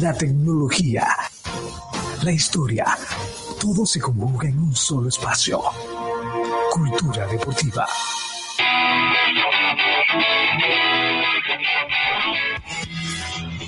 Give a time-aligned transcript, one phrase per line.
[0.00, 1.08] la tecnología,
[2.22, 2.86] la historia,
[3.60, 5.60] todo se conjuga en un solo espacio.
[6.70, 7.84] Cultura deportiva.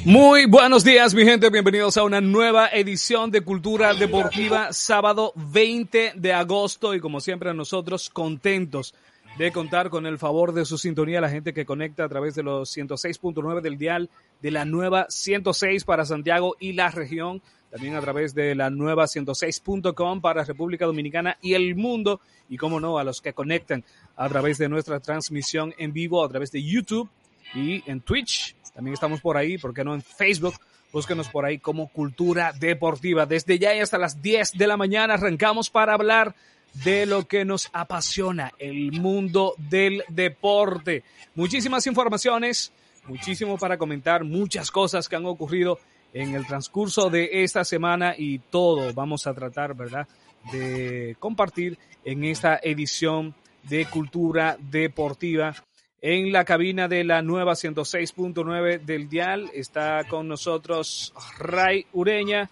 [0.05, 1.51] Muy buenos días, mi gente.
[1.51, 6.95] Bienvenidos a una nueva edición de Cultura Deportiva, sábado 20 de agosto.
[6.95, 8.95] Y como siempre, nosotros contentos
[9.41, 12.43] de contar con el favor de su sintonía, la gente que conecta a través de
[12.43, 14.11] los 106.9 del dial
[14.43, 19.05] de la nueva 106 para Santiago y la región, también a través de la nueva
[19.05, 23.83] 106.com para República Dominicana y el mundo, y como no, a los que conectan
[24.15, 27.09] a través de nuestra transmisión en vivo a través de YouTube
[27.55, 28.55] y en Twitch.
[28.75, 30.57] También estamos por ahí, ¿por qué no en Facebook?
[30.93, 33.25] Búsquenos por ahí como Cultura Deportiva.
[33.25, 36.35] Desde ya y hasta las 10 de la mañana arrancamos para hablar
[36.75, 41.05] de lo que nos apasiona, el mundo del deporte.
[41.35, 42.73] Muchísimas informaciones,
[43.07, 45.79] muchísimo para comentar, muchas cosas que han ocurrido
[46.13, 50.09] en el transcurso de esta semana y todo vamos a tratar, ¿verdad?,
[50.53, 55.55] de compartir en esta edición de Cultura Deportiva.
[56.01, 62.49] En la cabina de la nueva 106.9 del Dial está con nosotros Ray Ureña,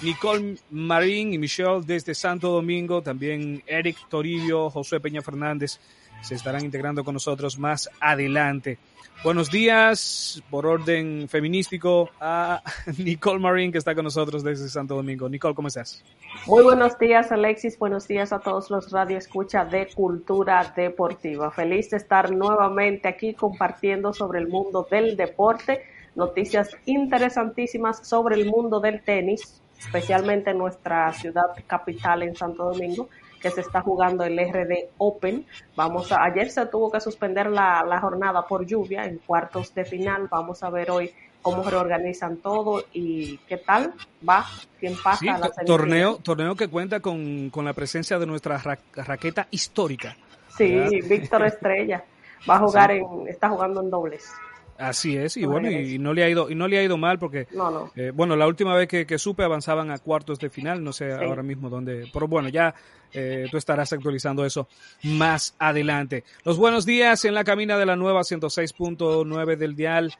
[0.00, 5.78] Nicole Marín y Michelle desde Santo Domingo, también Eric Toribio, José Peña Fernández
[6.22, 8.78] se estarán integrando con nosotros más adelante.
[9.24, 12.62] Buenos días, por orden feminístico, a
[12.98, 15.28] Nicole Marín que está con nosotros desde Santo Domingo.
[15.28, 16.02] Nicole, ¿cómo estás?
[16.46, 17.78] Muy buenos días, Alexis.
[17.78, 21.52] Buenos días a todos los radioescuchas de Cultura Deportiva.
[21.52, 25.82] Feliz de estar nuevamente aquí compartiendo sobre el mundo del deporte,
[26.16, 33.08] noticias interesantísimas sobre el mundo del tenis, especialmente en nuestra ciudad capital en Santo Domingo,
[33.40, 35.44] que se está jugando el RD Open.
[35.74, 39.84] Vamos a, ayer se tuvo que suspender la, la jornada por lluvia en cuartos de
[39.84, 40.28] final.
[40.30, 43.92] Vamos a ver hoy cómo reorganizan todo y qué tal
[44.26, 44.46] va,
[44.78, 48.58] quién pasa a la torneo, torneo que cuenta con, con la presencia de nuestra
[48.94, 50.16] raqueta histórica.
[50.56, 52.04] Sí, Víctor Estrella
[52.48, 54.30] va a jugar en, está jugando en dobles.
[54.78, 57.18] Así es, y bueno, y, no le ha ido, y no le ha ido mal
[57.18, 57.46] porque,
[57.94, 61.42] eh, bueno, la última vez que, supe avanzaban a cuartos de final, no sé ahora
[61.42, 62.74] mismo dónde, pero bueno, ya
[63.12, 64.68] eh, tú estarás actualizando eso
[65.04, 66.24] más adelante.
[66.44, 70.12] Los buenos días en la cabina de la nueva 106.9 del dial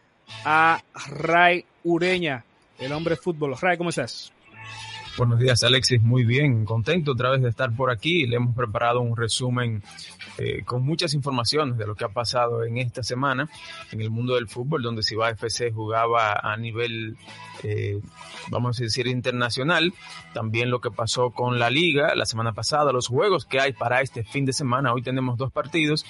[0.44, 2.44] a Ray Ureña,
[2.78, 3.56] el hombre fútbol.
[3.60, 4.32] Ray, ¿cómo estás?
[5.18, 6.00] Buenos días, Alexis.
[6.00, 8.26] Muy bien, contento otra vez de estar por aquí.
[8.26, 9.82] Le hemos preparado un resumen
[10.38, 13.50] eh, con muchas informaciones de lo que ha pasado en esta semana
[13.90, 17.18] en el mundo del fútbol, donde Ciba FC jugaba a nivel,
[17.62, 18.00] eh,
[18.48, 19.92] vamos a decir, internacional.
[20.32, 24.00] También lo que pasó con la liga la semana pasada, los juegos que hay para
[24.00, 24.94] este fin de semana.
[24.94, 26.06] Hoy tenemos dos partidos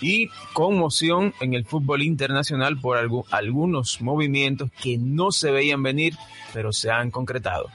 [0.00, 6.16] y conmoción en el fútbol internacional por algunos movimientos que no se veían venir,
[6.54, 7.68] pero se han concretado.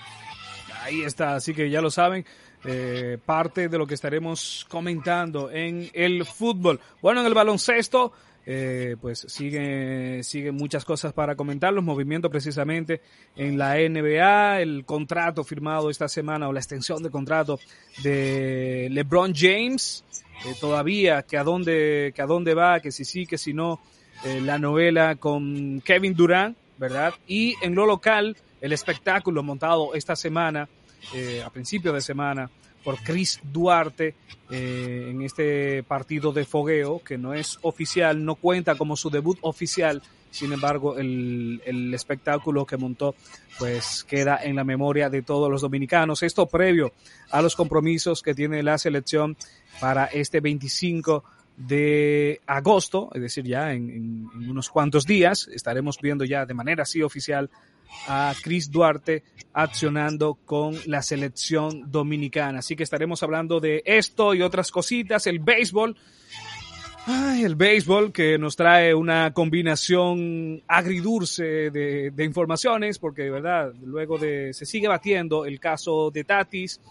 [0.86, 2.24] Ahí está, así que ya lo saben.
[2.64, 6.80] Eh, parte de lo que estaremos comentando en el fútbol.
[7.02, 8.14] Bueno, en el baloncesto,
[8.46, 13.02] eh, pues sigue, sigue muchas cosas para comentar, los movimientos precisamente
[13.36, 17.60] en la NBA, el contrato firmado esta semana o la extensión de contrato
[18.04, 20.04] de LeBron James,
[20.46, 23.80] eh, todavía que a dónde, que a dónde va, que si sí, que si no,
[24.24, 27.14] la novela con Kevin Durant, ¿verdad?
[27.28, 30.68] Y en lo local, el espectáculo montado esta semana
[31.14, 32.50] eh, a principio de semana
[32.84, 34.16] por Chris Duarte
[34.50, 39.40] eh, en este partido de fogueo que no es oficial, no cuenta como su debut
[39.42, 43.16] oficial, sin embargo el, el espectáculo que montó
[43.58, 46.22] pues queda en la memoria de todos los dominicanos.
[46.24, 46.92] Esto previo
[47.32, 49.36] a los compromisos que tiene la selección
[49.80, 51.24] para este 25
[51.58, 57.02] de agosto, es decir, ya en, unos cuantos días, estaremos viendo ya de manera así
[57.02, 57.50] oficial
[58.08, 59.24] a Chris Duarte
[59.54, 62.60] accionando con la selección dominicana.
[62.60, 65.96] Así que estaremos hablando de esto y otras cositas, el béisbol.
[67.08, 73.74] Ay, el béisbol que nos trae una combinación agridulce de, de informaciones, porque de verdad,
[73.84, 76.82] luego de, se sigue batiendo el caso de Tatis.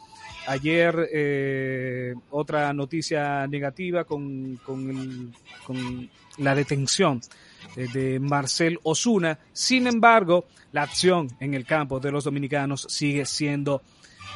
[0.47, 7.21] Ayer eh, otra noticia negativa con, con, la detención
[7.77, 9.39] de Marcel Osuna.
[9.53, 13.83] Sin embargo, la acción en el campo de los dominicanos sigue siendo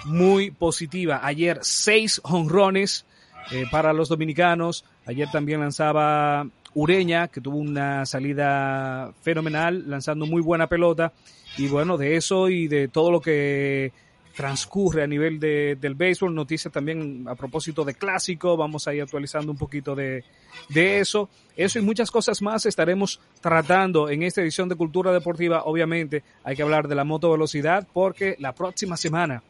[0.05, 1.21] muy positiva.
[1.23, 3.05] Ayer seis honrones
[3.51, 4.85] eh, para los dominicanos.
[5.07, 11.13] Ayer también lanzaba Ureña, que tuvo una salida fenomenal, lanzando muy buena pelota.
[11.57, 13.93] Y bueno, de eso y de todo lo que
[14.39, 16.33] transcurre a nivel de, del béisbol.
[16.33, 18.57] Noticias también a propósito de clásico.
[18.57, 20.23] Vamos a ir actualizando un poquito de,
[20.69, 21.29] de eso.
[21.57, 25.65] Eso y muchas cosas más estaremos tratando en esta edición de Cultura Deportiva.
[25.65, 29.43] Obviamente hay que hablar de la moto velocidad porque la próxima semana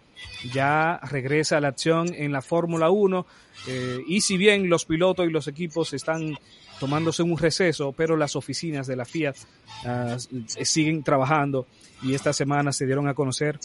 [0.55, 3.26] ya regresa la acción en la Fórmula 1
[3.67, 6.34] eh, y si bien los pilotos y los equipos están
[6.81, 9.37] tomándose un receso, pero las oficinas de la Fiat
[9.84, 10.17] uh,
[10.64, 11.67] siguen trabajando
[12.02, 13.58] y esta semana se dieron a conocer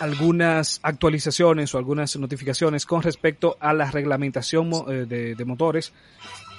[0.00, 5.92] algunas actualizaciones o algunas notificaciones con respecto a la reglamentación eh, de, motores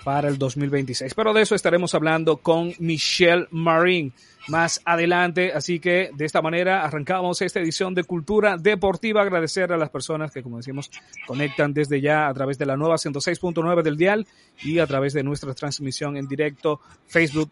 [0.03, 1.13] para el 2026.
[1.13, 4.13] Pero de eso estaremos hablando con Michelle Marin
[4.47, 5.51] más adelante.
[5.53, 9.21] Así que de esta manera arrancamos esta edición de Cultura Deportiva.
[9.21, 10.89] Agradecer a las personas que, como decimos,
[11.27, 14.27] conectan desde ya a través de la nueva 106.9 del dial
[14.63, 17.51] y a través de nuestra transmisión en directo, Facebook,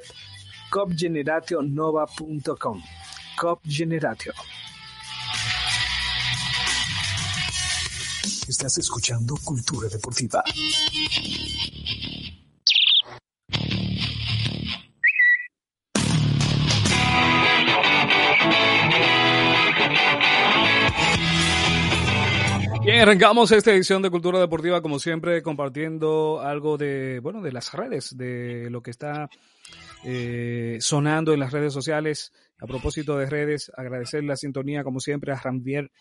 [0.70, 2.84] copgenerationnova.com.
[3.36, 3.62] Cop
[8.48, 10.42] Estás escuchando Cultura Deportiva.
[22.86, 27.74] Bien, arrancamos esta edición de Cultura Deportiva, como siempre, compartiendo algo de, bueno, de las
[27.74, 29.30] redes, de lo que está
[30.06, 32.32] eh, sonando en las redes sociales.
[32.60, 35.92] A propósito de redes, agradecer la sintonía, como siempre, a Ramvier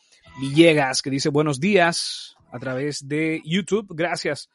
[0.40, 3.86] Villegas, que dice buenos días a través de YouTube.
[3.90, 4.50] Gracias,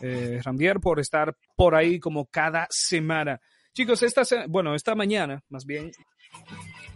[0.00, 3.40] eh, Ramvier, por estar por ahí como cada semana.
[3.72, 5.90] Chicos, esta, bueno, esta mañana, más bien,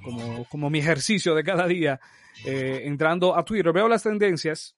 [0.02, 2.00] como, como mi ejercicio de cada día,
[2.44, 4.76] eh, entrando a Twitter, veo las tendencias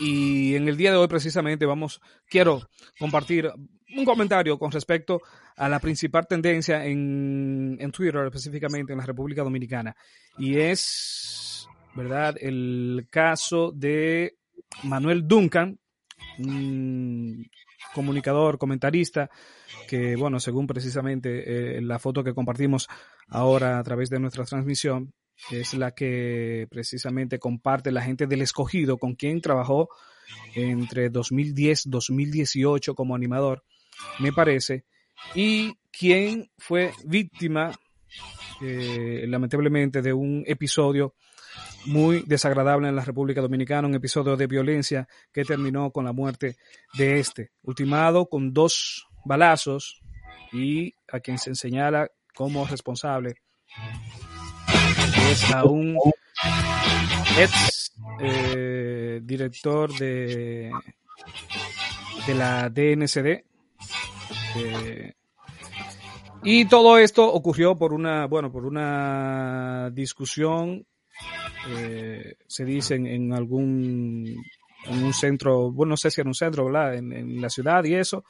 [0.00, 2.62] y en el día de hoy precisamente vamos, quiero
[2.98, 3.52] compartir
[3.96, 5.20] un comentario con respecto
[5.56, 9.94] a la principal tendencia en, en Twitter, específicamente en la República Dominicana.
[10.38, 11.49] Y es,
[11.94, 14.36] ¿verdad?, el caso de
[14.84, 15.78] Manuel Duncan,
[16.38, 17.50] un
[17.94, 19.30] comunicador, comentarista,
[19.88, 22.88] que, bueno, según precisamente eh, la foto que compartimos
[23.28, 25.12] ahora a través de nuestra transmisión,
[25.50, 29.88] es la que precisamente comparte la gente del escogido con quien trabajó
[30.54, 33.64] entre 2010-2018 como animador,
[34.18, 34.84] me parece,
[35.34, 37.72] y quien fue víctima,
[38.60, 41.14] eh, lamentablemente, de un episodio
[41.86, 46.56] muy desagradable en la República Dominicana, un episodio de violencia que terminó con la muerte
[46.94, 50.00] de este, ultimado con dos balazos
[50.52, 53.36] y a quien se señala como responsable
[55.30, 55.96] es a un
[57.38, 60.70] ex eh, director de,
[62.26, 63.44] de la DNCD.
[64.56, 65.12] Eh,
[66.42, 70.86] y todo esto ocurrió por una, bueno, por una discusión,
[71.68, 74.42] eh, se dice en, algún,
[74.86, 76.68] en un centro, bueno, no sé si en un centro.
[76.92, 78.24] En, la ciudad y eso.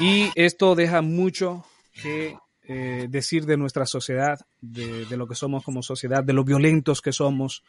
[0.00, 1.64] Y esto deja mucho
[2.02, 7.02] que eh, decir de nuestra sociedad, de, lo que somos como sociedad, de lo violentos
[7.02, 7.62] que somos,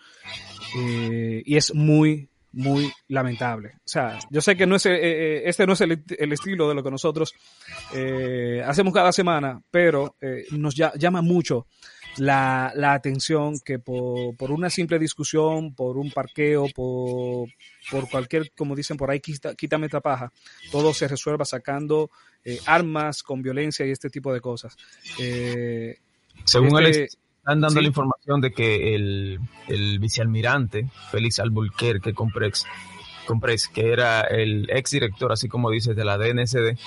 [0.77, 3.73] eh, y es muy, muy lamentable.
[3.79, 6.75] O sea, yo sé que no es, eh, este no es el, el, estilo de
[6.75, 7.33] lo que nosotros
[8.65, 10.15] hacemos cada semana, pero
[10.51, 11.67] nos llama mucho
[12.17, 17.49] la, la atención que por, por, una simple discusión, por un parqueo, por,
[17.91, 20.31] por cualquier, como dicen por ahí, quita, quítame esta paja,
[20.71, 22.09] todo se resuelva sacando
[22.43, 24.75] eh, armas con violencia y este tipo de cosas.
[25.19, 25.97] Eh,
[26.43, 27.81] Según este, él, están dando ¿sí?
[27.81, 32.13] la información de que el, el vicealmirante Félix Albuquerque
[33.73, 36.77] que era el ex director, así como dices, de la DNCD,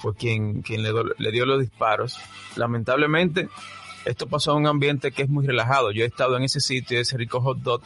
[0.00, 2.18] fue quien, quien le, le dio los disparos.
[2.56, 3.48] Lamentablemente,
[4.04, 5.90] esto pasó en un ambiente que es muy relajado.
[5.90, 7.82] Yo he estado en ese sitio, ese rico hot dog.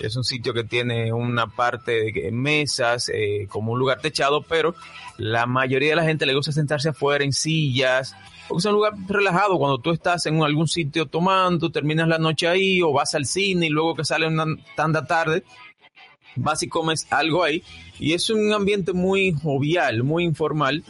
[0.00, 4.74] Es un sitio que tiene una parte de mesas, eh, como un lugar techado, pero
[5.16, 8.14] la mayoría de la gente le gusta sentarse afuera en sillas,
[8.46, 9.58] porque es un lugar relajado.
[9.58, 13.66] Cuando tú estás en algún sitio tomando, terminas la noche ahí, o vas al cine
[13.66, 15.44] y luego que sale una tanda tarde,
[16.34, 17.62] vas y comes algo ahí.
[17.98, 20.84] Y es un ambiente muy jovial, muy informal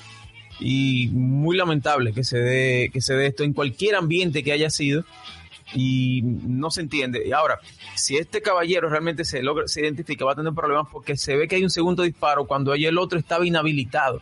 [0.59, 4.71] y muy lamentable que se dé que se dé esto en cualquier ambiente que haya
[4.71, 5.05] sido
[5.75, 7.27] y no se entiende.
[7.27, 7.59] Y ahora,
[7.97, 11.49] si este caballero realmente se logra, se identifica, va a tener problemas porque se ve
[11.49, 14.21] que hay un segundo disparo cuando ahí el otro estaba inhabilitado.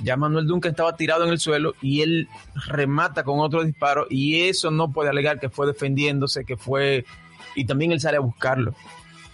[0.00, 2.28] Ya Manuel Duncan estaba tirado en el suelo y él
[2.66, 7.04] remata con otro disparo y eso no puede alegar que fue defendiéndose, que fue
[7.56, 8.74] y también él sale a buscarlo.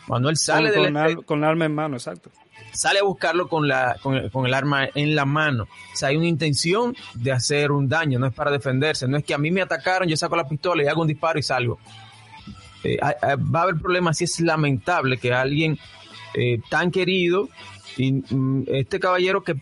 [0.08, 2.30] Manuel sale con, del con, al, con el arma en mano, exacto
[2.74, 5.64] sale a buscarlo con, la, con el, arma en la mano.
[5.64, 9.08] O sea, hay una intención de hacer un daño, no es para defenderse.
[9.08, 11.38] No es que a mí me atacaron, yo saco la pistola y hago un disparo
[11.38, 11.78] y salgo.
[12.82, 15.78] Eh, va a haber problemas y es lamentable que alguien
[16.34, 17.48] eh, tan querido
[17.96, 19.56] y mm, este caballero que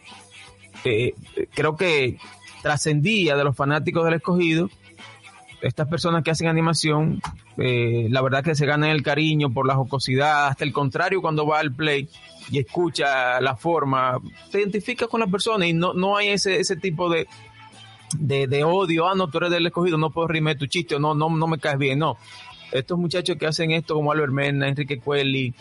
[0.85, 1.15] eh,
[1.55, 2.19] creo que
[2.63, 4.71] trascendía de los fanáticos del escogido,
[5.61, 7.21] estas personas que hacen animación,
[7.57, 11.61] la verdad que se ganan el cariño por la jocosidad, hasta el contrario cuando va
[11.61, 12.09] al play
[12.51, 14.21] y escucha la forma,
[14.51, 17.27] te identificas con la persona y no, no hay ese, ese tipo de,
[18.19, 21.31] de, odio, ah, no, tú eres del escogido, no puedo rimar tu chiste, no, no,
[21.31, 22.17] no me caes bien, no.
[22.71, 25.55] Estos muchachos que hacen esto como Albert Mena, Enrique Cuelli,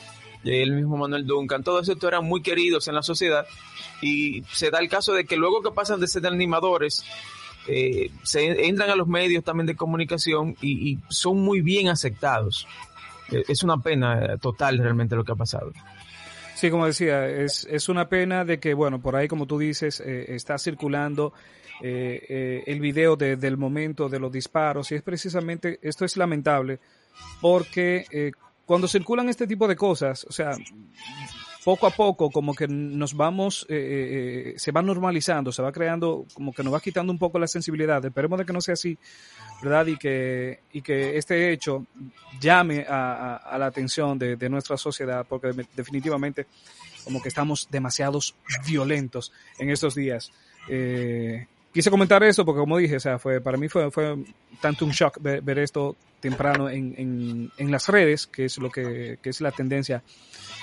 [0.43, 3.45] el mismo Manuel Duncan, todos estos eran muy queridos en la sociedad
[4.01, 7.03] y se da el caso de que luego que pasan de ser animadores,
[7.67, 12.67] eh, se entran a los medios también de comunicación y, y son muy bien aceptados.
[13.31, 15.71] Eh, es una pena total realmente lo que ha pasado.
[16.61, 19.99] Sí, como decía, es, es una pena de que, bueno, por ahí, como tú dices,
[19.99, 21.33] eh, está circulando
[21.81, 26.17] eh, eh, el video de, del momento de los disparos y es precisamente, esto es
[26.17, 26.79] lamentable,
[27.41, 28.31] porque eh,
[28.63, 30.51] cuando circulan este tipo de cosas, o sea,
[31.63, 36.25] poco a poco como que nos vamos, eh, eh, se va normalizando, se va creando,
[36.33, 38.03] como que nos va quitando un poco la sensibilidad.
[38.05, 38.97] Esperemos de que no sea así,
[39.61, 39.87] ¿verdad?
[39.87, 41.85] Y que, y que este hecho
[42.39, 46.47] llame a, a, a la atención de, de, nuestra sociedad, porque definitivamente
[47.03, 50.31] como que estamos demasiados violentos en estos días.
[50.69, 54.17] Eh, quise comentar eso porque como dije, o sea, fue, para mí fue, fue
[54.59, 58.69] tanto un shock ver, ver esto temprano en, en, en, las redes, que es lo
[58.69, 60.03] que, que es la tendencia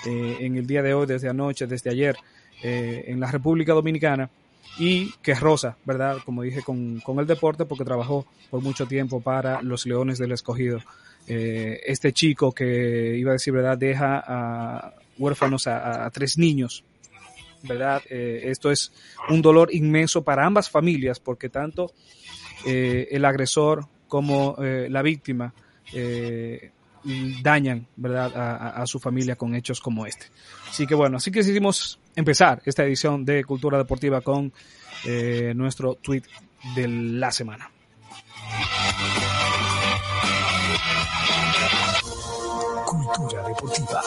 [0.06, 2.16] eh, en el día de hoy, desde anoche, desde ayer,
[2.62, 4.30] eh, en la República Dominicana,
[4.78, 6.18] y que es Rosa, ¿verdad?
[6.24, 10.32] Como dije, con, con, el deporte, porque trabajó por mucho tiempo para los Leones del
[10.32, 10.80] Escogido.
[11.26, 13.76] Eh, este chico que iba a decir, ¿verdad?
[13.76, 16.84] Deja a huérfanos a, tres niños,
[17.62, 18.02] ¿verdad?
[18.08, 18.92] Eh, esto es
[19.28, 21.92] un dolor inmenso para ambas familias, porque tanto
[22.66, 25.52] eh, el agresor como eh, la víctima
[27.42, 30.26] dañan, ¿verdad?, a, a, su familia con hechos como este.
[30.68, 34.52] Así que bueno, así que decidimos empezar esta edición de Cultura Deportiva con
[35.06, 36.22] eh, nuestro tweet
[36.74, 37.70] de la semana.
[42.84, 44.02] Cultura Deportiva.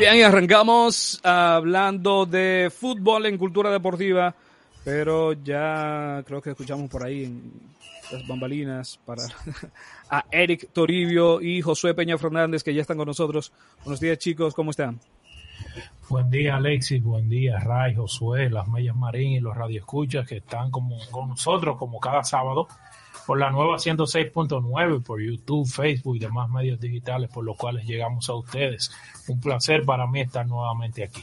[0.00, 4.34] Bien, arrancamos hablando de fútbol en cultura deportiva,
[4.82, 7.52] pero ya creo que escuchamos por ahí en
[8.10, 9.24] las bambalinas para
[10.10, 13.52] a Eric Toribio y Josué Peña Fernández que ya están con nosotros.
[13.84, 14.98] Buenos días chicos, ¿cómo están?
[16.08, 20.70] Buen día Alexis, buen día Ray, Josué, las Mellas Marín y los radioescuchas que están
[20.70, 22.68] como, con nosotros como cada sábado
[23.30, 28.28] por la nueva 106.9, por YouTube, Facebook y demás medios digitales por los cuales llegamos
[28.28, 28.90] a ustedes.
[29.28, 31.22] Un placer para mí estar nuevamente aquí.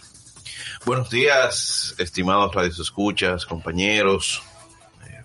[0.86, 4.42] Buenos días, estimados radios escuchas, compañeros.
[5.06, 5.22] Eh,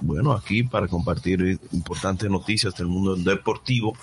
[0.00, 3.96] bueno, aquí para compartir importantes noticias del mundo deportivo,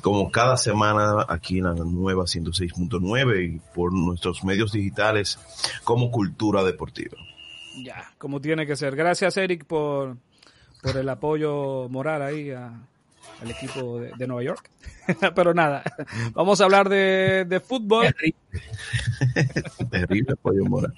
[0.00, 5.40] como cada semana aquí en la nueva 106.9 y por nuestros medios digitales
[5.82, 7.16] como Cultura Deportiva.
[7.82, 8.94] Ya, como tiene que ser.
[8.94, 10.18] Gracias, Eric, por
[10.84, 14.70] por el apoyo moral ahí al equipo de, Nueva York.
[15.34, 15.82] Pero nada,
[16.34, 18.14] vamos a hablar de, de fútbol.
[19.90, 20.94] Terrible apoyo moral.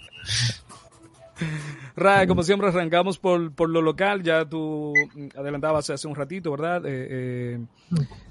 [1.94, 4.92] Ray, como siempre arrancamos por, por lo local, ya tú
[5.36, 6.84] adelantabas hace un ratito, ¿verdad?
[6.84, 7.60] Eh, eh,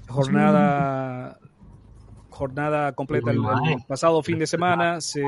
[0.08, 1.38] jornada
[2.28, 3.40] jornada completa el,
[3.88, 5.22] pasado fin de semana se,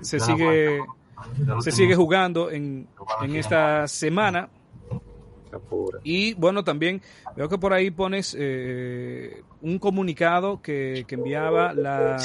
[0.00, 0.80] se sigue
[1.60, 2.88] se sigue jugando en,
[3.22, 4.48] en esta semana
[6.02, 7.02] y bueno, también
[7.34, 12.16] veo que por ahí pones eh, un comunicado que, que enviaba la,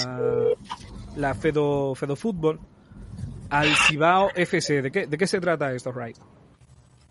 [1.16, 2.60] la Fedo, Fedo Fútbol
[3.50, 4.82] al Cibao FC.
[4.82, 6.14] ¿De qué, ¿De qué se trata esto, Ray?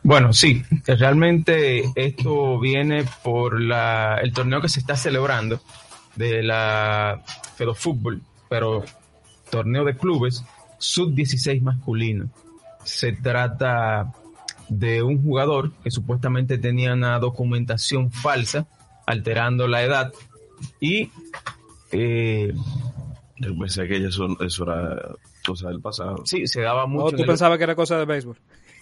[0.02, 5.60] Bueno, sí, realmente esto viene por la, el torneo que se está celebrando
[6.16, 7.22] de la
[7.56, 8.82] Fedo Fútbol, pero
[9.50, 10.42] torneo de clubes
[10.80, 12.28] sub-16 masculino.
[12.82, 14.12] Se trata
[14.68, 18.66] de un jugador que supuestamente tenía una documentación falsa,
[19.06, 20.12] alterando la edad,
[20.80, 21.10] y
[21.92, 22.52] eh,
[23.36, 26.22] yo pensé que eso, eso era cosa del pasado.
[26.24, 27.06] Sí, se daba mucho.
[27.06, 28.36] ¿O tú pensabas que era cosa de béisbol?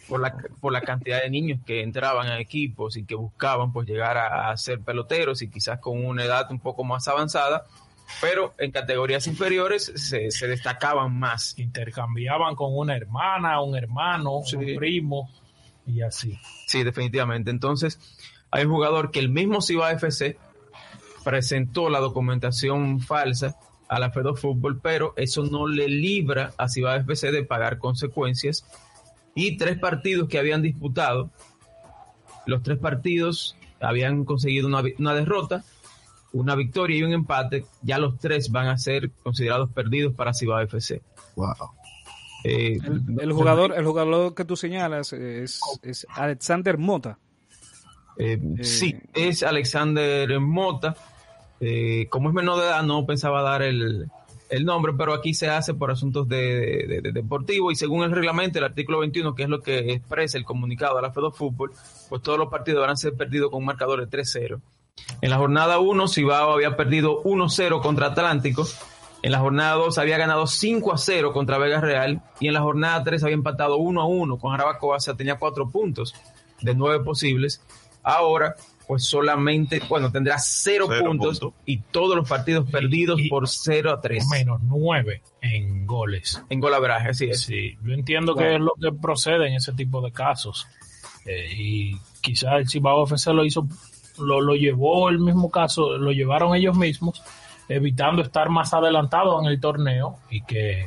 [0.09, 3.87] Por la, por la cantidad de niños que entraban a equipos y que buscaban pues
[3.87, 7.67] llegar a, ser peloteros y quizás con una edad un poco más avanzada,
[8.21, 11.59] pero en categorías inferiores se, se destacaban más.
[11.59, 15.31] Intercambiaban con una hermana, un hermano, un primo
[15.87, 16.39] y así.
[16.67, 17.51] Sí, definitivamente.
[17.51, 17.99] Entonces,
[18.51, 20.37] hay un jugador que el mismo Ciba FC
[21.25, 23.57] presentó la documentación falsa
[23.89, 28.65] a la Fedo Fútbol, pero eso no le libra a Ciudad FC de pagar consecuencias.
[29.35, 31.31] Y tres partidos que habían disputado,
[32.47, 35.65] los tres partidos habían conseguido una, derrota,
[36.39, 40.63] una victoria y un empate, ya los tres van a ser considerados perdidos para Ciudad
[40.63, 41.03] FC.
[41.35, 41.55] Wow.
[42.45, 42.79] Eh,
[43.21, 45.61] el, jugador, el jugador que tú señalas es,
[46.15, 47.19] Alexander Mota.
[48.17, 50.97] Eh, eh, sí, es Alexander Mota.
[51.61, 54.09] Eh, como es menor de edad, no pensaba dar el,
[54.63, 59.01] nombre, pero aquí se hace por asuntos de, deportivo y según el reglamento, el artículo
[59.01, 61.73] 21, que es lo que expresa el comunicado de la Fedo Fútbol,
[62.09, 64.61] pues todos los partidos van a ser perdidos con un marcador de 3-0.
[65.21, 68.67] En la jornada 1, Cibao había perdido 1-0 contra Atlántico.
[69.23, 72.23] En la jornada 2 había ganado 5 0 contra Vega Real.
[72.41, 74.97] Y en la jornada 3 había empatado 1 1 con Jarabacoa.
[74.97, 76.15] O sea, tenía 4 puntos
[76.61, 77.63] de 9 posibles.
[78.03, 78.55] Ahora
[78.89, 84.27] pues solamente, bueno, tendrá cero, puntos y todos los partidos perdidos por 0 a 3.
[84.29, 86.43] Menos 9 en goles.
[86.49, 87.43] En golabraje, así es.
[87.43, 90.67] Sí, yo entiendo que es lo que procede en ese tipo de casos.
[91.27, 93.69] Eh, y quizás el Cibao FC lo hizo,
[94.19, 97.23] lo, lo llevó el mismo caso, lo llevaron ellos mismos,
[97.69, 100.87] evitando estar más adelantado en el torneo y que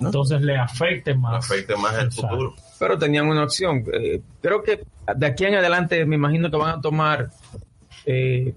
[0.00, 1.48] entonces le afecte más.
[1.48, 3.84] Le afecte más el futuro pero tenían una opción.
[3.92, 4.84] Eh, creo que
[5.16, 7.30] de aquí en adelante me imagino que van a tomar,
[8.06, 8.54] eh,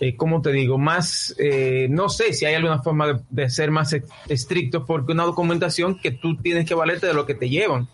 [0.00, 0.78] eh ¿cómo te digo?
[0.78, 3.96] Más, eh, no sé si hay alguna forma de, ser más
[4.28, 7.88] estrictos porque una documentación que tú tienes que valerte de lo que te llevan.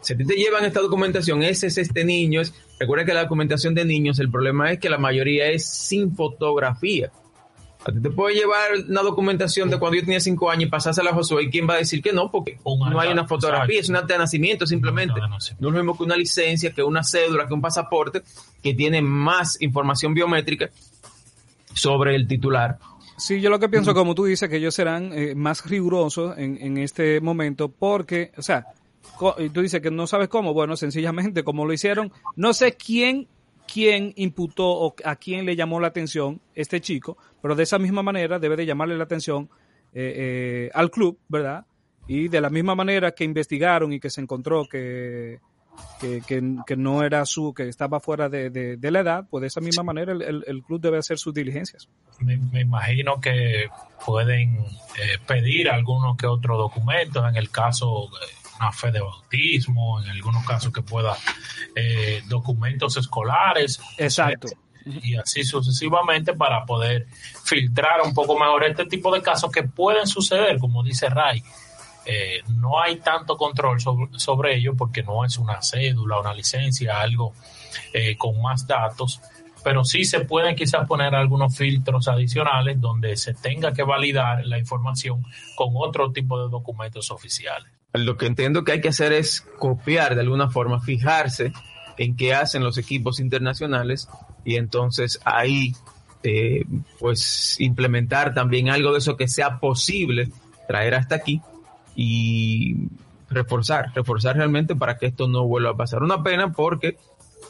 [0.00, 2.42] Si te llevan esta documentación, ese es este niño.
[2.82, 7.10] Recuerda que la documentación de niños, el problema es que la mayoría es sin fotografía.
[7.84, 11.10] A ti te puede llevar una documentación de cuando yo tenía cinco años y pasársela
[11.10, 11.44] a Josué.
[11.44, 12.30] ¿Y quién va a decir que no?
[12.30, 15.20] Porque no hay una fotografía, es un acta de nacimiento simplemente.
[15.20, 18.22] No es lo mismo que una licencia, que una cédula, que un pasaporte,
[18.62, 20.70] que tiene más información biométrica
[21.74, 22.78] sobre el titular.
[23.16, 26.58] Sí, yo lo que pienso, como tú dices, que ellos serán eh, más rigurosos en,
[26.60, 28.66] en este momento porque, o sea,
[29.52, 33.28] tú dices que no sabes cómo, bueno, sencillamente como lo hicieron, no sé quién
[33.72, 38.02] quién imputó o a quién le llamó la atención este chico, pero de esa misma
[38.02, 39.48] manera debe de llamarle la atención
[39.94, 41.64] eh, eh, al club, ¿verdad?
[42.06, 45.38] Y de la misma manera que investigaron y que se encontró que,
[46.26, 50.12] que, no era su, que estaba fuera de, la edad, pues de esa misma manera
[50.12, 51.88] el, club debe hacer sus diligencias.
[52.18, 53.68] Me, imagino que
[54.04, 58.08] pueden eh, pedir algunos que otros documentos, en el caso
[58.62, 61.16] una fe de bautismo, en algunos casos que pueda
[61.74, 63.80] eh, documentos escolares.
[63.98, 64.48] Exacto.
[64.84, 67.06] Y así sucesivamente para poder
[67.44, 71.42] filtrar un poco mejor este tipo de casos que pueden suceder, como dice Ray.
[72.04, 77.00] Eh, no hay tanto control sobre, sobre, ello porque no es una cédula, una licencia,
[77.00, 77.32] algo
[77.92, 79.20] eh, con más datos,
[79.62, 84.58] pero sí se pueden quizás poner algunos filtros adicionales donde se tenga que validar la
[84.58, 89.42] información con otro tipo de documentos oficiales lo que entiendo que hay que hacer es
[89.58, 91.52] copiar de alguna forma, fijarse
[91.98, 94.08] en qué hacen los equipos internacionales
[94.44, 95.74] y entonces ahí
[96.22, 96.64] eh,
[96.98, 100.30] pues implementar también algo de eso que sea posible
[100.66, 101.42] traer hasta aquí
[101.94, 102.76] y
[103.28, 106.02] reforzar, reforzar realmente para que esto no vuelva a pasar.
[106.02, 106.96] Una pena porque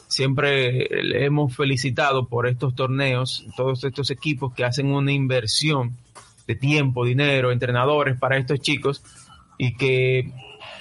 [0.07, 5.95] siempre le hemos felicitado por estos torneos, todos estos equipos que hacen una inversión
[6.47, 9.01] de tiempo, dinero, entrenadores para estos chicos
[9.63, 10.29] y que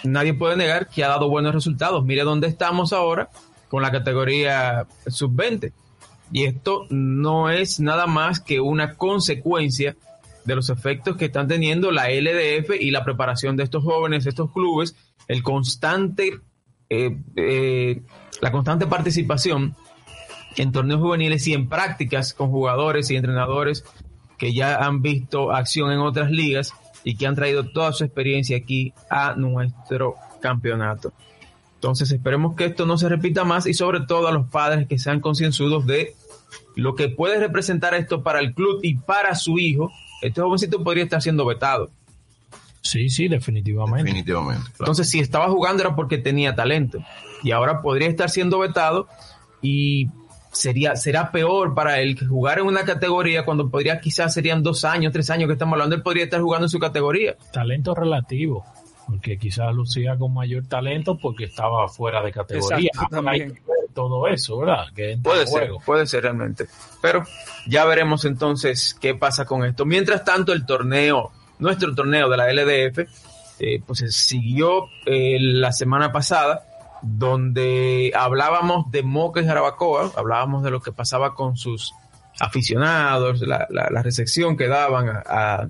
[0.03, 2.05] nadie puede negar que ha dado buenos resultados.
[2.05, 3.31] Mire dónde estamos ahora
[3.69, 5.73] con la categoría sub-20.
[6.33, 9.97] Y esto no es nada más que una consecuencia
[10.45, 14.51] de los efectos que están teniendo la LDF y la preparación de estos jóvenes, estos
[14.51, 14.97] clubes,
[15.29, 16.41] el constante,
[16.89, 18.03] eh, eh,
[18.41, 19.77] la constante participación
[20.57, 23.85] en torneos juveniles y en prácticas con jugadores y entrenadores
[24.39, 28.57] que ya han visto acción en otras ligas y que han traído toda su experiencia
[28.57, 31.13] aquí a nuestro campeonato.
[31.75, 34.99] Entonces esperemos que esto no se repita más y sobre todo a los padres que
[34.99, 36.15] sean concienzudos de
[36.77, 39.91] lo que puede representar esto para el club y para su hijo.
[40.23, 41.91] Este jovencito podría estar siendo vetado.
[42.83, 44.05] Sí, sí, definitivamente.
[44.05, 44.65] Definitivamente.
[44.65, 44.77] claro.
[44.81, 46.99] Entonces, si estaba jugando era porque tenía talento.
[47.43, 49.09] Y ahora podría estar siendo vetado
[49.61, 50.09] y
[50.53, 54.85] sería, será peor para él que jugar en una categoría cuando podría quizás serían dos
[54.85, 57.37] años, tres años que estamos hablando, él podría estar jugando en su categoría.
[57.53, 58.65] Talento relativo,
[59.07, 62.91] porque quizás lucía con mayor talento porque estaba fuera de categoría.
[62.93, 63.55] Exacto, Ahora hay también.
[63.65, 64.85] que ver todo eso, ¿verdad?
[64.95, 65.83] Que Puede ser, juego.
[65.85, 66.67] puede ser realmente.
[67.01, 67.25] Pero
[67.67, 69.85] ya veremos entonces qué pasa con esto.
[69.85, 72.99] Mientras tanto, el torneo, nuestro torneo de la LDF,
[73.59, 76.67] eh, pues se siguió eh, la semana pasada,
[77.03, 81.93] donde hablábamos de Moca y Jarabacoa, hablábamos de lo que pasaba con sus
[82.41, 85.69] aficionados, la, la- recepción que daban a, a-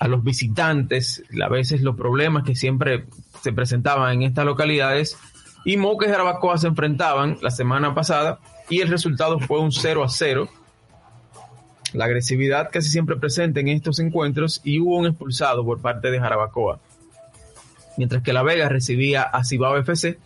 [0.00, 3.06] a los visitantes, a veces los problemas que siempre
[3.42, 5.16] se presentaban en estas localidades.
[5.64, 8.38] Y Moca y Jarabacoa se enfrentaban la semana pasada
[8.68, 10.48] y el resultado fue un 0 a 0.
[11.94, 16.20] La agresividad casi siempre presente en estos encuentros y hubo un expulsado por parte de
[16.20, 16.78] Jarabacoa.
[17.98, 20.18] Mientras que La Vega recibía a Cibao FC,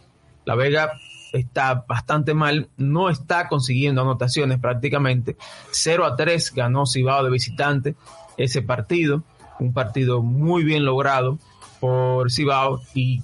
[0.45, 0.93] La Vega
[1.33, 5.39] está bastante mal, no está consiguiendo anotaciones prácticamente.
[5.71, 7.97] 0 a 3 ganó Cibao de visitante
[8.37, 9.25] ese partido,
[9.59, 11.39] un partido muy bien logrado
[11.81, 13.23] por Cibao y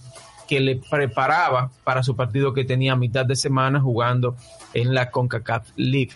[0.48, 4.34] que le preparaba para su partido que tenía a mitad de semana jugando
[4.72, 6.12] en la CONCACAF League.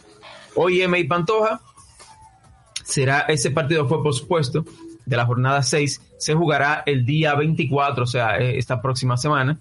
[0.56, 1.60] Hoy M Pantoja
[2.82, 4.64] será ese partido fue pospuesto
[5.04, 9.58] de la jornada 6, se jugará el día 24, o sea, eh, esta próxima semana.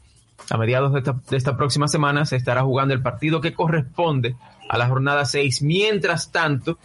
[0.49, 4.35] A mediados de esta, de esta próxima semana se estará jugando el partido que corresponde
[4.69, 5.61] a la jornada 6.
[5.61, 6.79] Mientras tanto,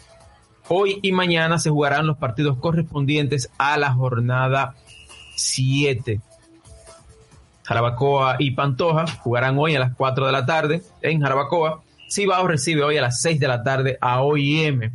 [0.69, 4.75] hoy y mañana se jugarán los partidos correspondientes a la jornada
[5.37, 6.21] 7.
[7.64, 11.83] Jarabacoa y Pantoja jugarán hoy a las 4 de la tarde en Jarabacoa.
[12.09, 14.92] Cibao recibe hoy a las 6 de la tarde a OIM.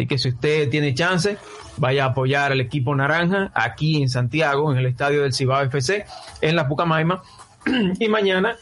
[0.00, 1.36] Así que si usted tiene chance,
[1.76, 6.06] vaya a apoyar al equipo naranja aquí en Santiago, en el estadio del Cibao FC,
[6.40, 7.22] en la Pucamaima.
[8.00, 8.56] y mañana,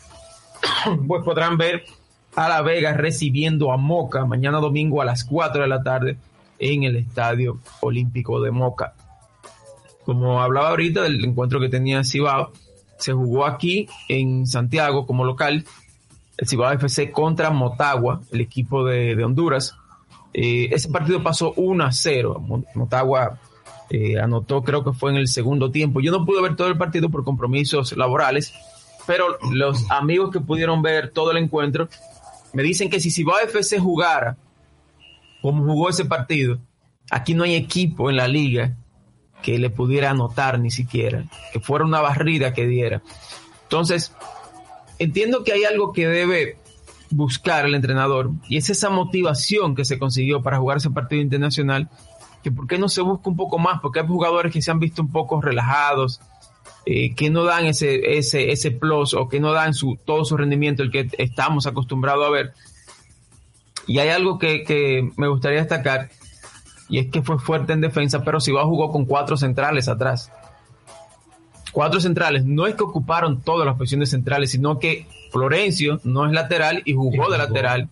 [1.06, 1.84] pues podrán ver
[2.34, 6.16] a La Vega recibiendo a Moca mañana domingo a las 4 de la tarde
[6.58, 8.94] en el Estadio Olímpico de Moca.
[10.04, 12.50] Como hablaba ahorita del encuentro que tenía Cibao,
[12.98, 15.64] se jugó aquí en Santiago como local,
[16.36, 19.76] el Cibao FC contra Motagua, el equipo de, de Honduras.
[20.40, 22.38] Eh, ese partido pasó 1 a 0.
[22.40, 23.40] Mo- Motagua
[23.90, 26.00] eh, anotó, creo que fue en el segundo tiempo.
[26.00, 28.54] Yo no pude ver todo el partido por compromisos laborales,
[29.04, 31.88] pero los amigos que pudieron ver todo el encuentro
[32.52, 34.36] me dicen que si Cibao FC jugara
[35.42, 36.58] como jugó ese partido,
[37.10, 38.76] aquí no hay equipo en la liga
[39.42, 43.02] que le pudiera anotar ni siquiera, que fuera una barrida que diera.
[43.64, 44.12] Entonces,
[44.98, 46.58] entiendo que hay algo que debe
[47.10, 51.88] buscar el entrenador y es esa motivación que se consiguió para jugar ese partido internacional,
[52.42, 54.78] que por qué no se busca un poco más, porque hay jugadores que se han
[54.78, 56.20] visto un poco relajados,
[56.86, 60.36] eh, que no dan ese, ese, ese plus o que no dan su, todo su
[60.36, 62.54] rendimiento, el que estamos acostumbrados a ver.
[63.86, 66.10] Y hay algo que, que me gustaría destacar,
[66.88, 70.30] y es que fue fuerte en defensa, pero Cibao jugó con cuatro centrales atrás.
[71.72, 76.32] Cuatro centrales, no es que ocuparon todas las posiciones centrales, sino que Florencio no es
[76.32, 77.88] lateral y jugó Y de lateral.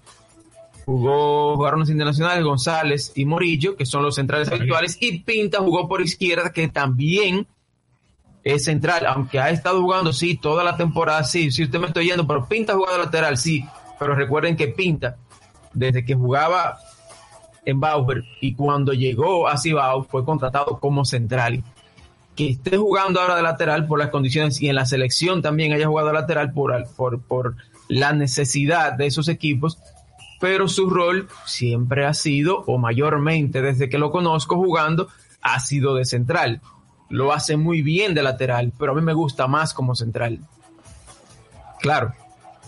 [0.85, 5.89] Jugó, jugaron los internacionales González y Morillo, que son los centrales habituales, y Pinta jugó
[5.89, 7.47] por izquierda, que también
[8.45, 12.07] es central, aunque ha estado jugando, sí, toda la temporada, sí, sí, usted me estoy
[12.07, 13.65] yendo, pero Pinta ha jugado lateral, sí,
[13.99, 15.17] pero recuerden que Pinta,
[15.73, 16.79] desde que jugaba
[17.67, 21.63] en Bauer y cuando llegó a Cibao fue contratado como central.
[22.37, 25.89] Que esté jugando ahora de lateral por las condiciones y en la selección también haya
[25.89, 27.57] jugado lateral por, por, por
[27.89, 29.79] la necesidad de esos equipos,
[30.41, 35.09] pero su rol siempre ha sido, o mayormente desde que lo conozco jugando,
[35.41, 36.61] ha sido de central.
[37.09, 40.41] lo hace muy bien de lateral, pero a mí me gusta más como central.
[41.81, 42.15] Claro,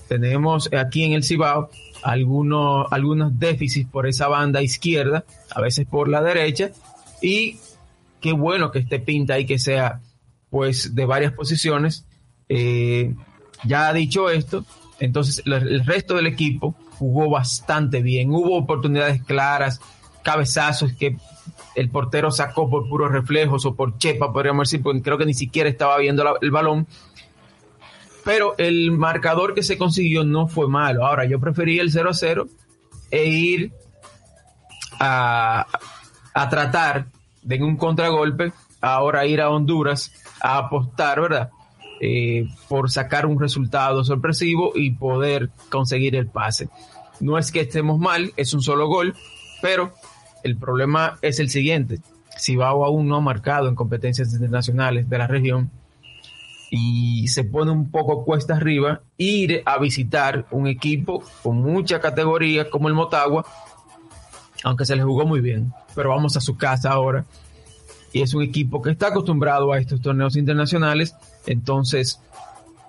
[0.09, 1.71] tenemos aquí en el Cibao
[2.03, 6.71] algunos, algunos déficits por esa banda izquierda, a veces por la derecha,
[7.21, 7.59] y
[8.21, 10.01] qué bueno que esté pinta y que sea
[10.51, 12.07] pues de varias posiciones.
[12.49, 13.15] Eh,
[13.65, 14.65] ya dicho esto,
[15.01, 19.81] entonces el resto del equipo jugó bastante bien, hubo oportunidades claras,
[20.23, 21.17] cabezazos que
[21.75, 25.35] el portero sacó por puros reflejos o por chepa, podríamos decir, porque creo que ni
[25.35, 26.87] siquiera estaba viendo el balón.
[28.25, 31.07] Pero el marcador que se consiguió no fue malo.
[31.07, 32.49] Ahora, yo preferí el 0 a 0
[33.11, 33.73] e ir
[34.99, 35.67] a,
[36.35, 37.07] a tratar
[37.43, 41.51] de un contragolpe, ahora ir a Honduras a apostar, ¿verdad?
[42.01, 46.69] Eh, por sacar un resultado sorpresivo y poder conseguir el pase.
[47.21, 49.17] No es que estemos mal, es un solo gol,
[49.61, 49.93] pero
[50.45, 52.01] el problema es el siguiente.
[52.39, 55.71] Cibao aún no ha marcado en competencias internacionales de la región
[56.71, 62.71] y se pone un poco cuesta arriba ir a visitar un equipo con mucha categoría
[62.71, 63.45] como el Motagua,
[64.65, 67.25] aunque se le jugó muy bien, pero vamos a su casa ahora.
[68.13, 71.15] Y es un equipo que está acostumbrado a estos torneos internacionales,
[71.47, 72.21] entonces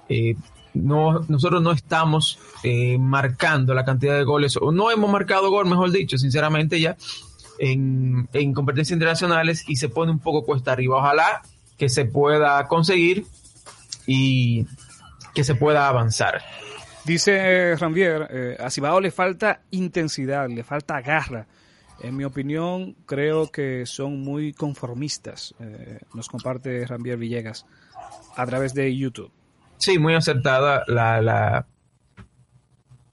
[0.08, 0.36] eh,
[0.74, 5.68] no, nosotros no estamos eh, marcando la cantidad de goles, o no hemos marcado gol,
[5.68, 6.96] mejor dicho, sinceramente ya,
[7.60, 10.98] en, en competencias internacionales y se pone un poco cuesta arriba.
[10.98, 11.42] Ojalá
[11.78, 13.26] que se pueda conseguir
[14.08, 14.66] y
[15.34, 16.42] que se pueda avanzar.
[17.06, 21.48] Dice Rambier, eh, a Cibao le falta intensidad, le falta garra.
[22.02, 27.66] En mi opinión, creo que son muy conformistas, eh, nos comparte Rambier Villegas
[28.36, 29.32] a través de YouTube.
[29.78, 31.68] Sí, muy acertada la, la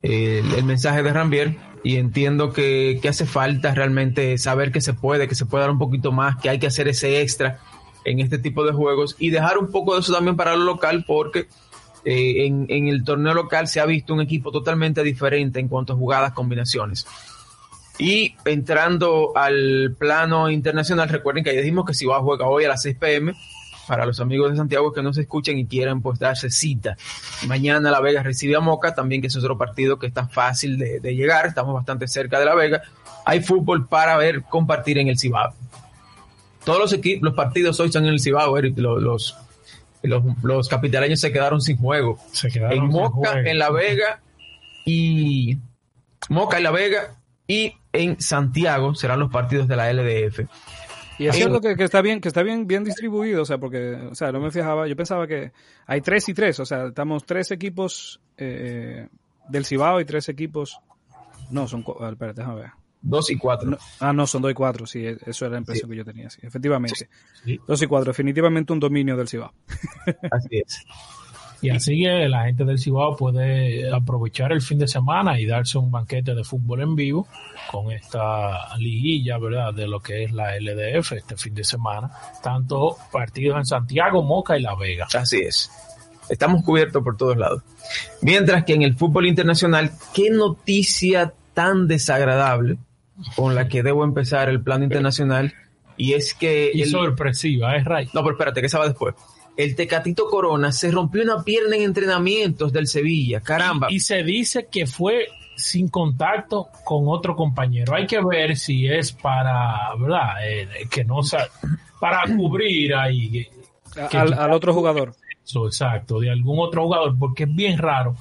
[0.02, 5.28] el, mensaje de Rambier y entiendo que, que, hace falta realmente saber que se puede,
[5.28, 7.58] que se puede dar un poquito más, que hay que hacer ese extra
[8.04, 11.04] en este tipo de juegos y dejar un poco de eso también para lo local
[11.06, 11.48] porque
[12.04, 15.92] eh, en, en, el torneo local se ha visto un equipo totalmente diferente en cuanto
[15.92, 17.06] a jugadas, combinaciones.
[17.98, 22.64] Y entrando al plano internacional, recuerden que ya dijimos que si va a jugar hoy
[22.64, 23.34] a las 6 pm,
[23.86, 26.96] para los amigos de Santiago que no se escuchen y quieran pues darse cita.
[27.46, 31.00] Mañana La Vega recibe a Moca, también que es otro partido que está fácil de,
[31.00, 32.82] de llegar, estamos bastante cerca de La Vega.
[33.24, 35.54] Hay fútbol para ver, compartir en el Cibao.
[36.64, 39.36] Todos los equipos, los partidos hoy están en el Cibao, Eric, los, los,
[40.02, 42.18] los, los capitaleños se quedaron sin juego.
[42.32, 43.48] Se quedaron en Moca, sin juego.
[43.48, 44.20] en La Vega
[44.84, 45.58] y
[46.28, 50.40] Moca en La Vega y en Santiago serán los partidos de la LDF.
[51.18, 53.94] Y es cierto que, que, está bien, que está bien, bien distribuido, o sea, porque,
[54.10, 55.52] o sea, no me fijaba, yo pensaba que
[55.86, 59.08] hay tres y tres, o sea, estamos tres equipos eh,
[59.48, 60.78] del Cibao y tres equipos,
[61.50, 61.80] no, son,
[62.10, 62.70] espérate, déjame ver.
[63.00, 63.70] Dos y cuatro.
[63.70, 65.92] No, ah, no, son dos y cuatro, sí, eso era la impresión sí.
[65.92, 67.08] que yo tenía, sí, efectivamente.
[67.44, 67.60] Sí.
[67.66, 69.54] Dos y cuatro, definitivamente un dominio del Cibao.
[70.30, 70.84] Así es.
[71.62, 75.78] Y así que la gente del Cibao puede aprovechar el fin de semana y darse
[75.78, 77.26] un banquete de fútbol en vivo
[77.70, 79.72] con esta liguilla, ¿verdad?
[79.72, 82.10] De lo que es la LDF este fin de semana.
[82.42, 85.06] Tanto partidos en Santiago, Moca y La Vega.
[85.14, 85.70] Así es.
[86.28, 87.62] Estamos cubiertos por todos lados.
[88.20, 92.76] Mientras que en el fútbol internacional, qué noticia tan desagradable
[93.34, 95.54] con la que debo empezar el plano internacional.
[95.96, 96.70] Y es que...
[96.74, 96.90] Y el...
[96.90, 98.12] sorpresiva, es right.
[98.12, 99.14] No, pero espérate, que se va después
[99.56, 103.40] el Tecatito Corona se rompió una pierna en entrenamientos del Sevilla.
[103.40, 103.88] Caramba.
[103.90, 107.94] Y, y, se dice que fue sin contacto con otro compañero.
[107.94, 110.46] Hay que ver si es para, ¿verdad?
[110.46, 111.46] Eh, que no sea,
[111.98, 113.48] para cubrir ahí.
[114.10, 115.14] Que, al, al, otro jugador.
[115.44, 118.16] Eso, exacto, de algún otro jugador, porque es bien raro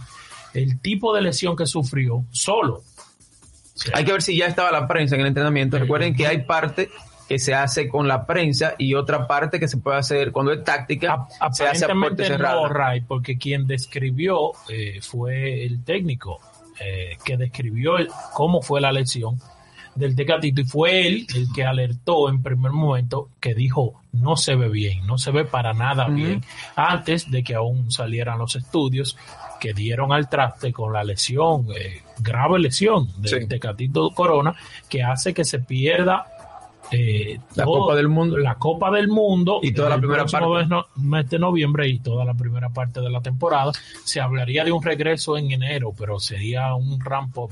[0.54, 2.82] el tipo de lesión que sufrió solo.
[3.74, 3.92] Sí.
[3.94, 5.78] Hay que ver si ya estaba la prensa en el entrenamiento.
[5.78, 6.90] Recuerden que hay parte
[7.28, 10.64] que se hace con la prensa y otra parte que se puede hacer cuando es
[10.64, 12.62] táctica a, se hace a puerta cerrada.
[12.62, 16.40] No, Ray, porque quien describió eh, fue el técnico
[16.80, 19.40] eh, que describió el, cómo fue la lesión
[19.96, 24.56] del Tecatito y fue él el que alertó en primer momento que dijo no se
[24.56, 26.16] ve bien, no se ve para nada uh -huh.
[26.16, 26.42] bien
[26.76, 29.18] antes de que aún salieran los estudios
[29.60, 33.48] que dieron al traste con la lesión, eh, grave lesión del sí.
[33.48, 34.54] Tecatito Corona
[34.90, 36.28] que hace que se pierda
[36.92, 38.38] eh, la todo, Copa del Mundo.
[38.38, 39.60] La Copa del Mundo.
[39.62, 40.66] Y toda la primera parte.
[40.68, 43.72] No, mes de noviembre y toda la primera parte de la temporada.
[44.04, 47.52] Se hablaría de un regreso en enero, pero sería un ramp up.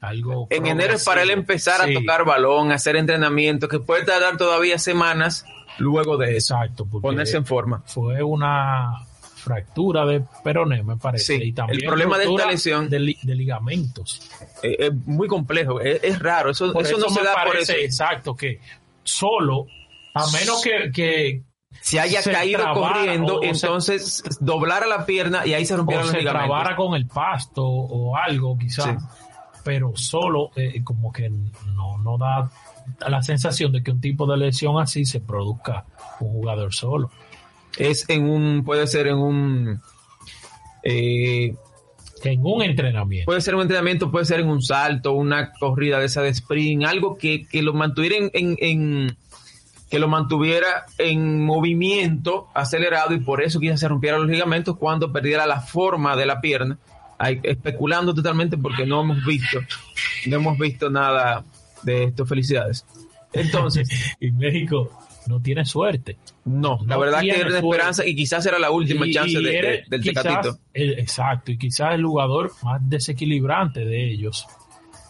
[0.00, 1.94] Algo en enero es para él empezar sí.
[1.94, 5.44] a tocar balón, a hacer entrenamiento, que puede tardar todavía semanas
[5.78, 6.54] luego de eso.
[6.54, 6.86] Exacto.
[6.86, 7.82] Ponerse en forma.
[7.84, 8.94] Fue una
[9.40, 11.38] fractura de peroné, me parece.
[11.38, 14.30] Sí, y también el problema de esta lesión de, li de ligamentos.
[14.62, 16.50] Es, es, muy complejo, es, es raro.
[16.50, 17.72] Eso, eso, eso, no se da parece, por eso.
[17.74, 18.60] Exacto, que
[19.02, 19.66] solo,
[20.14, 21.42] a menos que, que,
[21.80, 25.64] se haya se caído trabara corriendo, o- o se- entonces doblara la pierna y ahí
[25.64, 26.48] se o rompieron los se ligamentos.
[26.48, 29.06] trabara con el pasto o algo quizás, Sí.
[29.64, 32.50] pero solo eh, como que no, no da
[33.08, 35.84] la sensación de que un tipo de lesión así se produzca
[36.18, 37.10] un jugador solo.
[37.78, 39.80] Es en un, puede ser en un,
[40.82, 41.54] eh,
[42.24, 43.26] En un entrenamiento.
[43.26, 46.84] puede ser un entrenamiento, puede ser en un salto, una corrida de esa de sprint,
[46.84, 49.16] algo que, que lo mantuviera en, en- en-
[49.90, 55.10] que lo mantuviera en movimiento acelerado y por eso quizás se rompieran los ligamentos cuando
[55.12, 56.78] perdiera la forma de la pierna.
[57.42, 59.58] Especulando totalmente porque no hemos visto,
[60.26, 61.44] no hemos visto nada
[61.82, 62.24] de esto.
[62.24, 62.86] Felicidades.
[63.32, 63.88] Entonces,
[64.20, 64.90] y México
[65.26, 66.16] no tiene suerte.
[66.44, 67.66] no, la verdad que era suerte.
[67.68, 70.58] esperanza y quizás era la última Y- chance y de- de- del quizás Tecatito.
[70.74, 74.46] el- exacto, y quizás el jugador más desequilibrante de ellos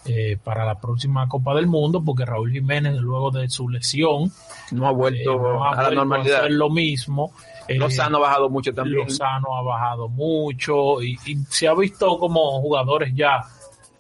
[0.07, 4.33] eh, para la próxima Copa del Mundo, porque Raúl Jiménez, luego de su lesión,
[4.73, 6.39] No ha eh, vuelto no ha a la normalidad.
[6.41, 7.33] hacer lo mismo.
[7.69, 8.97] Eh, Lozano ha bajado mucho también.
[9.07, 13.45] Lozano ha bajado mucho y, y se ha visto como jugadores ya,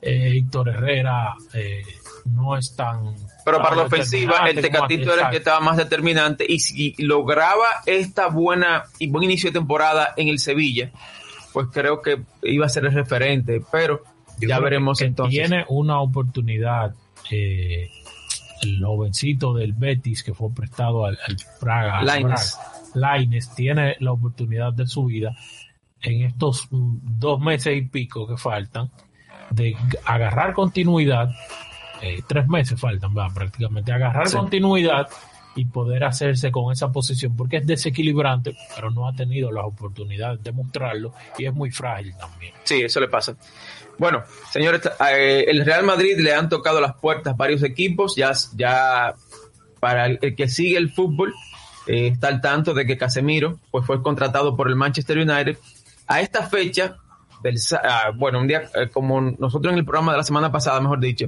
[0.01, 1.83] eh, Héctor Herrera eh,
[2.25, 3.14] no es tan...
[3.44, 6.44] Pero para la tan ofensiva, el Tecatito era el que estaba más determinante.
[6.48, 10.90] Y si lograba esta buena y buen inicio de temporada en el Sevilla,
[11.53, 13.62] pues creo que iba a ser el referente.
[13.72, 14.03] Pero
[14.38, 15.38] Yo ya veremos que entonces.
[15.38, 16.94] Tiene una oportunidad
[17.31, 17.90] eh,
[18.62, 22.00] el jovencito del Betis que fue prestado al, al Praga.
[22.00, 22.37] Praga.
[22.94, 25.37] Lainez tiene la oportunidad de su vida
[26.03, 28.90] en estos mm, dos meses y pico que faltan
[29.50, 31.31] de agarrar continuidad.
[32.02, 34.36] Eh, tres meses faltan, va, prácticamente agarrar Sí.
[34.36, 35.08] continuidad
[35.56, 40.42] y poder hacerse con esa posición porque es desequilibrante, pero no ha tenido las oportunidades
[40.42, 42.54] de mostrarlo y es muy frágil también.
[42.64, 43.34] Sí, eso le pasa.
[43.98, 44.80] Bueno, señores,
[45.12, 48.14] eh, el Real Madrid le han tocado las puertas varios equipos.
[48.16, 49.14] Ya, ya
[49.78, 51.34] para el, que sigue el fútbol,
[51.86, 55.58] eh, está al tanto de que Casemiro pues, fue contratado por el Manchester United.
[56.06, 56.96] A esta fecha,
[57.42, 60.80] del, ah, bueno, un día eh, como nosotros en el programa de la semana pasada,
[60.80, 61.26] mejor dicho,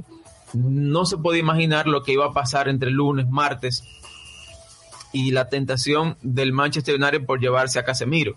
[0.53, 3.83] no se podía imaginar lo que iba a pasar entre lunes, martes
[5.11, 8.35] y la tentación del Manchester United por llevarse a Casemiro.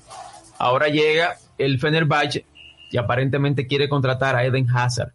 [0.59, 2.45] Ahora llega el Fenerbahce
[2.91, 5.13] y aparentemente quiere contratar a Eden Hazard.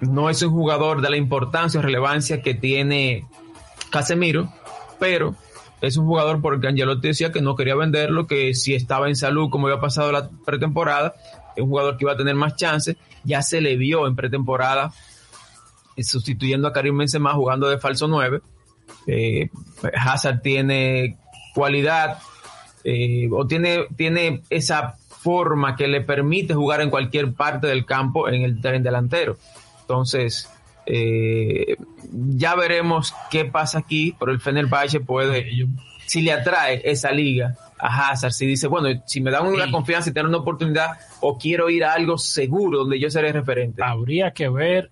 [0.00, 3.26] No es un jugador de la importancia o relevancia que tiene
[3.90, 4.52] Casemiro,
[4.98, 5.34] pero
[5.80, 9.50] es un jugador porque Angelotti decía que no quería venderlo, que si estaba en salud
[9.50, 11.14] como había pasado la pretemporada,
[11.60, 12.96] un jugador que iba a tener más chances.
[13.24, 14.92] Ya se le vio en pretemporada
[15.96, 18.40] eh, sustituyendo a Karim Benzema jugando de falso 9.
[19.06, 19.50] Eh,
[19.94, 21.16] Hazard tiene
[21.54, 22.18] cualidad
[22.84, 28.28] eh, o tiene, tiene esa forma que le permite jugar en cualquier parte del campo
[28.28, 29.36] en el tren delantero.
[29.80, 30.48] Entonces,
[30.86, 31.76] eh,
[32.10, 35.66] ya veremos qué pasa aquí, pero el Fenerbahce puede,
[36.06, 39.70] si le atrae esa liga a Hazard, si dice, bueno, si me dan una Sí.
[39.70, 43.82] confianza y tener una oportunidad, o quiero ir a algo seguro donde yo seré referente.
[43.82, 44.90] habría que ver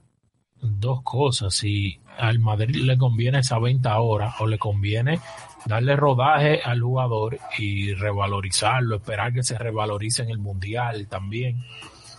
[0.60, 1.54] dos cosas.
[1.54, 5.20] Si al Madrid le conviene esa venta ahora o le conviene
[5.66, 11.62] darle rodaje al jugador y revalorizarlo, esperar que se revalorice en el Mundial también.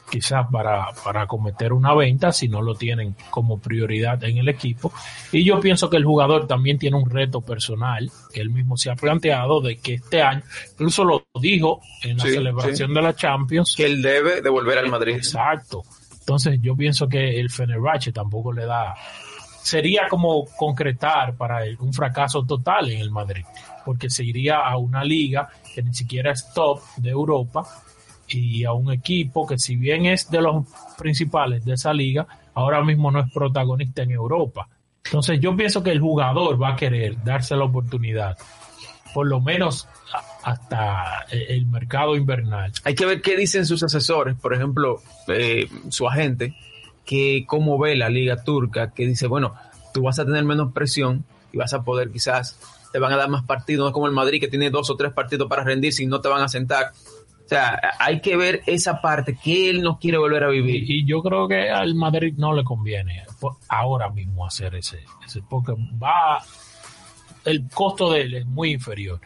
[0.09, 4.93] Quizás para, para cometer una venta si no lo tienen como prioridad en el equipo.
[5.33, 8.89] Y yo pienso que el jugador también tiene un reto personal que él mismo se
[8.89, 13.15] ha planteado de que este año, incluso lo dijo en la Sí, celebración de la
[13.15, 15.15] Champions, Que él debe devolver al Madrid.
[15.15, 15.83] Exacto.
[16.19, 18.95] Entonces yo pienso que el Fenerbahce tampoco le da...
[19.61, 23.43] Sería como concretar para él un fracaso total en el Madrid,
[23.85, 27.67] porque se iría a una liga que ni siquiera es top de Europa
[28.29, 30.65] y a un equipo que si bien es de los
[30.97, 34.67] principales de esa liga, ahora mismo no es protagonista en Europa.
[35.05, 38.37] Entonces yo pienso que el jugador va a querer darse la oportunidad,
[39.13, 39.87] por lo menos
[40.43, 42.71] hasta eh, el mercado invernal.
[42.83, 46.55] Hay que ver qué dicen sus asesores, por ejemplo, eh, su agente,
[47.05, 49.53] que cómo ve la liga turca, que dice, bueno,
[49.93, 52.59] tú vas a tener menos presión y vas a poder quizás,
[52.91, 54.95] te van a dar más partidos, no es como el Madrid que tiene dos o
[54.95, 56.91] tres partidos para rendir si no te van a sentar.
[57.47, 60.83] O sea, hay que ver esa parte que él no quiere volver a vivir.
[60.89, 63.23] Y, y yo creo que al Madrid no le conviene
[63.69, 66.43] ahora mismo hacer ese, ese porque va
[67.45, 69.21] el costo de él es muy inferior.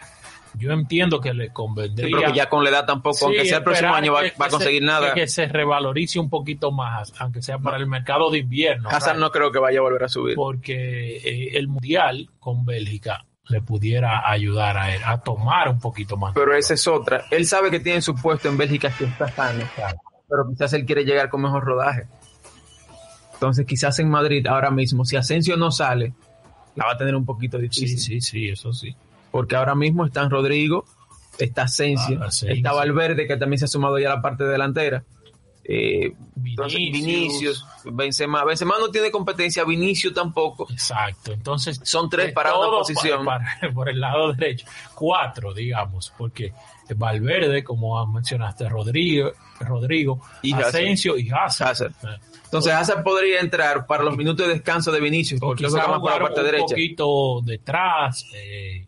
[0.54, 3.46] Yo entiendo que le Sí, convendría pero que ya con la edad tampoco, Sí, aunque
[3.46, 5.14] sea el próximo año, va, a conseguir se- nada.
[5.14, 8.90] que, se revalorice un poquito más, aunque sea para el mercado de invierno.
[8.90, 10.36] Hazard no creo que vaya a volver a subir.
[10.36, 16.18] porque eh, el mundial con Bélgica le pudiera ayudar a él a tomar un poquito
[16.18, 16.34] más.
[16.34, 17.26] Pero esa es otra.
[17.30, 19.64] Él sabe que tiene su puesto en Bélgica que está sano,
[20.30, 22.08] pero quizás él quiere llegar con mejor rodaje.
[23.34, 26.14] Entonces, quizás en Madrid ahora mismo, si Asensio no sale,
[26.76, 28.00] la va a tener un poquito Sí, difícil.
[28.00, 28.96] sí, sí, eso sí.
[29.32, 30.86] porque ahora mismo están Rodrigo,
[31.40, 32.56] está Asensio, Ah, Asensio.
[32.58, 35.04] está Valverde, que también se ha sumado ya a la parte delantera.
[35.64, 37.06] Eh, entonces, Vinicius.
[37.06, 40.68] Vinicius, Benzema, Benzema no tiene competencia, Vinicius tampoco.
[40.72, 43.24] Exacto, entonces Son tres para una posición.
[43.26, 46.54] para- por el lado derecho, cuatro, digamos, porque
[46.96, 49.32] Valverde, como mencionaste, Rodrigo,
[49.62, 50.68] Rodrigo, Y Hazard.
[50.68, 51.70] Asensio y Hazard.
[51.70, 51.92] Hazard.
[52.04, 56.02] Eh, Entonces Hazard podría entrar para los minutos de descanso de Vinicius, porque por la
[56.02, 56.66] parte un derecha.
[56.68, 58.88] poquito detrás, eh,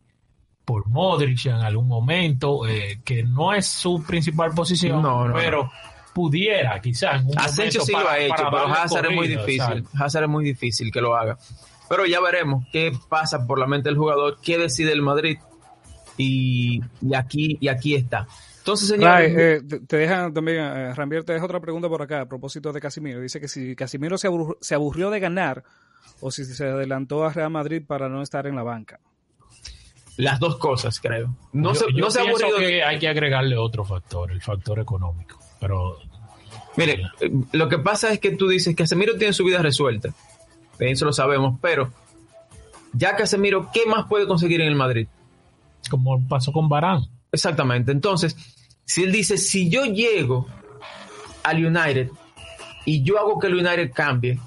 [0.65, 5.71] por Modric en algún momento, eh, que no es su principal posición, No, no, pero
[6.13, 9.61] pudiera quizás Asensio sí lo ha hecho, pero Hazard es muy difícil.
[9.61, 9.89] exacto.
[10.03, 11.37] Hazard es muy difícil que lo haga.
[11.89, 15.37] Pero ya veremos qué pasa por la mente del jugador, qué decide el Madrid.
[16.17, 18.27] Y, y aquí y aquí está.
[18.59, 22.21] Entonces, Ray, señores, eh, te- dejan también, eh, Rambier te deja otra pregunta por acá
[22.21, 23.19] a propósito de Casimiro.
[23.19, 25.63] Dice que si Casimiro se, abur- se aburrió de ganar
[26.21, 28.99] o si se adelantó a Real Madrid para no estar en la banca.
[30.17, 31.35] las dos cosas, creo.
[31.51, 32.69] No yo, se, yo no se ha pienso aburrido.
[32.69, 35.39] que hay que agregarle otro factor, el factor económico.
[35.63, 35.97] Pero
[36.75, 40.09] Mire, eh, lo que pasa es que tú dices que Casemiro tiene su vida resuelta.
[40.79, 41.91] Eso lo sabemos, pero
[42.93, 45.07] ya Casemiro, ¿qué más puede conseguir en el Madrid?
[45.89, 47.01] como pasó con Barán,
[47.31, 47.91] Exactamente.
[47.91, 48.37] Entonces,
[48.85, 50.47] si él dice, si yo llego
[51.43, 52.09] al United
[52.85, 54.39] y yo hago que el United cambie,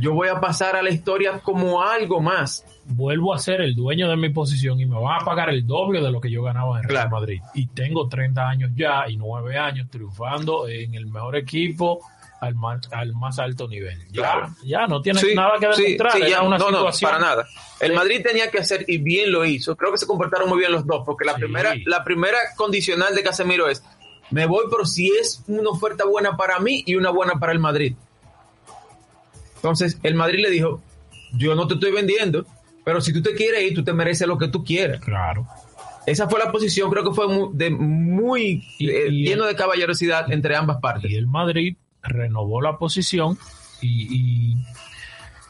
[0.00, 2.64] yo voy a pasar a la historia como algo más.
[2.90, 6.00] Vuelvo a ser el dueño de mi posición y me van a pagar el doble
[6.00, 7.10] de lo que yo ganaba en Real Claro.
[7.20, 7.40] Madrid.
[7.54, 12.00] Y tengo 30 años ya y 9 años triunfando en el mejor equipo
[12.40, 13.98] al más, al más alto nivel.
[14.10, 14.48] Ya, Claro.
[14.64, 16.12] ya no tiene Sí, nada que sí, demostrar.
[16.12, 17.10] sí, era ya, una no, no, situación.
[17.10, 17.46] para nada.
[17.80, 17.96] El Sí.
[17.96, 19.76] Madrid tenía que hacer y bien lo hizo.
[19.76, 21.40] Creo que se comportaron muy bien los dos, porque la Sí.
[21.40, 23.84] primera, la primera condicional de Casemiro es
[24.30, 27.58] me voy, pero si es una oferta buena para mí y una buena para el
[27.58, 27.94] Madrid.
[29.56, 30.80] Entonces, el Madrid le dijo,
[31.34, 32.46] yo no te estoy vendiendo,
[32.84, 35.00] pero si tú te quieres ir, tú te mereces lo que tú quieras.
[35.00, 35.46] Claro.
[36.06, 39.54] Esa fue la posición, creo que fue muy, de, muy Y- eh, y- lleno de
[39.54, 41.10] caballerosidad entre ambas partes.
[41.10, 43.36] Y el Madrid renovó la posición
[43.82, 44.54] y, y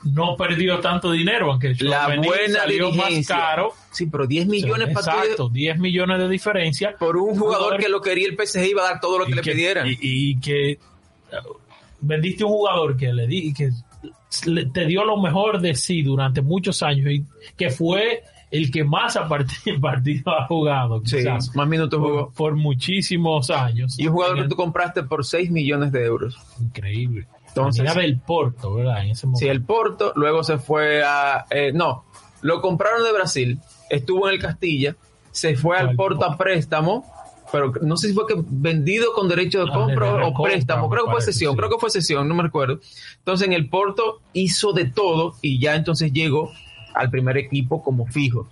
[0.02, 3.72] no perdió tanto dinero, aunque La buena salió más caro.
[3.92, 6.96] Sí, pero 10 millones para Exacto, 10 millones de diferencia.
[6.98, 9.42] por un jugador que lo quería el PSG iba a dar todo lo que le
[9.42, 9.86] pidieran.
[9.86, 10.78] Y, y que
[11.32, 11.54] uh,
[12.00, 13.70] vendiste un jugador que le di que
[14.72, 17.24] te dio lo mejor de sí durante muchos años y
[17.56, 21.54] que fue el que más a partir partido ha jugado Sí, quizás.
[21.54, 22.26] más minutos jugó.
[22.26, 23.98] por, por muchísimos años.
[23.98, 26.36] Y un jugador que tú compraste por 6 millones de euros.
[26.58, 27.26] el- increíble.
[27.48, 31.46] Entonces- Venía del Porto verdad en ese momento Sí, el Porto, luego se fue a...
[31.50, 32.04] eh, no,
[32.42, 33.58] lo compraron de Brasil,
[33.88, 34.94] estuvo en el Castilla,
[35.32, 37.04] se fue al Porto a préstamo,
[37.52, 41.06] pero no sé si fue que vendido con derecho de Ah, compra o préstamo, creo
[41.06, 41.58] que fue sesión, sí.
[41.58, 42.80] creo que fue sesión, no me recuerdo.
[43.18, 46.50] Entonces en el Porto hizo de todo y ya entonces llegó
[46.94, 48.48] al primer equipo como fijo.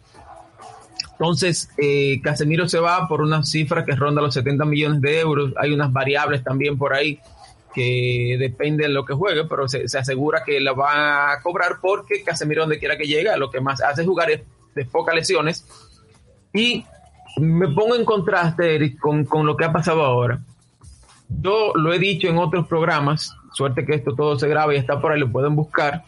[1.12, 5.52] Entonces, eh, Casemiro se va por una cifra que ronda los 70 millones de euros.
[5.56, 7.18] Hay unas variables también por ahí
[7.74, 11.78] que depende de lo que juegue, pero se, se asegura que la va a cobrar
[11.82, 14.42] porque Casemiro donde quiera que llegue, lo que más hace es jugar es
[14.76, 15.66] de pocas lesiones.
[16.54, 16.84] Y
[17.40, 20.40] me pongo en contraste, Eric, con, con lo que ha pasado ahora.
[21.28, 25.00] Yo lo he dicho en otros programas, suerte que esto todo se graba y está
[25.00, 26.04] por ahí, lo pueden buscar.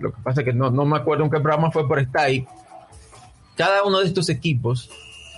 [0.00, 2.22] Lo que pasa es que no, no me acuerdo en qué programa fue, pero está
[2.22, 2.46] ahí.
[3.56, 4.90] Cada uno de estos equipos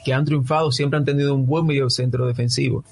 [0.05, 2.85] que han triunfado siempre han tenido un buen mediocentro defensivo.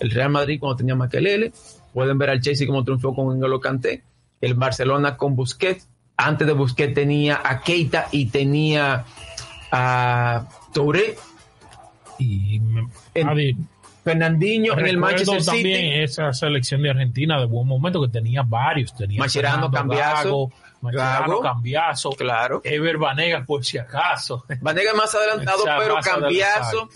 [0.00, 1.52] El Real Madrid cuando tenía Makelele,
[1.94, 4.02] pueden ver al Chelsea como triunfó con N'Golo Kanté,
[4.40, 9.04] el Barcelona con Busquets, antes de Busquets tenía a Keita y tenía
[9.70, 11.16] a Touré,
[12.18, 13.56] y me- En- Adi,
[14.04, 16.02] Fernandinho en el Manchester también City.
[16.02, 19.68] esa selección de Argentina de buen momento que tenía varios tenía Mascherano,
[20.80, 21.40] Claro.
[22.62, 26.88] Ever Vanegas por si acaso Vanega más adelantado, pero más Cambiaso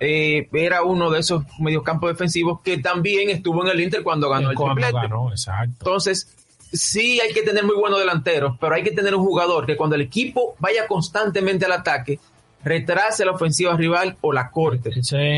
[0.00, 4.50] eh, era uno de esos mediocampos defensivos que también estuvo en el Inter cuando ganó
[4.50, 5.08] el cuando triplete.
[5.08, 6.36] ganó exacto Entonces,
[6.72, 9.96] sí hay que tener muy buenos delanteros, pero hay que tener un jugador que cuando
[9.96, 12.18] el equipo vaya constantemente al ataque,
[12.64, 14.90] retrase la ofensiva rival o la corte.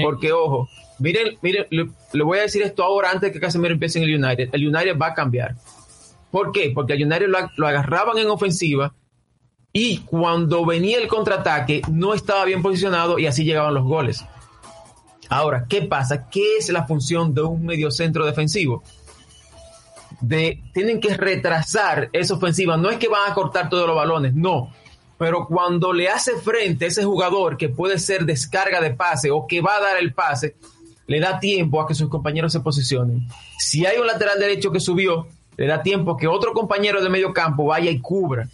[0.03, 0.68] Porque, ojo,
[0.99, 4.09] miren, miren, le, le voy a decir esto ahora antes de que Casemiro empiece en
[4.09, 4.51] el United.
[4.53, 5.55] El United va a cambiar.
[6.31, 6.73] ¿Por qué?
[6.75, 8.95] Porque al United lo, lo agarraban en ofensiva
[9.73, 14.25] y cuando venía el contraataque no estaba bien posicionado y así llegaban los goles.
[15.29, 16.29] Ahora, ¿qué pasa?
[16.29, 18.83] ¿Qué es la función de un mediocentro defensivo?
[20.20, 22.77] De, tienen que retrasar esa ofensiva.
[22.77, 24.70] No es que van a cortar todos los balones, no.
[25.23, 29.47] Pero cuando le hace frente a ese jugador que puede ser descarga de pase o
[29.47, 30.57] que va a dar el pase,
[31.07, 33.29] le da tiempo a que sus compañeros se posicionen.
[33.57, 37.09] Si hay un lateral derecho que subió, le da tiempo a que otro compañero de
[37.09, 38.49] medio campo vaya y cubra.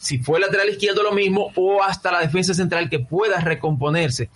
[0.00, 4.30] si fue lateral izquierdo lo mismo, o hasta la defensa central que pueda recomponerse.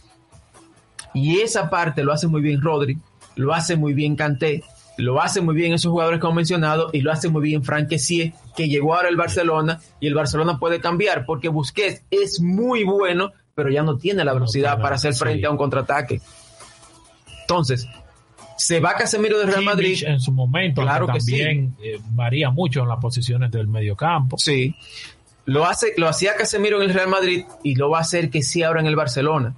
[1.14, 2.98] Y esa parte lo hace muy bien Rodri,
[3.36, 4.64] lo hace muy bien Canté,
[5.00, 7.88] lo hace muy bien esos jugadores que hemos mencionado y lo hace muy bien Frank
[7.88, 12.84] Kessie, que llegó ahora al Barcelona y el Barcelona puede cambiar porque Busquets es muy
[12.84, 15.44] bueno, pero ya no tiene la velocidad No, para hacer frente sí.
[15.46, 16.20] a un contraataque.
[17.42, 17.86] Entonces,
[18.56, 19.94] se va Casemiro del Real Madrid.
[19.96, 21.30] Kimmich en su momento, Claro que que sí.
[21.32, 24.38] también eh, varía mucho en las posiciones del mediocampo.
[24.38, 24.74] Sí.
[25.46, 28.42] Lo hace, lo hacía Casemiro en el Real Madrid y lo va a hacer que
[28.42, 29.54] sí ahora en el Barcelona.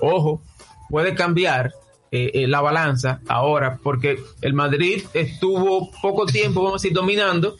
[0.00, 0.42] Ojo,
[0.90, 1.72] puede cambiar
[2.10, 7.56] eh, eh, la balanza ahora, porque el Madrid estuvo poco tiempo, vamos a decir, dominando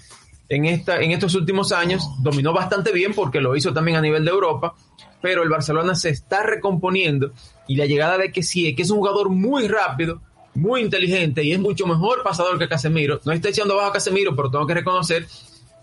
[0.49, 2.09] en, esta, en estos últimos años.
[2.21, 4.75] Dominó bastante bien porque lo hizo también a nivel de Europa,
[5.21, 7.33] pero el Barcelona se está recomponiendo
[7.67, 10.23] y la llegada de Kessie, que es un jugador muy rápido,
[10.55, 13.21] muy inteligente y es mucho mejor pasador que Casemiro.
[13.25, 15.27] No está echando abajo a Casemiro, pero tengo que reconocer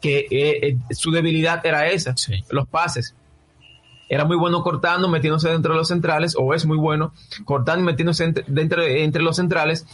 [0.01, 2.43] que eh, su debilidad era esa, Sí.
[2.49, 3.15] los pases.
[4.07, 7.11] Era muy bueno cortando, metiéndose dentro de los centrales, o es muy bueno
[7.43, 9.85] cortando y metiéndose entre, dentro de- entre los centrales,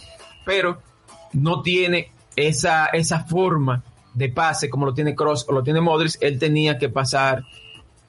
[0.45, 0.79] pero
[1.33, 3.83] no tiene esa, esa forma
[4.13, 6.15] de pase como lo tiene Cross o lo tiene Modric.
[6.19, 7.43] Él tenía que pasar,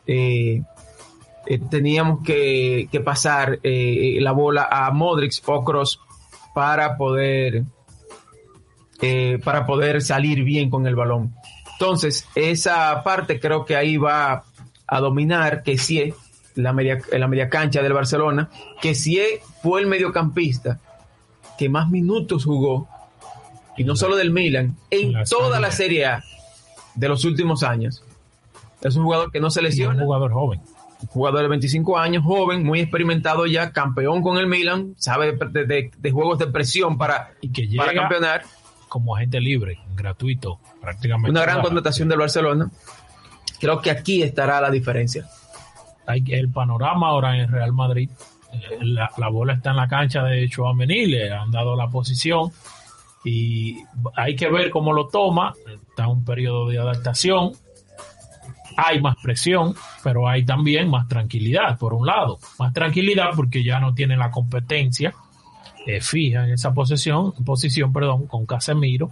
[0.06, 0.62] eh,
[1.46, 6.00] eh, teníamos que, que pasar eh, la bola a Modric o Cross
[6.52, 7.64] para poder,
[9.44, 11.34] para poder salir bien con el balón.
[11.72, 14.44] Entonces, esa parte creo que ahí va
[14.94, 16.12] a dominar que sí
[16.54, 19.18] la media, la media cancha del Barcelona, que sí
[19.62, 20.78] fue el mediocampista
[21.58, 22.88] que más minutos jugó,
[23.76, 25.70] y no solo del Milan, en La toda la.
[25.70, 26.22] Serie A
[26.94, 28.02] de los últimos años.
[28.82, 30.60] Es un jugador que no se Y un lesiona, jugador joven.
[31.08, 35.90] jugador de 25 años, joven, muy experimentado ya, campeón con el Milan, sabe de, de-
[35.96, 38.42] de juegos de presión para, Y que para llega campeonar.
[38.88, 41.30] como agente libre, gratuito, prácticamente.
[41.30, 42.70] Una gran contratación del Barcelona.
[43.62, 45.24] Creo que aquí estará la diferencia.
[46.08, 48.10] el panorama ahora en Real Madrid,
[48.52, 52.50] eh, la, la bola está en la cancha de Chouameni, le han dado la posición
[53.24, 53.76] y
[54.16, 55.54] hay que ver cómo lo toma.
[55.88, 57.52] Está un periodo de adaptación.
[58.78, 62.40] Hay más presión, pero hay también más tranquilidad, por un lado.
[62.58, 65.14] Más tranquilidad porque ya no tiene la competencia
[65.86, 69.10] eh, fija en esa posición, posición perdón, con Casemiro.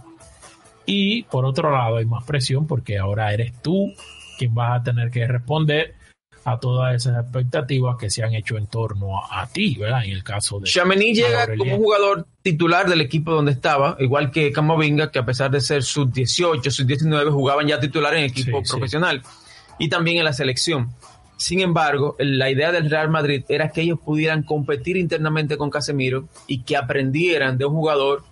[0.85, 3.93] Y por otro lado hay más presión porque ahora eres tú
[4.41, 5.93] quien vas a tener que responder
[6.45, 10.03] a todas esas expectativas que se han hecho en torno a, a ti, ¿verdad?
[10.05, 10.67] En el caso de...
[10.67, 11.59] Chamení llega Aurelien.
[11.59, 15.61] como un jugador titular del equipo donde estaba, igual que Camavinga, que a pesar de
[15.61, 18.71] ser sub 18, sub 19, jugaban ya titular en equipo Sí, sí.
[18.71, 19.21] profesional
[19.77, 20.89] y también en la selección.
[21.37, 26.27] Sin embargo, la idea del Real Madrid era que ellos pudieran competir internamente con Casemiro
[26.47, 28.23] y que aprendieran de un jugador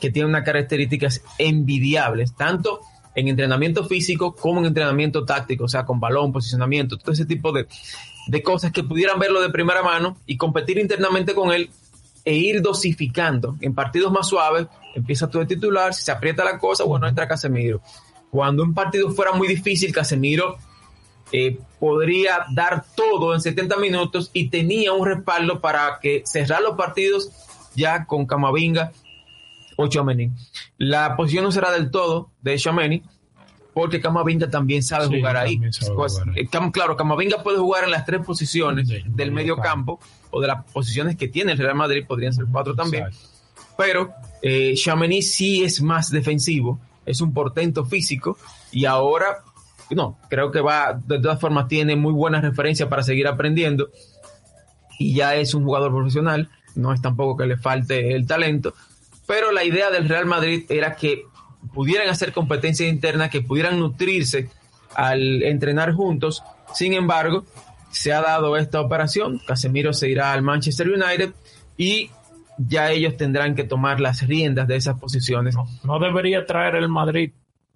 [0.00, 2.80] que tiene unas características envidiables, tanto
[3.14, 7.52] en entrenamiento físico como en entrenamiento táctico, o sea, con balón, posicionamiento, todo ese tipo
[7.52, 7.66] de,
[8.26, 11.70] de cosas que pudieran verlo de primera mano y competir internamente con él
[12.24, 13.56] e ir dosificando.
[13.60, 17.28] En partidos más suaves, empieza tú de titular, si se aprieta la cosa, bueno, entra
[17.28, 17.80] Casemiro.
[18.30, 20.56] Cuando un partido fuera muy difícil, Casemiro
[21.32, 26.76] eh, podría dar todo en 70 minutos y tenía un respaldo para que cerrar los
[26.76, 27.30] partidos
[27.74, 28.92] ya con Camavinga
[29.88, 30.30] Chouameni.
[30.78, 33.02] La posición no será del todo de Chouameni
[33.74, 35.54] porque Camavinga también sabe Sí, jugar ahí.
[35.54, 39.32] también sabe Pues, jugar eh, claro, Camavinga puede jugar en las tres posiciones Del del
[39.32, 39.98] medio campo
[40.30, 43.28] o de las posiciones que tiene el Real Madrid, podrían ser cuatro también Exacto.
[43.78, 44.12] pero
[44.42, 48.36] eh, Chamonix sí es más defensivo, es un portento físico
[48.72, 49.38] y ahora,
[49.90, 53.88] no, creo que va, de todas formas tiene muy buena referencia para seguir aprendiendo
[54.98, 58.74] y ya es un jugador profesional, no es tampoco que le falte el talento,
[59.32, 61.24] pero la idea del Real Madrid era que
[61.72, 64.50] pudieran hacer competencia interna, que pudieran nutrirse
[64.94, 66.42] al entrenar juntos,
[66.74, 67.46] sin embargo,
[67.90, 71.32] se ha dado esta operación, Casemiro se irá al Manchester United
[71.78, 72.10] y
[72.58, 75.54] ya ellos tendrán que tomar las riendas de esas posiciones.
[75.54, 77.32] No, no debería traer el Madrid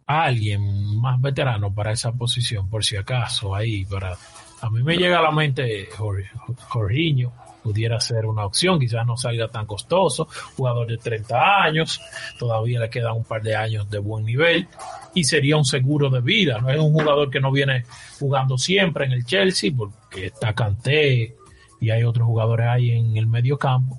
[0.06, 4.14] a alguien más veterano para esa posición, por si acaso, ahí, para...
[4.60, 6.28] A mí me llega a la mente Jor-
[6.68, 7.32] Jorginho,
[7.66, 12.00] pudiera ser una opción, quizás no salga tan costoso, jugador de 30 años,
[12.38, 14.68] todavía le quedan un par de años de buen nivel
[15.14, 17.84] y sería un seguro de vida, no es un jugador que no viene
[18.20, 21.34] jugando siempre en el Chelsea porque está Kanté
[21.80, 23.98] y hay otros jugadores ahí en el medio campo.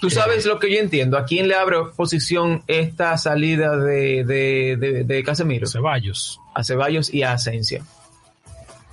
[0.00, 4.76] Tú sabes lo que yo entiendo, ¿a quién le abre posición esta salida de, de,
[4.78, 5.66] de, de Casemiro?
[5.66, 6.40] Ceballos.
[6.54, 7.84] A Ceballos y a Asensio.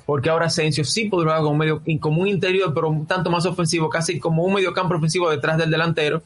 [0.05, 3.45] Porque ahora Asensio sí podrá jugar como, medio, como un interior, pero un tanto más
[3.45, 6.21] ofensivo, casi como un mediocampo ofensivo detrás del delantero.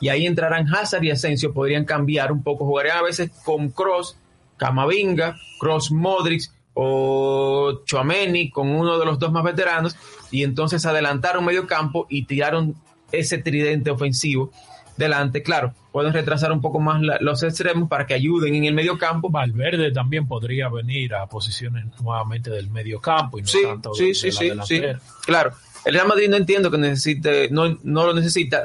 [0.00, 4.16] Y ahí entrarán Hazard y Asensio, podrían cambiar un poco, jugarían a veces con Cross
[4.56, 9.96] Camavinga, Cross Modric o Chouameni con uno de los dos más veteranos
[10.30, 12.76] y entonces adelantaron medio campo y tiraron
[13.10, 14.52] ese tridente ofensivo
[14.96, 15.42] delante.
[15.42, 18.96] Claro, pueden retrasar un poco más la, los extremos para que ayuden en el medio
[18.98, 19.30] campo.
[19.30, 24.06] Valverde también podría venir a posiciones nuevamente del medio campo y no Sí, tanto sí,
[24.06, 24.82] de, sí, de la sí, sí.
[25.26, 25.50] Claro,
[25.84, 28.64] el Real Madrid no entiendo que necesite, no, no lo necesita.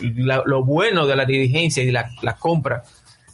[0.00, 2.84] La- lo bueno de la dirigencia y la, la compra,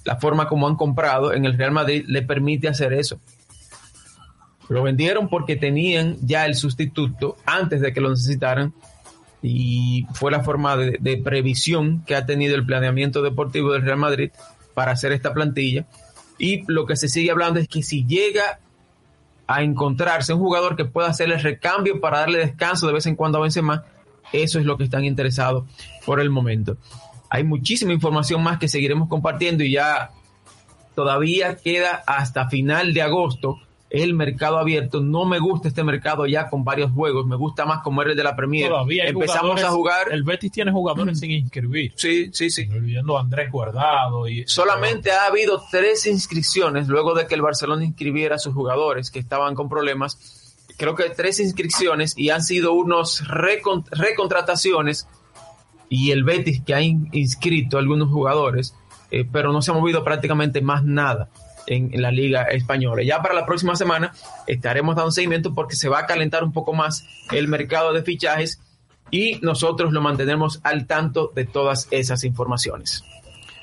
[0.05, 3.21] la forma como han comprado en el Real Madrid le permite hacer eso.
[4.71, 8.73] Lo vendieron porque tenían ya el sustituto antes de que lo necesitaran
[9.43, 14.31] y fue la forma de, previsión que ha tenido el planeamiento deportivo del Real Madrid
[14.75, 15.87] para hacer esta plantilla.
[16.39, 18.61] Y lo que se sigue hablando es que si llega
[19.47, 23.17] a encontrarse un jugador que pueda hacer el recambio para darle descanso de vez en
[23.17, 23.85] cuando a Benzema,
[24.33, 25.65] eso es lo que están interesados
[26.05, 26.77] por el momento.
[27.31, 30.11] Hay muchísima información más que seguiremos compartiendo y ya
[30.95, 33.61] todavía queda hasta final de agosto
[33.91, 35.01] el mercado abierto.
[35.01, 38.17] No me gusta este mercado ya con varios juegos, me gusta más como era el
[38.17, 38.69] de la Premier.
[38.69, 40.09] Todavía Empezamos a jugar.
[40.13, 41.93] El Betis tiene jugadores sin inscribir.
[41.97, 42.63] Sí, sí, sí.
[42.63, 44.29] Incluyendo a Andrés Guardado.
[44.29, 49.11] Y, Solamente ha habido tres inscripciones luego de que el Barcelona inscribiera a sus jugadores
[49.11, 50.55] que estaban con problemas.
[50.77, 55.09] Creo que tres inscripciones y han sido unos recon- recontrataciones
[55.89, 58.75] y el Betis que ha in- inscrito algunos jugadores,
[59.11, 61.31] eh, pero no se ha movido prácticamente más nada
[61.69, 63.03] en, en la liga española.
[63.03, 64.13] Ya para la próxima semana
[64.47, 68.61] estaremos dando seguimiento porque se va a calentar un poco más el mercado de fichajes
[69.11, 73.05] y nosotros lo mantenemos al tanto de todas esas informaciones.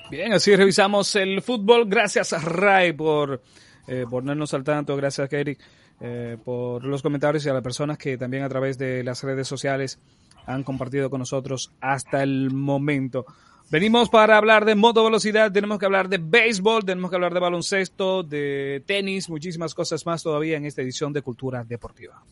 [0.09, 1.85] Bien, así revisamos el fútbol.
[1.87, 3.41] Gracias a Ray por
[3.87, 4.95] eh, ponernos al tanto.
[4.95, 5.59] Gracias, Eric,
[5.99, 9.47] eh, por los comentarios y a las personas que también a través de las redes
[9.47, 9.99] sociales
[10.45, 13.25] han compartido con nosotros hasta el momento.
[13.71, 17.39] Venimos para hablar de moto velocidad, tenemos que hablar de béisbol, tenemos que hablar de
[17.39, 22.23] baloncesto, de tenis, muchísimas cosas más todavía en esta edición de Cultura Deportiva.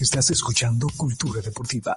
[0.00, 1.94] Estás escuchando Cultura Deportiva.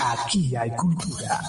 [0.00, 1.40] Aquí hay cultura.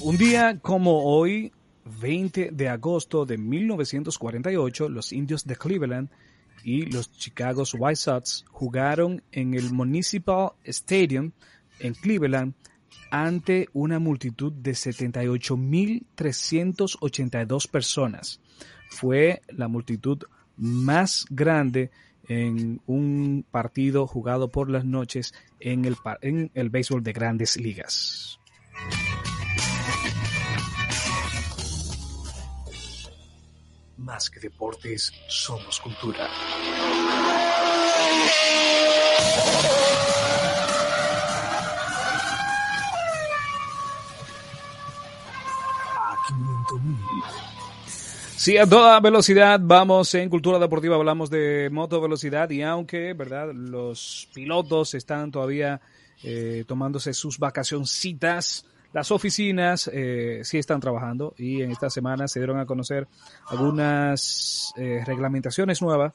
[0.00, 1.52] Un día como hoy,
[2.00, 6.10] 20 de agosto de 1948, los indios de Cleveland
[6.62, 11.32] y los Chicago White Sox jugaron en el Municipal Stadium
[11.80, 12.54] en Cleveland
[13.10, 18.40] ante una multitud de 78.382 personas.
[18.90, 20.18] Fue la multitud
[20.56, 21.90] más grande
[22.28, 28.38] en un partido jugado por las noches en el, en el béisbol de grandes ligas.
[33.96, 36.28] Más que deportes, somos cultura.
[48.36, 53.52] Sí, a toda velocidad vamos en Cultura Deportiva, hablamos de moto velocidad y aunque, ¿verdad?
[53.54, 55.80] Los pilotos están todavía
[56.22, 62.38] eh, tomándose sus vacacioncitas, las oficinas eh, sí están trabajando y en esta semana se
[62.38, 63.08] dieron a conocer
[63.46, 66.12] algunas eh, reglamentaciones nuevas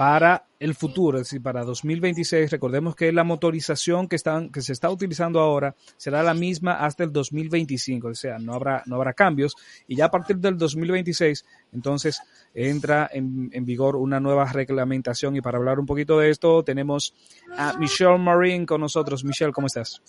[0.00, 2.50] para el futuro, es decir, para 2026.
[2.50, 7.04] Recordemos que la motorización que, están, que se está utilizando ahora será la misma hasta
[7.04, 9.54] el 2025, o sea, no habrá, no habrá cambios.
[9.86, 11.44] Y ya a partir del 2026,
[11.74, 12.22] entonces
[12.54, 15.36] entra en, en vigor una nueva reglamentación.
[15.36, 17.14] Y para hablar un poquito de esto, tenemos
[17.58, 19.22] a Michelle Marin con nosotros.
[19.22, 20.00] Michelle, ¿cómo estás?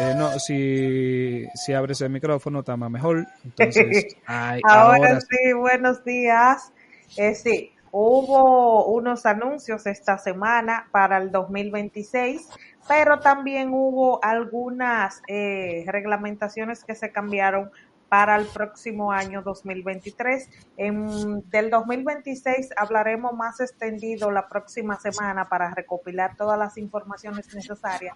[0.00, 3.24] Eh, no, si, si abres el micrófono, está más mejor.
[3.44, 6.72] Entonces, ay, Ahora, ahora sí, buenos días.
[7.16, 12.48] Eh, sí, hubo unos anuncios esta semana para el 2026,
[12.88, 17.70] pero también hubo algunas eh, reglamentaciones que se cambiaron
[18.08, 20.50] para el próximo año 2023.
[20.76, 28.14] En, del 2026 hablaremos más extendido la próxima semana para recopilar todas las informaciones necesarias.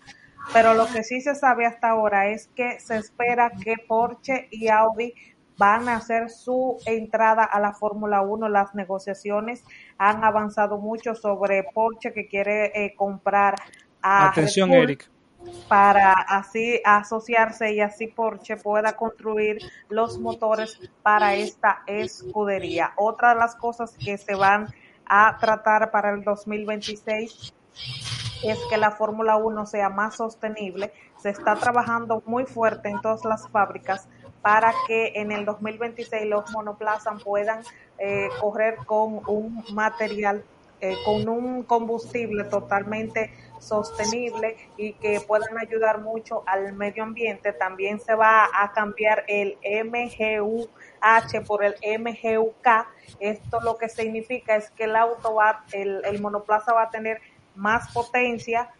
[0.52, 4.68] Pero lo que sí se sabe hasta ahora es que se espera que Porsche y
[4.68, 5.14] Audi
[5.58, 8.48] van a hacer su entrada a la Fórmula 1.
[8.48, 9.64] Las negociaciones
[9.98, 13.54] han avanzado mucho sobre Porsche que quiere eh, comprar
[14.02, 15.10] a Atención, Red Bull Eric.
[15.68, 22.92] para así asociarse y así Porsche pueda construir los motores para esta escudería.
[22.96, 24.68] Otra de las cosas que se van
[25.06, 27.54] a tratar para el 2026
[28.44, 30.92] es que la Fórmula 1 sea más sostenible.
[31.16, 34.08] Se está trabajando muy fuerte en todas las fábricas
[34.46, 37.64] para que en el 2026 los monoplazas puedan
[37.98, 40.44] eh, correr con un material,
[40.80, 47.54] eh, con un combustible totalmente sostenible y que puedan ayudar mucho al medio ambiente.
[47.54, 52.68] También se va a cambiar el MGUH por el MGUK.
[53.18, 57.20] Esto lo que significa es que el auto va, el, el monoplaza va a tener
[57.56, 58.70] más potencia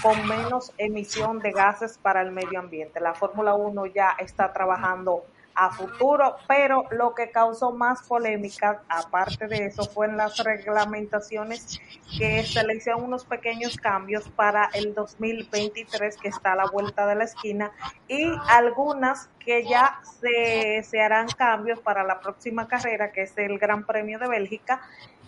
[0.00, 3.00] con menos emisión de gases para el medio ambiente.
[3.00, 5.24] La Fórmula 1 ya está trabajando
[5.54, 11.80] a futuro, pero lo que causó más polémica, aparte de eso, fue en las reglamentaciones
[12.18, 17.06] que se le hicieron unos pequeños cambios para el 2023 que está a la vuelta
[17.06, 17.72] de la esquina
[18.08, 23.58] y algunas que ya se, se harán cambios para la próxima carrera que es el
[23.58, 24.80] Gran Premio de Bélgica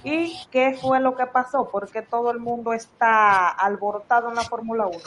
[0.04, 1.70] ¿Y qué fue lo que pasó?
[1.70, 4.98] Porque todo el mundo está alborotado en la Fórmula 1.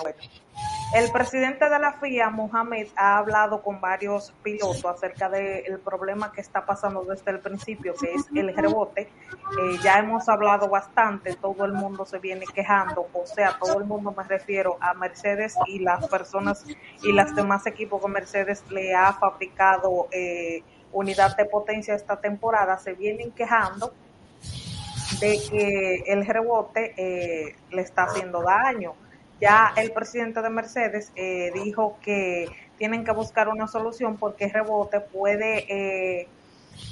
[0.96, 6.42] el presidente de la FIA, Mohamed, ha hablado con varios pilotos acerca del problema que
[6.42, 9.02] está pasando desde el principio, que es el rebote.
[9.02, 13.86] Eh, ya hemos hablado bastante, todo el mundo se viene quejando, o sea, todo el
[13.86, 16.66] mundo me refiero a Mercedes y las personas
[17.04, 22.80] y las demás equipos que Mercedes le ha fabricado eh, unidad de potencia esta temporada,
[22.80, 23.94] se vienen quejando
[25.20, 28.94] de que el rebote eh, le está haciendo daño.
[29.40, 32.48] Ya el presidente de Mercedes eh, dijo que
[32.78, 36.28] tienen que buscar una solución porque el rebote puede eh,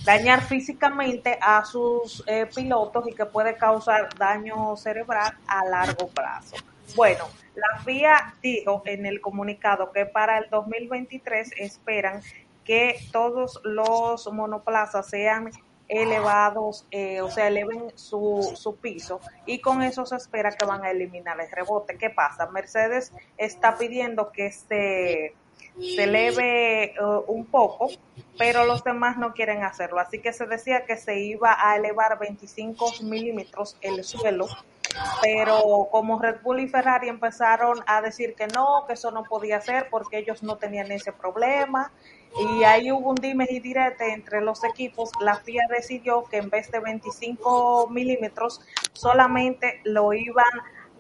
[0.03, 2.24] dañar físicamente a sus
[2.55, 6.55] pilotos y que puede causar daño cerebral a largo plazo.
[6.95, 12.22] Bueno, la FIA dijo en el comunicado que para el 2023 esperan
[12.63, 15.51] que todos los monoplazas sean
[15.88, 20.83] elevados, eh, o sea, eleven su, su piso y con eso se espera que van
[20.83, 21.97] a eliminar el rebote.
[21.97, 22.47] ¿Qué pasa?
[22.47, 25.33] Mercedes está pidiendo que se,
[25.79, 26.95] se eleve eh,
[27.27, 27.89] un poco,
[28.38, 29.99] pero los demás no quieren hacerlo.
[29.99, 34.47] Así que se decía que se iba a elevar 25 milímetros el suelo
[35.21, 39.59] pero como Red Bull y Ferrari empezaron a decir que no, que eso no podía
[39.61, 41.91] ser porque ellos no tenían ese problema
[42.38, 45.11] y ahí hubo un dime y direte entre los equipos.
[45.21, 48.61] La FIA decidió que en vez de 25 milímetros
[48.93, 50.45] solamente lo iban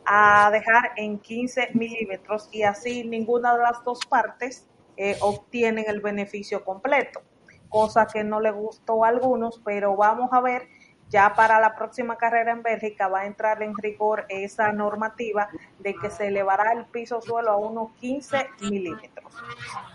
[0.05, 4.67] a dejar en 15 milímetros y así ninguna de las dos partes
[4.97, 7.21] eh, obtienen el beneficio completo,
[7.69, 10.69] cosa que no le gustó a algunos, pero vamos a ver
[11.15, 15.47] ya para la próxima carrera en Bélgica va a entrar en rigor esa normativa
[15.79, 19.33] de que se elevará el piso suelo a unos 15 milímetros.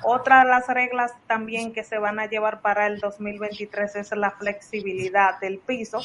[0.03, 4.31] Otra de las reglas también que se van a llevar para el 2023 es la
[4.31, 6.01] flexibilidad del piso.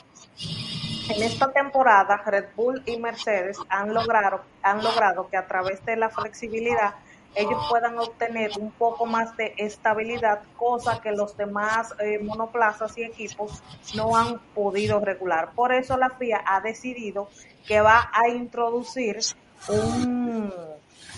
[1.07, 5.95] En esta temporada, Red Bull y Mercedes han logrado, han logrado que a través de
[5.95, 6.95] la flexibilidad
[7.35, 13.03] ellos puedan obtener un poco más de estabilidad, cosa que los demás eh, monoplazas y
[13.03, 13.61] equipos
[13.95, 15.51] no han podido regular.
[15.53, 17.29] Por eso la FIA ha decidido
[17.67, 19.19] que va a introducir
[19.67, 20.53] un,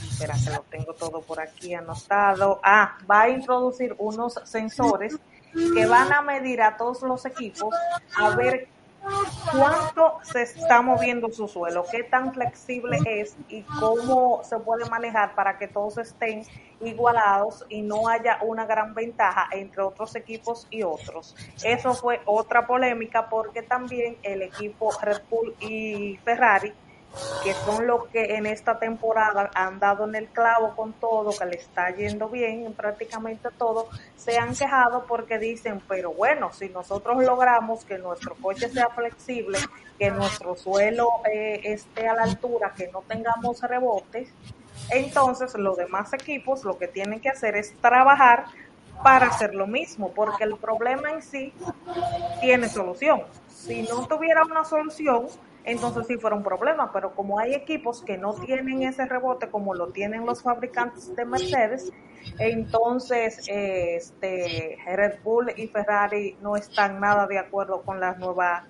[0.09, 5.17] espera que lo tengo todo por aquí anotado, ah, va a introducir unos sensores
[5.73, 7.73] que van a medir a todos los equipos
[8.15, 8.67] a ver
[9.51, 15.35] cuánto se está moviendo su suelo, qué tan flexible es y cómo se puede manejar
[15.35, 16.43] para que todos estén
[16.81, 21.35] igualados y no haya una gran ventaja entre otros equipos y otros.
[21.63, 26.73] Eso fue otra polémica porque también el equipo Red Bull y Ferrari
[27.43, 31.45] que son los que en esta temporada han dado en el clavo con todo, que
[31.45, 36.69] le está yendo bien en prácticamente todo, se han quejado porque dicen, pero bueno, si
[36.69, 39.57] nosotros logramos que nuestro coche sea flexible,
[39.97, 44.29] que nuestro suelo eh, esté a la altura, que no tengamos rebotes,
[44.89, 48.45] entonces los demás equipos lo que tienen que hacer es trabajar
[49.03, 51.53] para hacer lo mismo, porque el problema en sí
[52.41, 53.23] tiene solución.
[53.47, 55.27] Si no tuviera una solución,
[55.67, 59.73] entonces sí fuera un problema, pero como hay equipos que no tienen ese rebote como
[59.73, 61.91] lo tienen los fabricantes de Mercedes,
[62.39, 68.63] entonces este Red Bull y Ferrari no están nada de acuerdo con las nuevas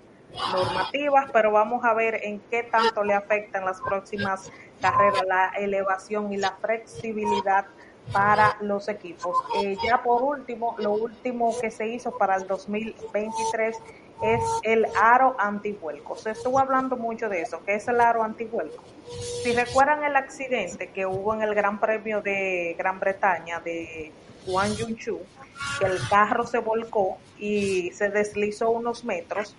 [0.51, 6.33] normativas, pero vamos a ver en qué tanto le afectan las próximas carreras la elevación
[6.33, 7.67] y la flexibilidad
[8.12, 9.36] para los equipos.
[9.62, 13.78] Eh, ya por último, lo último que se hizo para el 2023
[14.24, 16.16] es el aro antivuelco.
[16.16, 18.84] Se estuvo hablando mucho de eso, que es el aro antivuelco.
[19.43, 24.12] Si recuerdan el accidente que hubo en el Gran Premio de Gran Bretaña de
[24.45, 25.20] Juan Yunchu,
[25.80, 29.55] que el carro se volcó y se deslizó unos metros.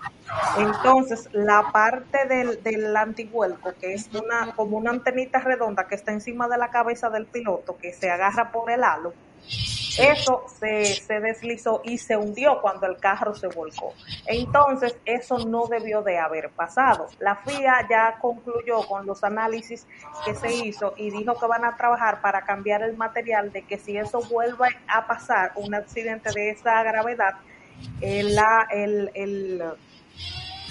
[0.59, 2.95] Entonces, la parte del, del
[3.81, 7.77] que es una como una antenita redonda que está encima de la cabeza del piloto,
[7.77, 9.13] que se agarra por el halo,
[9.99, 13.93] eso se, deslizó y se hundió cuando el carro se volcó.
[14.27, 17.09] Entonces, eso no debió de haber pasado.
[17.19, 19.87] La FIA ya concluyó con los análisis
[20.25, 23.79] que se hizo y dijo que van a trabajar para cambiar el material de que
[23.79, 27.35] si eso vuelve a pasar, un accidente de esa gravedad,
[28.01, 29.63] el, la, el, el,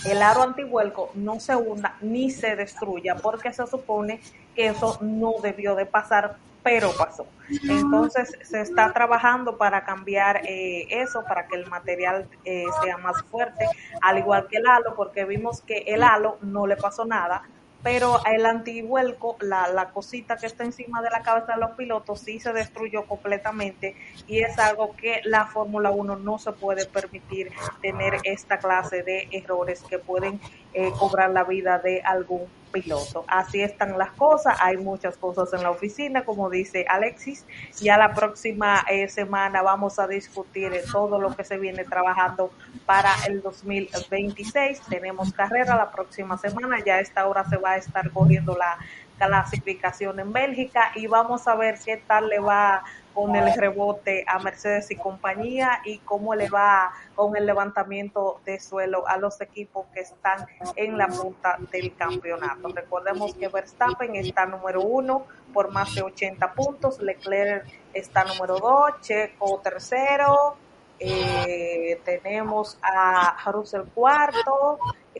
[0.06, 4.22] el aro antivuelco no se hunda ni se destruya porque se supone
[4.56, 7.26] que eso no debió de pasar pero pasó.
[7.70, 13.24] Entonces se está trabajando para cambiar eh, eso, para que el material eh, sea más
[13.32, 13.65] fuerte,
[14.01, 17.43] al igual que el halo, porque vimos que el halo no le pasó nada,
[17.84, 22.20] pero el antivuelco, la, la cosita que está encima de la cabeza de los pilotos,
[22.20, 23.95] sí se destruyó completamente
[24.28, 27.49] y es algo que la Fórmula 1 no se puede permitir
[27.82, 30.41] tener esta clase de errores que pueden
[30.74, 33.26] eh, cobrar la vida de algún piloto.
[33.28, 37.45] Así están las cosas, hay muchas cosas en la oficina, como dice Alexis.
[37.80, 42.51] Ya la próxima eh, semana vamos a discutir todo lo que se viene trabajando
[42.86, 44.82] para el 2026.
[44.89, 48.78] Tenemos carrera la próxima semana, ya a esta hora se va a estar corriendo la
[49.18, 52.84] clasificación en Bélgica y vamos a ver qué tal le va
[53.18, 58.59] con el rebote a Mercedes y compañía y cómo le va con el levantamiento de
[58.59, 60.45] suelo a los equipos que están
[60.76, 62.68] en la punta del campeonato.
[62.68, 69.01] Recordemos que Verstappen está número uno por más de 80 puntos, Leclerc está número dos,
[69.01, 70.55] Checo tercero,
[70.99, 74.78] eh, tenemos a Russell cuarto,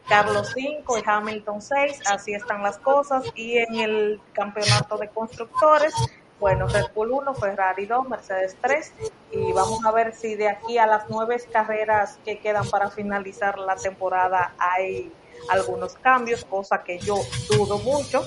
[0.08, 3.26] Carlos 5 y Hamilton 6, así están las cosas.
[3.36, 5.94] Y en el campeonato de constructores,
[6.40, 8.94] bueno, Red Bull 1, Ferrari 2, Mercedes 3
[9.32, 13.58] y vamos a ver si de aquí a las nueve carreras que quedan para finalizar
[13.58, 15.12] la temporada hay
[15.50, 17.18] algunos cambios, cosa que yo
[17.50, 18.26] dudo mucho,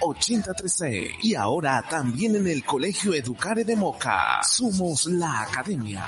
[0.00, 1.16] 829-301-8036.
[1.22, 4.40] Y ahora también en el Colegio Educare de Moca.
[4.42, 6.06] Somos la Academia.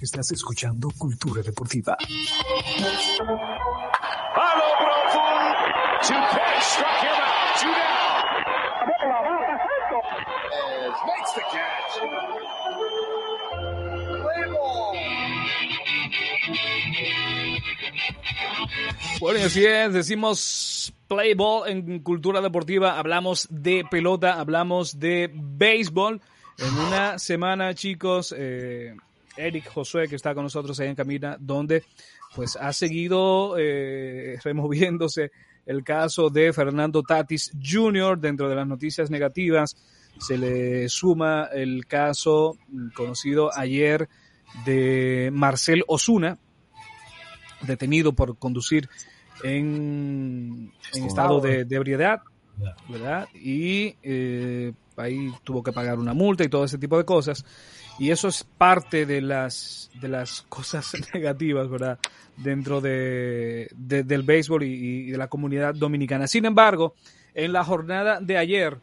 [0.00, 1.96] Estás escuchando Cultura Deportiva.
[4.36, 6.43] A lo profundo.
[19.20, 26.20] Bueno, así es, decimos play ball en cultura deportiva, hablamos de pelota, hablamos de béisbol.
[26.58, 28.94] En una semana, chicos, eh,
[29.36, 31.84] Eric Josué, que está con nosotros ahí en Camina, donde
[32.34, 35.30] pues ha seguido eh, removiéndose
[35.66, 38.18] el caso de Fernando Tatis Jr.
[38.18, 39.76] dentro de las noticias negativas.
[40.18, 42.56] Se le suma el caso
[42.94, 44.08] conocido ayer
[44.64, 46.38] de Marcel Osuna,
[47.66, 48.88] detenido por conducir
[49.42, 52.22] en, en estado de, de ebriedad,
[52.88, 53.28] ¿verdad?
[53.34, 57.44] Y eh, ahí tuvo que pagar una multa y todo ese tipo de cosas.
[57.98, 61.98] Y eso es parte de las, de las cosas negativas, ¿verdad?
[62.36, 66.26] Dentro de, de del béisbol y, y, de la comunidad dominicana.
[66.26, 66.94] Sin embargo,
[67.34, 68.78] en la jornada de ayer,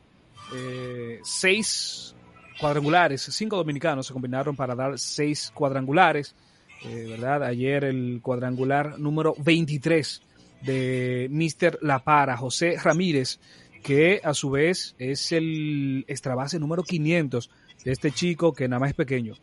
[0.54, 2.16] eh, seis
[2.60, 6.36] cuadrangulares, cinco dominicanos se combinaron para dar seis cuadrangulares,
[6.84, 7.44] eh, ¿verdad?
[7.44, 10.22] Ayer el cuadrangular número 23
[10.62, 11.80] de Mr.
[11.82, 13.40] La Para, José Ramírez,
[13.84, 17.50] que a su vez es el extra base número 500
[17.84, 19.36] de este chico que nada más es pequeño.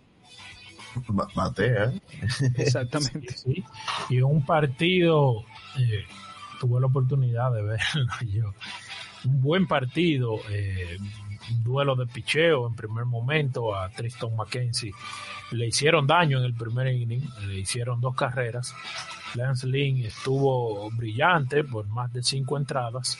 [1.35, 1.93] Batea.
[2.57, 3.37] Exactamente.
[3.37, 3.65] Sí,
[4.09, 5.45] y un partido,
[5.79, 6.05] eh,
[6.61, 8.55] tuve la oportunidad de verlo yo.
[9.29, 10.97] Un buen partido, eh,
[11.51, 14.93] un duelo de picheo en primer momento a Tristan McKenzie.
[15.53, 18.75] Le hicieron daño en el primer inning, le hicieron dos carreras.
[19.35, 23.19] Lance Lynn estuvo brillante por más de cinco entradas,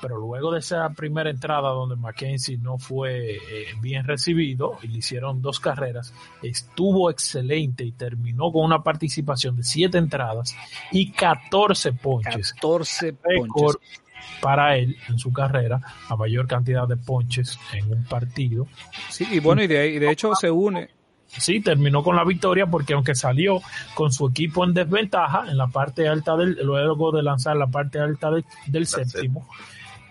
[0.00, 3.38] pero luego de esa primera entrada donde Mackenzie no fue eh,
[3.80, 6.12] bien recibido y le hicieron dos carreras,
[6.42, 10.56] estuvo excelente y terminó con una participación de siete entradas
[10.90, 12.52] y 14 ponches.
[12.54, 14.01] 14 Récord ponches.
[14.40, 18.66] Para él en su carrera, la mayor cantidad de ponches en un partido.
[19.08, 20.88] Sí, y bueno, y de, y de hecho se une.
[21.26, 23.60] Sí, terminó con la victoria porque aunque salió
[23.94, 27.98] con su equipo en desventaja en la parte alta del, luego de lanzar la parte
[28.00, 29.48] alta de- del séptimo,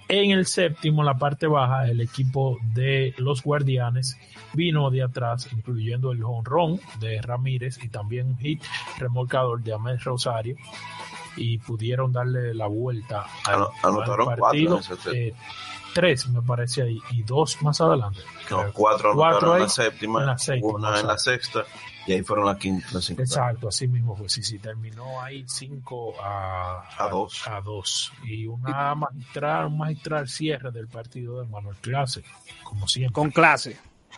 [0.07, 4.18] en el séptimo, en la parte baja, el equipo de los guardianes
[4.53, 8.62] vino de atrás, incluyendo el honrón de Ramírez y también un hit
[8.97, 10.55] remolcador de Ahmed Rosario
[11.36, 14.82] y pudieron darle la vuelta al, Ano- anotaron al cuatro partido.
[14.82, 15.13] séptimo.
[15.15, 15.34] Eh,
[15.93, 18.19] tres, me parece ahí, y dos más adelante.
[18.49, 21.63] No, cuatro Cuatro anotaron en la séptima, en la séptima, una en la sexta,
[22.07, 23.21] y ahí fueron las quinta, las cinco.
[23.21, 24.27] Exacto, así mismo fue.
[24.29, 27.47] Sí, sí, terminó ahí 5 a, A dos.
[27.47, 28.11] A dos.
[28.23, 32.23] Y una magistral, un magistral cierre del partido de Manuel Clase,
[32.63, 33.13] como siempre.
[33.13, 33.77] Con clase.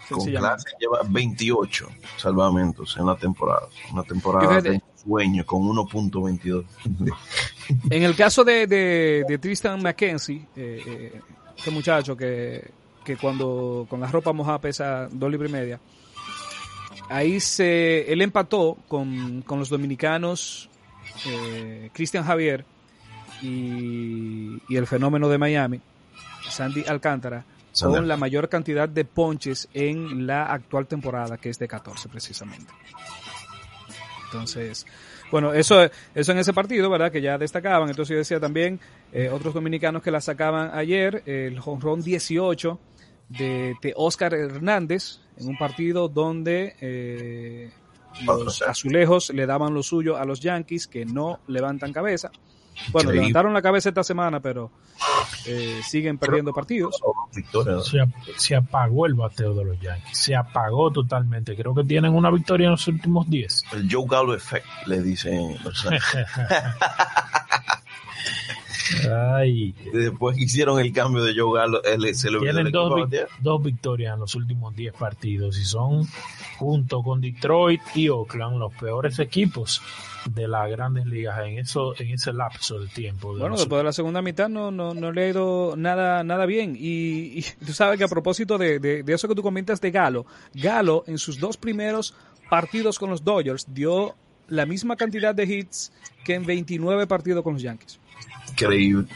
[0.09, 0.63] Con sencillamente.
[0.63, 1.87] clase lleva 28
[2.17, 3.67] salvamentos en la temporada.
[3.91, 4.69] Una temporada Fíjate.
[4.71, 6.65] de sueño con 1.22.
[7.89, 11.21] En el caso de, de, de Tristan McKenzie, eh, eh,
[11.57, 12.71] este muchacho que,
[13.03, 15.79] que cuando con la ropa mojada pesa dos libras y media,
[17.09, 20.69] ahí se, él empató con, con los dominicanos
[21.27, 22.65] eh, Cristian Javier
[23.41, 25.79] y, y el fenómeno de Miami,
[26.49, 27.45] Sandy Alcántara,
[27.81, 32.71] con la mayor cantidad de ponches en la actual temporada, que es de 14 precisamente.
[34.33, 34.85] Entonces,
[35.31, 37.11] bueno, eso, eso en ese partido, ¿verdad?
[37.11, 37.89] Que ya destacaban.
[37.89, 38.79] Entonces yo decía también
[39.11, 42.79] eh, otros dominicanos que la sacaban ayer, el jonrón 18
[43.29, 47.71] de, de Oscar Hernández, en un partido donde eh,
[48.25, 52.31] los azulejos le daban lo suyo a los Yankees, que no levantan cabeza.
[52.91, 53.15] Bueno, Increíble.
[53.27, 54.71] levantaron la cabeza esta semana, pero
[55.45, 56.99] eh, siguen perdiendo partidos.
[57.33, 57.79] Victoria.
[57.81, 57.99] Se,
[58.37, 60.17] se apagó el bateo de los Yankees.
[60.17, 61.55] Se apagó totalmente.
[61.55, 63.63] Creo que tienen una victoria en los últimos 10.
[63.73, 65.57] El Joe Gallo Effect, le dicen.
[69.11, 73.27] Ay, después que hicieron el cambio de Joe Gallo, él se le tienen dos, vic-
[73.41, 76.07] dos victorias en los últimos 10 partidos y son,
[76.57, 79.81] junto con Detroit y Oakland, los peores equipos
[80.25, 83.33] de las grandes ligas en eso en ese lapso de tiempo.
[83.33, 86.45] de Bueno, después de la segunda mitad no, no, no le ha ido nada, nada
[86.45, 86.75] bien.
[86.79, 89.91] Y, y tú sabes que a propósito de, de- de eso que tú comentas de
[89.91, 92.13] Galo, Galo en sus dos primeros
[92.49, 94.15] partidos con los Dodgers dio
[94.47, 95.91] la misma cantidad de hits
[96.23, 97.99] que en 29 partidos con los Yankees.
[98.53, 99.07] Increíble.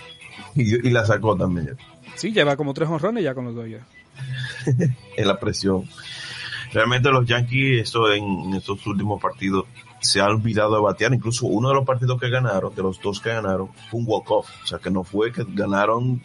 [0.55, 1.77] Y, y la sacó también
[2.15, 3.85] Sí, lleva como tres honrones ya con los Dodgers.
[5.17, 5.87] en la presión.
[6.73, 9.65] Realmente los Yankees, esto en, en estos últimos partidos,
[10.01, 11.13] se han olvidado de batear.
[11.13, 14.49] Incluso uno de los partidos que ganaron, de los dos que ganaron, fue un walk-off.
[14.63, 16.21] O sea, que no fue que ganaron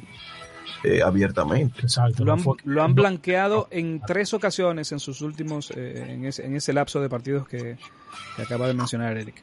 [0.83, 1.81] eh, abiertamente.
[1.83, 2.25] Exacto.
[2.25, 6.57] Lo han, lo han blanqueado en tres ocasiones en sus últimos, eh, en, ese, en
[6.57, 7.77] ese lapso de partidos que,
[8.37, 9.43] que acaba de mencionar Eric.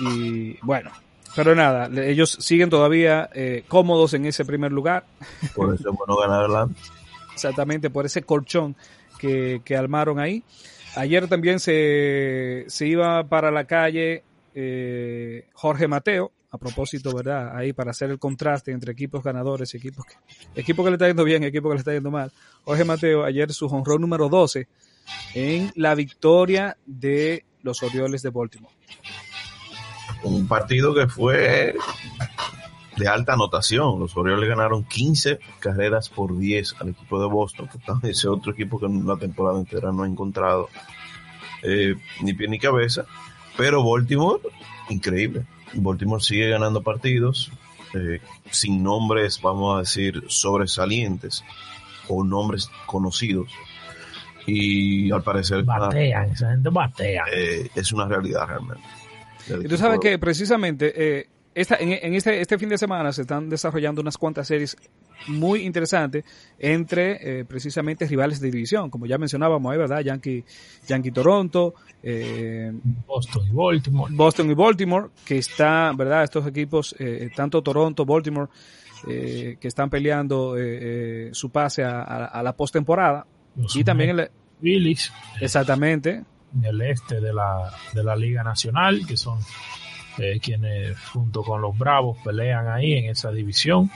[0.00, 0.90] Y bueno,
[1.36, 5.04] pero nada, ellos siguen todavía eh, cómodos en ese primer lugar,
[5.54, 6.80] Por eso es bueno ganar adelante.
[7.34, 8.74] exactamente por ese colchón
[9.18, 10.42] que, que armaron ahí.
[10.96, 14.24] Ayer también se, se iba para la calle
[14.54, 17.54] eh, Jorge Mateo, a propósito, ¿verdad?
[17.54, 20.14] Ahí para hacer el contraste entre equipos ganadores y equipos que,
[20.58, 22.32] equipo que le está yendo bien y equipo que le está yendo mal.
[22.64, 24.66] Jorge Mateo ayer su honrón número 12
[25.34, 28.74] en la victoria de los Orioles de Baltimore.
[30.22, 31.74] Un partido que fue
[32.96, 33.98] de alta anotación.
[34.00, 37.68] Los Orioles ganaron 15 carreras por 10 al equipo de Boston,
[38.00, 40.68] que ese otro equipo que en la temporada entera no ha encontrado
[41.62, 43.04] eh, ni pie ni cabeza.
[43.56, 44.40] Pero Baltimore,
[44.88, 45.44] increíble.
[45.74, 47.50] Baltimore sigue ganando partidos
[47.94, 51.44] eh, sin nombres, vamos a decir, sobresalientes
[52.08, 53.50] o nombres conocidos.
[54.46, 57.24] Y al parecer Batean, esa gente batea.
[57.32, 58.84] eh, es una realidad realmente.
[59.48, 63.22] Y tú sabes que precisamente eh, esta, en, en este, este fin de semana se
[63.22, 64.76] están desarrollando unas cuantas series
[65.28, 66.24] muy interesantes
[66.58, 70.00] entre eh, precisamente rivales de división, como ya mencionábamos ahí, ¿verdad?
[70.00, 70.44] Yankee,
[70.86, 72.70] Yankee Toronto, eh,
[73.06, 74.14] Boston y Baltimore.
[74.14, 76.24] Boston y Baltimore, que está, ¿verdad?
[76.24, 78.48] Estos equipos, eh, tanto Toronto, Baltimore,
[79.08, 83.26] eh, que están peleando eh, eh, su pase a, a, a la postemporada.
[83.74, 84.30] Y también el,
[84.60, 86.26] Phillies, exactamente, en
[86.64, 89.38] el este de la, de la Liga Nacional, que son
[90.18, 93.90] eh, quienes junto con los Bravos pelean ahí en esa división.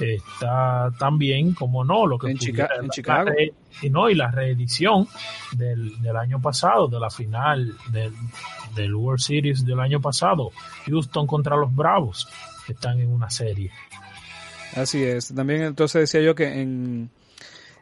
[0.00, 3.30] Está también, como no, lo que En Chica- en Chicago.
[3.30, 5.08] re- y no, y la reedición
[5.52, 8.12] del, del año pasado, de la final del,
[8.76, 10.52] del World Series del año pasado,
[10.86, 12.28] Houston contra los Bravos,
[12.68, 13.72] están en una serie.
[14.76, 15.34] Así es.
[15.34, 17.10] También entonces decía yo que en,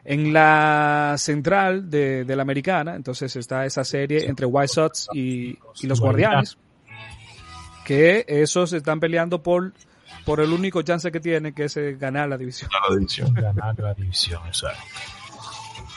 [0.09, 5.59] en la central de, de la americana, entonces está esa serie entre White Sox y,
[5.81, 6.57] y los Guardianes,
[7.83, 9.73] que esos están peleando por,
[10.23, 12.71] por el único chance que tienen, que es eh, ganar la división.
[12.71, 13.33] La división.
[13.33, 14.81] Ganar la división, exacto.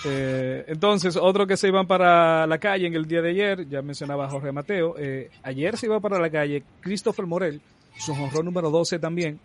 [0.04, 3.80] Eh, entonces, otro que se iban para la calle en el día de ayer, ya
[3.80, 7.61] mencionaba Jorge Mateo, eh, ayer se iba para la calle Christopher Morel,
[7.96, 9.38] su jonrón número 12 también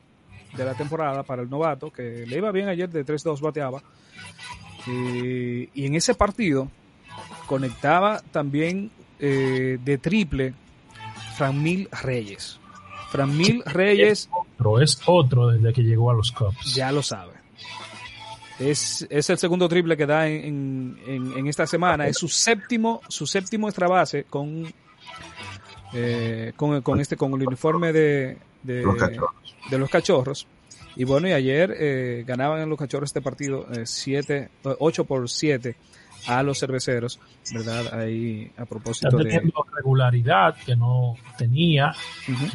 [0.57, 3.83] de la temporada para el novato, que le iba bien ayer, de 3-2 bateaba.
[4.87, 6.69] Eh, y en ese partido
[7.47, 10.53] conectaba también eh, de triple
[11.37, 12.59] Franmil Reyes.
[13.09, 16.73] Franmil Reyes Pero es otro desde que llegó a los Cubs.
[16.75, 17.33] ya lo sabe.
[18.59, 22.07] Es, es el segundo triple que da en, en, en- en esta semana.
[22.07, 24.71] Es su séptimo, su séptimo extra base con,
[25.93, 29.31] eh, con, con este, con el uniforme de, de, Los cachorros.
[29.69, 30.47] de los cachorros.
[30.95, 35.05] Y bueno, y ayer eh, ganaban en los cachorros este partido eh, siete, eh, 8
[35.05, 35.75] por 7
[36.27, 37.19] a los cerveceros,
[37.53, 37.99] ¿verdad?
[37.99, 39.25] Ahí a propósito de...
[39.25, 41.93] teniendo regularidad que no tenía
[42.27, 42.45] Ujú.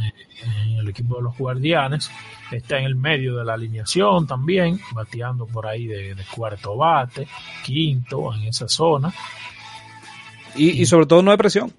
[0.43, 2.11] en el equipo de los guardianes.
[2.51, 7.28] Está en el medio de la alineación también, bateando por ahí de, de cuarto bate,
[7.64, 9.12] quinto en esa zona.
[10.57, 11.72] Y, y sobre todo no hay presión.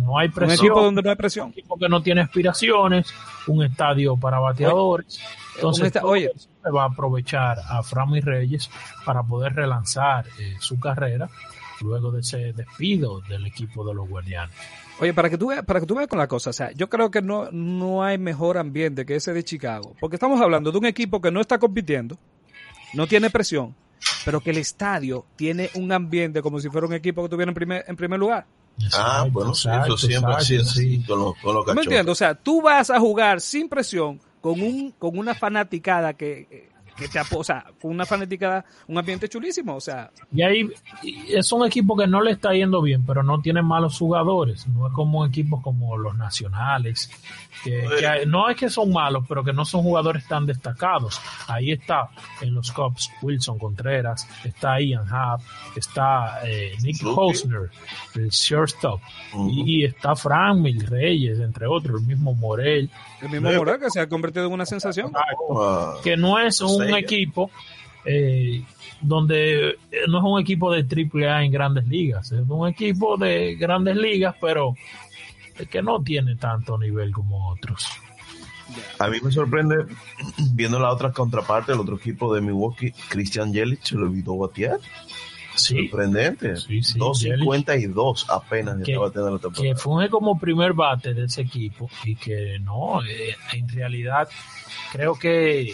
[0.00, 0.66] No hay Un presión.
[0.66, 1.46] equipo donde no hay presión.
[1.46, 3.12] un equipo que no tiene aspiraciones,
[3.46, 5.20] un estadio para bateadores.
[5.54, 6.30] Entonces, Un esta- oye.
[6.36, 8.70] se va a aprovechar a Frammy Reyes
[9.04, 11.28] para poder relanzar eh, su carrera
[11.80, 14.54] luego de ese despido del equipo de los guardianes.
[14.98, 16.88] Oye, para que tú veas, para que tú veas con la cosa, o sea, yo
[16.88, 20.78] creo que no, no hay mejor ambiente que ese de Chicago, porque estamos hablando de
[20.78, 22.16] un equipo que no está compitiendo,
[22.94, 23.74] no tiene presión,
[24.24, 27.54] pero que el estadio tiene un ambiente como si fuera un equipo que estuviera en
[27.54, 28.46] primer, en primer lugar.
[28.48, 31.04] Ah, Exacto, bueno, sí, exacto, eso siempre ha sido exacto, así sí.
[31.06, 31.86] con los, con los ¿Tú me cachorros.
[31.86, 32.12] entiendes?
[32.12, 37.08] O sea, tú vas a jugar sin presión con un, con una fanaticada que, que
[37.08, 40.68] te o sea, una fanaticada, un ambiente chulísimo, o sea, Y ahí
[41.28, 44.66] es un equipo que no le está yendo bien, pero no tiene malos jugadores.
[44.68, 47.10] No es como equipos como los nacionales,
[47.64, 51.20] que, que hay- no es que son malos, pero que no son jugadores tan destacados.
[51.48, 52.08] Ahí está
[52.40, 55.40] en los Cubs Wilson Contreras, está Ian Happ,
[55.76, 56.96] está eh, Nick.
[57.04, 57.70] Hosner,
[58.14, 59.00] el shortstop,
[59.34, 59.50] Ujú.
[59.50, 62.90] y, y está Frank Mil Reyes, entre otros, el mismo Morel.
[63.22, 65.12] el mismo Morel que se ha convertido en una sensación.
[66.02, 66.98] Que no es un Sella.
[66.98, 67.50] equipo
[68.04, 68.62] eh,
[69.00, 69.76] donde eh,
[70.08, 73.96] no es un equipo de triple A en grandes ligas, es un equipo de grandes
[73.96, 74.74] ligas, pero
[75.70, 77.86] que no tiene tanto nivel como otros.
[78.98, 79.86] A mí me sorprende
[80.52, 84.78] viendo la otra contraparte del otro equipo de Milwaukee, Christian Yelich se le olvidó batear.
[85.54, 86.56] Sí, Sorprendente.
[86.56, 91.88] Sí, sí, 2.52 apenas Que- estaba la que funge como primer bate de ese equipo
[92.04, 94.28] y que no, eh, en realidad
[94.92, 95.72] creo que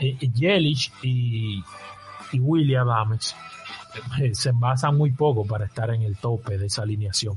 [0.00, 1.62] Yelich y,
[2.32, 3.34] y William Adames
[4.20, 7.36] eh, se basan muy poco para estar en el tope de esa alineación.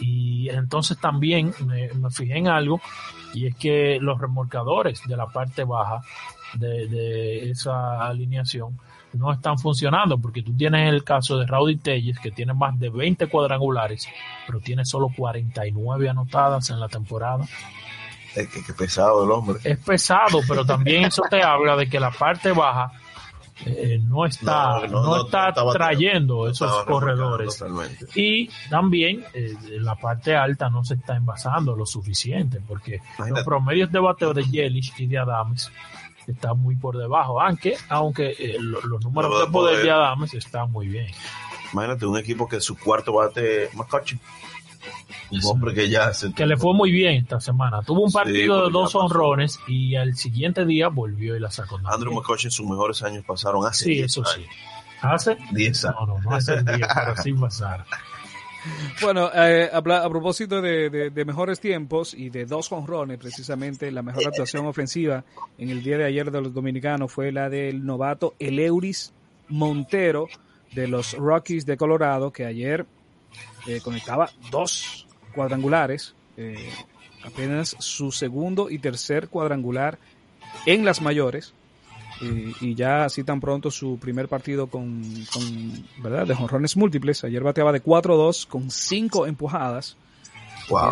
[0.00, 2.80] Y entonces también me, me fijé en algo
[3.34, 6.02] y es que los remolcadores de la parte baja
[6.54, 8.78] de, de esa alineación
[9.12, 12.88] no están funcionando porque tú tienes el caso de Rowdy Telles que tiene más de
[12.88, 14.08] 20 cuadrangulares
[14.46, 17.44] pero tiene solo 49 anotadas en la temporada.
[18.34, 19.58] Qué pesado el hombre.
[19.64, 22.90] Es pesado, pero también eso te habla de que la parte baja
[23.66, 27.62] eh, no está, No, no, no, no, está trayendo esos corredores.
[28.14, 33.30] Y también eh, la parte alta no se está envasando lo suficiente, porque Imagínate.
[33.32, 35.70] los promedios de bateo de Yelich y de Adames
[36.26, 39.84] están muy por debajo, aunque aunque eh, lo- los números de de poder poder.
[39.84, 41.08] de Adames están muy bien.
[41.72, 44.20] Imagínate un equipo que su cuarto bate McCutcheon.
[45.30, 46.32] Un hombre que ya se...
[46.32, 47.82] Que le fue muy bien esta semana.
[47.82, 51.80] Tuvo un Sí, partido de dos honrones y al siguiente día volvió y la sacó.
[51.84, 54.44] Andrew McCutcheon sus mejores años pasaron hace Sí, 10 eso sí.
[55.00, 55.36] ¿Hace?
[55.52, 55.96] 10 años.
[56.00, 57.84] No, no, no hace el día, pero sí pasar.
[59.00, 64.66] Bueno, eh, a, propósito de, mejores tiempos y de dos jonrones, precisamente la mejor actuación
[64.66, 65.24] ofensiva
[65.58, 69.12] en el día de ayer de los dominicanos fue la del novato Eleuris
[69.48, 70.28] Montero
[70.72, 72.86] de los Rockies de Colorado, que ayer
[73.66, 76.70] eh, conectaba dos cuadrangulares, eh,
[77.24, 79.98] apenas su segundo y tercer cuadrangular
[80.66, 81.54] en las mayores
[82.60, 85.02] y, ya así tan pronto su primer partido con,
[85.98, 86.26] ¿verdad?
[86.26, 87.24] De jonrones múltiples.
[87.24, 89.96] Ayer bateaba de 4-2 con 5 empujadas.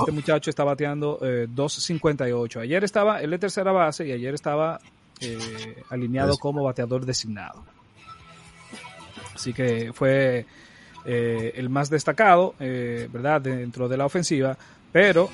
[0.00, 2.60] Este muchacho está bateando eh, 2.58.
[2.62, 4.80] Ayer estaba, él de tercera base y ayer estaba
[5.20, 7.64] eh, alineado como bateador designado.
[9.34, 10.46] Así que fue
[11.04, 13.40] eh, el más destacado, eh, ¿verdad?
[13.40, 14.56] Dentro de la ofensiva.
[14.92, 15.30] Pero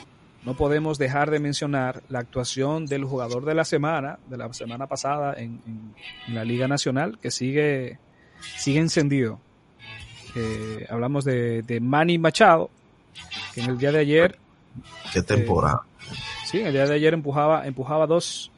[0.47, 4.87] no podemos dejar de mencionar la actuación del jugador de la semana, de la semana
[4.87, 5.61] pasada en,
[6.29, 7.99] la Liga Nacional, que sigue,
[8.57, 9.41] sigue encendido.
[10.37, 12.71] Eh, hablamos de, de, Manny Machado,
[13.55, 14.39] que en el día de ayer...
[15.13, 15.81] ¿Qué temporada?
[15.85, 16.15] Eh,
[16.45, 18.53] sí, el día de ayer empujaba, empujaba dos,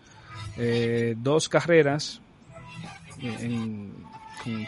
[0.58, 2.20] eh, dos carreras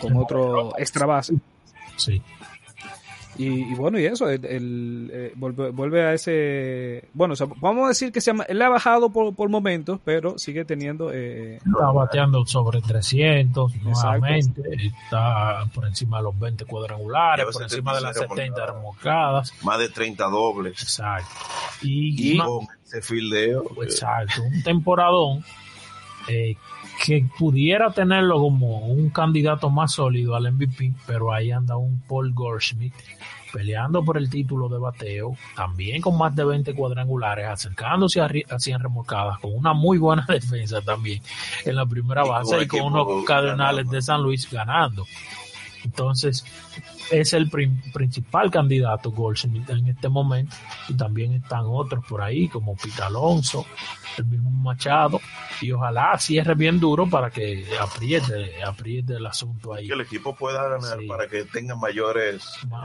[0.00, 1.34] con, otro extra base.
[2.01, 2.22] Sí.
[3.36, 7.09] Y, bueno, y eso, el, eh, vuelve, a ese...
[7.14, 11.10] Bueno, vamos a decir que se él ha bajado por, por momentos, pero sigue teniendo...
[11.10, 17.94] Eh, está bateando sobre 300 nuevamente, está por encima de los 20 cuadrangulares, por encima
[17.94, 19.55] de las 70 remolcadas.
[19.62, 20.82] Más de 30 dobles.
[20.82, 21.31] Exacto.
[21.81, 23.64] Y, con ese fildeo.
[23.82, 25.43] Exacto, un temporadón
[26.28, 26.56] eh,
[27.02, 32.35] que pudiera tenerlo como un candidato más sólido al MVP, pero ahí anda un Paul
[32.35, 32.93] Goldschmidt
[33.52, 38.28] peleando por el título de bateo, también con más de 20 cuadrangulares, acercándose a,
[38.59, 41.22] 100 remolcadas, con una muy buena defensa también
[41.64, 45.06] en la primera base y con unos Cardenales de San Luis ganando.
[45.85, 46.44] Entonces,
[47.11, 50.55] es el principal candidato Goldschmidt en este momento
[50.89, 53.66] y también están otros por ahí como Pita Alonso,
[54.19, 55.20] el mismo Machado
[55.61, 59.86] y ojalá cierre bien duro para que apriete, apriete el asunto ahí.
[59.86, 62.44] Que el equipo pueda ganar para que tenga mayores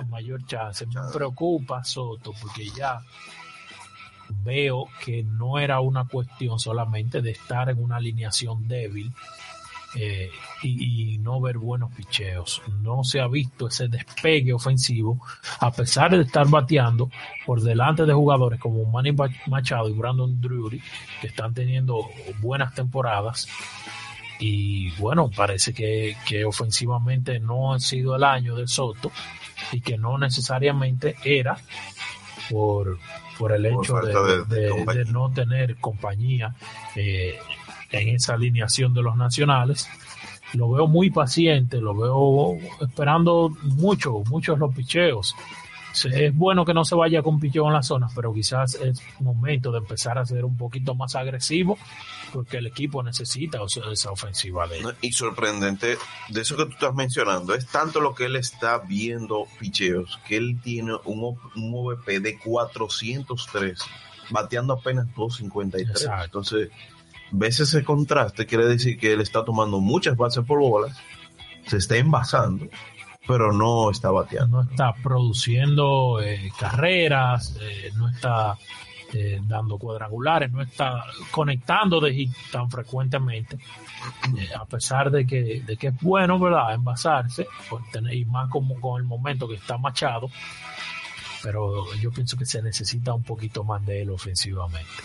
[0.09, 0.85] mayor chance.
[0.87, 3.01] Me preocupa Soto porque ya
[4.43, 9.13] veo que no era una cuestión solamente de estar en una alineación débil
[9.95, 10.29] eh,
[10.61, 12.61] y, no ver buenos picheos.
[12.81, 15.19] No se ha visto ese despegue ofensivo,
[15.59, 17.09] a pesar de estar bateando
[17.45, 19.15] por delante de jugadores como Manny
[19.47, 20.81] Machado y Brandon Drury,
[21.21, 22.09] que están teniendo
[22.41, 23.47] buenas temporadas.
[24.39, 29.11] Y bueno, parece que, ofensivamente no ha sido el año del Soto
[29.71, 31.57] y que no necesariamente era
[32.49, 32.99] por,
[33.39, 36.53] por el hecho de, no tener compañía
[36.95, 37.39] eh,
[37.91, 39.87] en esa alineación de los nacionales.
[40.53, 45.35] Lo veo muy paciente, lo veo esperando mucho, muchos los picheos.
[46.03, 49.71] Es bueno que no se vaya con picheo en la zona, pero quizás es momento
[49.71, 51.77] de empezar a ser un poquito más agresivo
[52.33, 53.59] porque el equipo necesita
[53.91, 55.97] esa ofensiva de Y sorprendente,
[56.29, 60.35] de eso que tú estás mencionando, es tanto lo que él está viendo picheos, que
[60.35, 63.79] él tiene un, un OVP de 403,
[64.31, 66.09] bateando apenas 253.
[66.25, 66.69] Entonces,
[67.31, 70.97] ves ese contraste, quiere decir que él está tomando muchas bases por bolas,
[71.67, 72.67] se está envasando,
[73.27, 74.63] pero no está bateando.
[74.63, 78.57] No está produciendo eh, carreras, eh, no está
[79.13, 83.57] eh, dando cuadrangulares, no está conectando de tan frecuentemente,
[84.57, 87.47] a pesar de que, de que es bueno, ¿verdad?, envasarse,
[88.11, 90.29] y más como con el momento que está machado,
[91.41, 95.03] pero yo pienso que se necesita un poquito más de él ofensivamente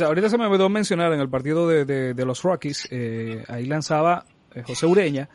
[0.00, 4.24] ahorita se me olvidó mencionar en el partido de, los Rockies, eh, ahí lanzaba
[4.54, 5.28] eh, José Ureña,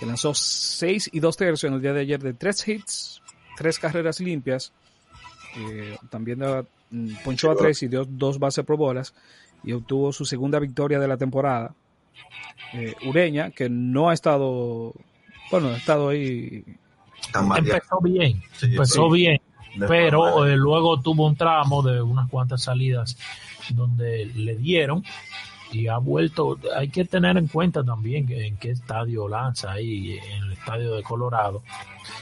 [0.00, 3.22] que lanzó 6 y 2 tercios en el día de ayer de 3 hits,
[3.56, 4.72] 3 carreras limpias,
[5.56, 6.40] eh, también
[6.90, 9.14] mm, ponchó a 3 y dio 2 bases por bolas
[9.62, 11.74] y obtuvo su segunda victoria de la temporada.
[13.06, 14.94] Ureña, que no ha estado,
[15.50, 16.64] bueno, ha estado ahí.
[17.34, 19.40] Empezó bien, empezó bien,
[19.86, 23.16] pero luego tuvo un tramo de unas cuantas salidas
[23.70, 25.04] donde le dieron
[25.72, 26.58] y ha vuelto.
[26.76, 31.02] Hay que tener en cuenta también en qué estadio lanza ahí, en el estadio de
[31.02, 31.62] Colorado,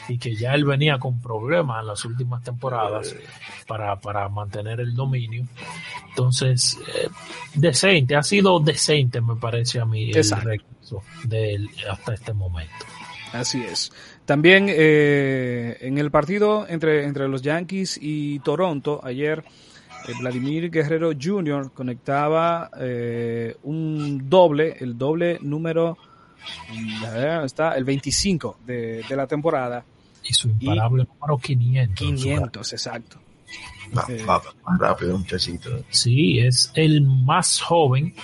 [0.08, 3.14] y que ya él venía con problemas en las últimas temporadas
[3.66, 5.46] para, para mantener el dominio.
[6.08, 7.08] Entonces, eh,
[7.54, 12.86] decente, ha sido decente, me parece a mí, el regreso de él hasta este momento.
[13.32, 13.92] Así es.
[14.24, 19.44] También eh, en el partido entre, entre los Yankees y Toronto, ayer eh,
[20.18, 21.72] Vladimir Guerrero Jr.
[21.72, 25.96] conectaba eh, un doble, el doble número,
[27.44, 29.84] está el 25 de, la temporada,
[30.24, 31.96] Y su imparable número 500.
[32.06, 33.18] 500, exacto.
[33.96, 34.24] Va, Eh.
[34.24, 35.70] va, va rápido, muchachito.
[35.90, 38.14] Sí, es el más joven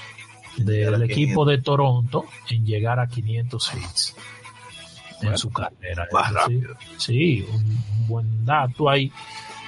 [0.59, 6.07] del equipo de Toronto en llegar a 500 hits en Bueno, su carrera.
[6.13, 6.35] Más sí.
[6.35, 6.75] rápido.
[6.99, 7.63] Sí, un
[8.07, 9.11] un buen dato ahí.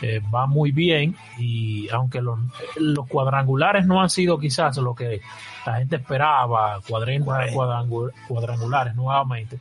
[0.01, 2.39] Eh, va muy bien y aunque los,
[2.77, 5.21] los cuadrangulares no han sido quizás lo que
[5.67, 9.59] la gente esperaba, 40 cuadrangu- cuadrangulares nuevamente,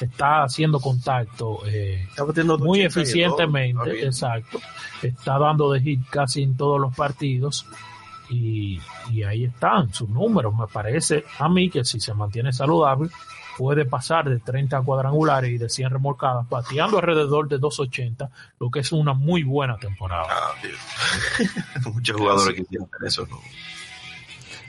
[0.00, 3.00] está haciendo contacto eh, Está muy 280 y todo.
[3.00, 4.60] eficientemente, exacto.
[5.02, 7.66] Está dando de hit casi en todos los partidos
[8.30, 8.80] y,
[9.10, 10.54] y ahí están sus números.
[10.54, 13.10] Me parece a mí que si se mantiene saludable
[13.56, 18.80] puede pasar de 30 cuadrangulares y de 100 remolcadas, bateando alrededor de 280, lo que
[18.80, 20.26] es una muy buena temporada.
[20.30, 20.54] Ah.
[21.92, 23.40] Muchos jugadores quisieran hacer eso, ¿no?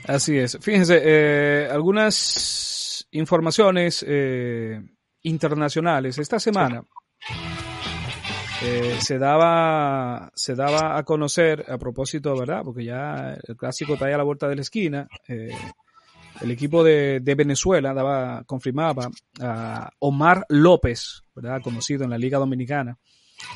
[0.06, 0.58] Así es.
[0.60, 4.82] Fíjense, eh, algunas informaciones eh,
[5.22, 6.18] internacionales.
[6.18, 6.82] Esta semana
[8.62, 12.62] eh, se daba se daba a conocer a propósito, ¿verdad?
[12.64, 15.08] Porque ya el clásico está ahí a la vuelta de la esquina.
[16.40, 19.08] El equipo de, de Venezuela daba confirmaba
[19.40, 21.62] a Omar López, ¿verdad?
[21.62, 22.98] Conocido en la Liga Dominicana.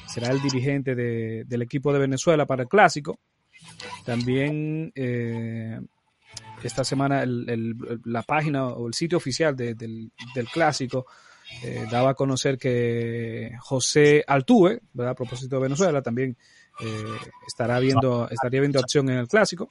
[0.06, 3.20] Será el dirigente de- del equipo de Venezuela para el clásico.
[4.04, 5.80] También eh,
[6.62, 11.06] esta semana el- el- la página o el sitio oficial de- del, del clásico
[11.64, 15.12] eh, daba a conocer que José Altuve, ¿verdad?
[15.12, 16.36] a propósito de Venezuela, también
[16.80, 17.04] eh,
[17.46, 19.68] estará viendo, estaría viendo acción en el clásico.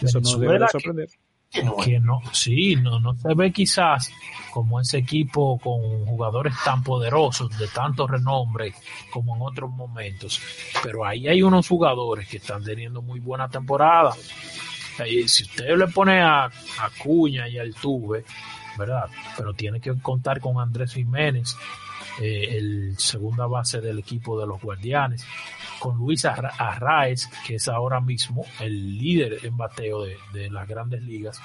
[0.00, 1.08] Eso no debe que- sorprender.
[1.50, 4.12] Que no, sí, no, no se ve quizás
[4.52, 8.74] como ese equipo con jugadores tan poderosos, de tanto renombre
[9.10, 10.40] como en otros momentos,
[10.82, 14.14] pero ahí hay unos jugadores que están teniendo muy buena temporada.
[14.98, 18.24] Ahí, si usted le pone a, a Cuña y al Tuve,
[18.76, 19.08] ¿verdad?
[19.36, 21.56] Pero tiene que contar con Andrés Jiménez,
[22.20, 25.24] eh, el segunda base del equipo de los Guardianes,
[25.78, 30.66] con Luis Arra- Arraez, que es ahora mismo el líder en bateo de, de las
[30.66, 31.40] grandes ligas,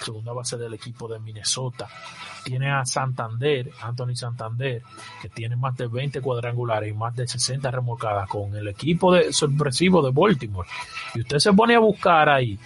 [0.00, 1.88] segunda base del equipo de Minnesota.
[2.44, 4.82] Tiene a Santander, Anthony Santander,
[5.20, 9.32] que tiene más de 20 cuadrangulares y más de 60 remolcadas con el equipo de,
[9.32, 10.68] sorpresivo de Baltimore.
[11.14, 12.58] Y usted se pone a buscar ahí,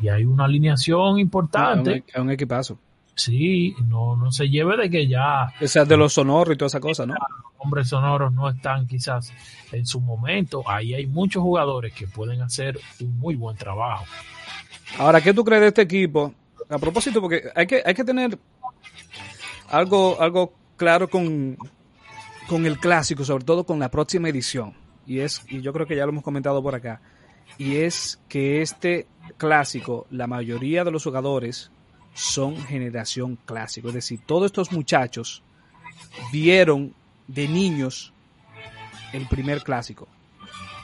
[0.00, 2.02] y hay una alineación importante.
[2.06, 2.78] Es un equipazo.
[3.14, 6.66] Sí, no, no se lleve de que ya O sea, de los sonoros y toda
[6.66, 7.14] esa cosa, ¿no?
[7.64, 9.32] hombres sonoros no están quizás
[9.72, 10.62] en su momento.
[10.68, 14.04] Ahí hay muchos jugadores que pueden hacer un muy buen trabajo.
[14.98, 16.34] Ahora, ¿qué tú crees de este equipo?
[16.68, 18.38] A propósito, porque hay que, hay que tener
[19.68, 21.56] algo, algo claro con,
[22.48, 24.74] con el clásico, sobre todo con la próxima edición.
[25.06, 27.00] Y es, y yo creo que ya lo hemos comentado por acá.
[27.58, 31.70] Y es que este clásico, la mayoría de los jugadores
[32.14, 33.88] son generación clásico.
[33.88, 35.42] Es decir, todos estos muchachos
[36.32, 36.94] vieron
[37.26, 38.12] de niños
[39.12, 40.08] el primer clásico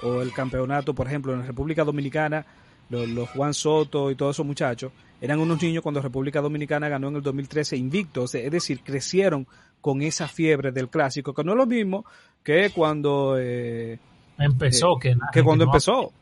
[0.03, 2.45] o el campeonato, por ejemplo, en la República Dominicana,
[2.89, 7.09] los, los Juan Soto y todos esos muchachos eran unos niños cuando República Dominicana ganó
[7.09, 9.47] en el 2013 invictos, es decir, crecieron
[9.83, 12.05] con esa fiebre del clásico, que no es lo mismo
[12.43, 13.99] que cuando eh,
[14.39, 16.13] Empezó, eh, que, que cuando no- empezó.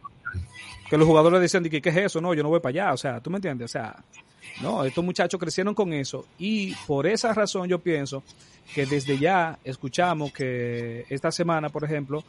[0.91, 2.21] Que los jugadores decían, ¿qué es eso?
[2.21, 2.93] No, yo no voy para allá.
[2.95, 3.67] O sea, ¿tú me entiendes?
[3.67, 3.95] O sea,
[4.63, 6.27] no, estos muchachos crecieron con eso.
[6.39, 8.23] Y por esa razón yo pienso
[8.75, 12.25] que desde ya escuchamos que esta semana, por ejemplo,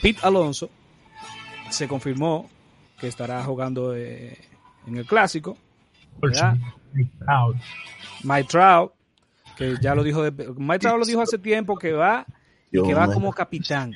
[0.00, 0.70] Pete Alonso
[1.70, 2.48] se confirmó
[2.98, 4.38] que estará jugando eh,
[4.86, 5.56] en el clásico.
[6.20, 6.56] ¿verdad?
[8.22, 8.92] Mike Trout,
[9.56, 12.24] que ya lo dijo, de, Mike Trout lo dijo hace tiempo que va,
[12.70, 13.92] que va como capitán.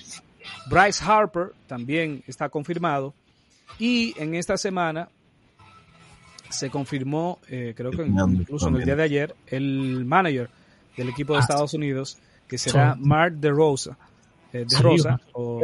[0.68, 3.14] Bryce Harper también está confirmado.
[3.78, 5.08] Y en esta semana
[6.50, 8.02] se confirmó, eh, creo que
[8.40, 10.48] incluso en el día de ayer, el manager
[10.96, 12.18] del equipo de Ah, Estados Unidos,
[12.48, 12.94] que será.
[13.00, 13.98] Mark de Rosa,
[14.52, 15.60] eh, de Rosa, o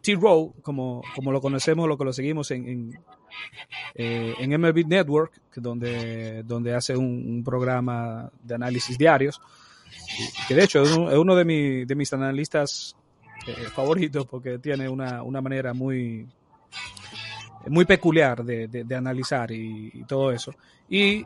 [0.00, 2.98] T-Row, como, como lo conocemos, lo que lo seguimos en, en,
[3.94, 9.40] eh, en MLB Network, donde, donde hace un, un programa de análisis diarios,
[10.48, 12.96] que de hecho es uno, es uno de, mi- de mis analistas
[13.46, 16.26] eh, favoritos porque tiene una, una manera muy
[17.68, 20.54] muy peculiar de, de- de analizar y, todo eso.
[20.88, 21.24] Y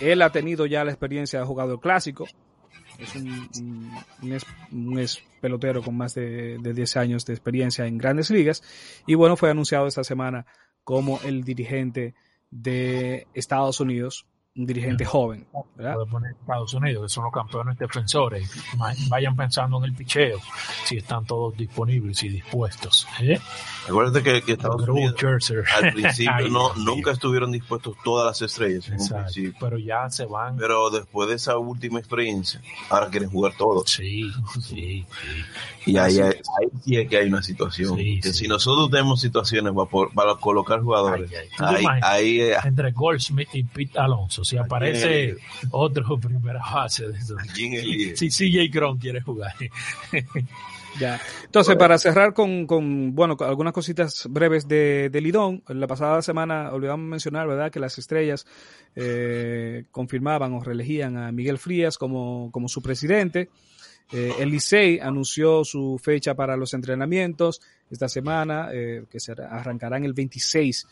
[0.00, 2.26] él ha tenido ya la experiencia, ha jugado el clásico,
[2.98, 3.48] es un,
[4.22, 8.30] un- ex, un ex pelotero con más de, de 10 años de experiencia en grandes
[8.30, 8.62] ligas.
[9.06, 10.46] Y bueno, fue anunciado esta semana
[10.84, 12.14] como el dirigente
[12.50, 15.46] de Estados Unidos un dirigente joven.
[15.76, 15.94] ¿verdad?
[15.94, 18.50] Puede poner Estados Unidos, que son los campeones defensores.
[19.08, 20.38] Vayan pensando en el picheo,
[20.84, 23.06] si están todos disponibles y dispuestos.
[23.20, 23.40] ¿eh?
[23.88, 25.14] Acuérdate que, que Estados Unidos
[25.74, 29.54] al principio no, nunca estuvieron dispuestos todas las estrellas en.
[29.58, 30.56] Pero ya se van.
[30.56, 32.60] Pero después de esa última experiencia,
[32.90, 33.90] ahora quieren jugar todos.
[33.90, 35.06] Sí, sí, sí.
[35.86, 36.36] Y ahí, ahí
[36.84, 37.96] sí es que hay una situación.
[37.96, 38.40] Sí, que sí.
[38.44, 41.48] si nosotros tenemos situaciones para, por- para colocar jugadores, Ay, ay.
[41.56, 45.36] ¿Tú te ahí, ahí, eh, Entre Goldsmith y Pete Alonso, si aparece
[45.70, 47.06] otro primera base.
[48.14, 49.54] Si CJ Cron quiere jugar.
[51.00, 51.18] Ya.
[51.44, 56.20] Entonces, para cerrar con, con, bueno, con algunas cositas breves de, de Lidón, la pasada
[56.20, 58.46] semana olvidamos mencionar, ¿verdad?, que las estrellas
[58.94, 63.48] eh, confirmaban o reelegían a Miguel Frías como, como su presidente.
[64.12, 70.04] Eh, el Licey anunció su fecha para los entrenamientos esta semana, eh, que se arrancarán
[70.04, 70.86] el 26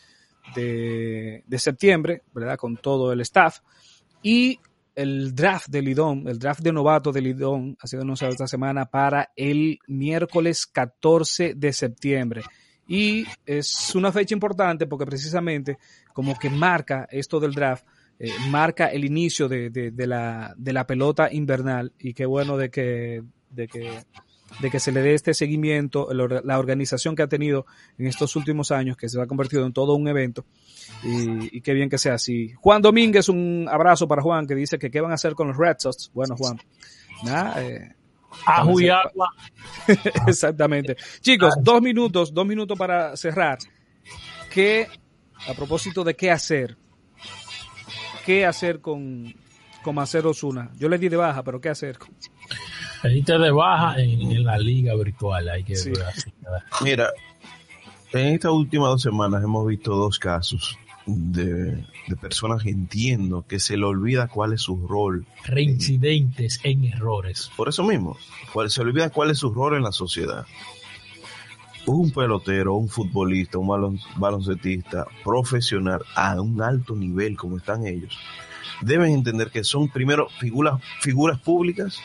[0.55, 3.59] de, septiembre, ¿verdad?, con todo el staff.
[4.23, 4.59] Y
[4.95, 8.85] el draft de Lidón, el draft de novato de Lidón, ha sido anunciado esta semana
[8.85, 12.41] para el miércoles 14 de septiembre.
[12.87, 15.77] Y es una fecha importante porque precisamente
[16.13, 17.85] como que marca esto del draft,
[18.19, 22.57] eh, marca el inicio de, de- de la, de la pelota invernal y qué bueno
[22.57, 23.89] de que, de que,
[24.59, 27.65] de que se le dé este seguimiento, la organización que ha tenido
[27.97, 30.45] en estos últimos años, que se ha convertido en todo un evento
[31.03, 32.53] y, y qué bien que sea así.
[32.59, 35.57] Juan Domínguez, un abrazo para Juan que dice que qué van a hacer con los
[35.57, 36.11] Red Sox.
[36.13, 36.59] Bueno, Juan,
[37.23, 37.95] nada, eh,
[38.45, 39.29] Ajú y agua.
[40.27, 40.95] exactamente.
[41.21, 43.57] Chicos, dos minutos, dos minutos para cerrar.
[44.49, 44.87] ¿Qué,
[45.47, 46.77] a propósito de qué hacer?
[48.25, 49.33] ¿Qué hacer con,
[49.83, 50.69] con Macero Osuna?
[50.77, 51.97] Yo le di de baja, pero ¿qué hacer?
[53.01, 55.49] Pediste de baja en, en la liga virtual.
[55.49, 55.89] Hay que Sí.
[55.91, 56.63] ver así, ¿verdad?
[56.83, 57.09] Mira,
[58.13, 60.77] en estas últimas dos semanas hemos visto dos casos
[61.07, 65.25] de, de personas que entiendo que se le olvida cuál es su rol.
[65.45, 67.49] Reincidentes en errores.
[67.57, 68.17] Por eso mismo,
[68.53, 70.45] cuál- se le olvida cuál es su rol en la sociedad.
[71.87, 78.15] Un pelotero, un futbolista, un balon- baloncetista profesional a un alto nivel como están ellos,
[78.81, 81.97] deben entender que son primero figuras, figuras públicas,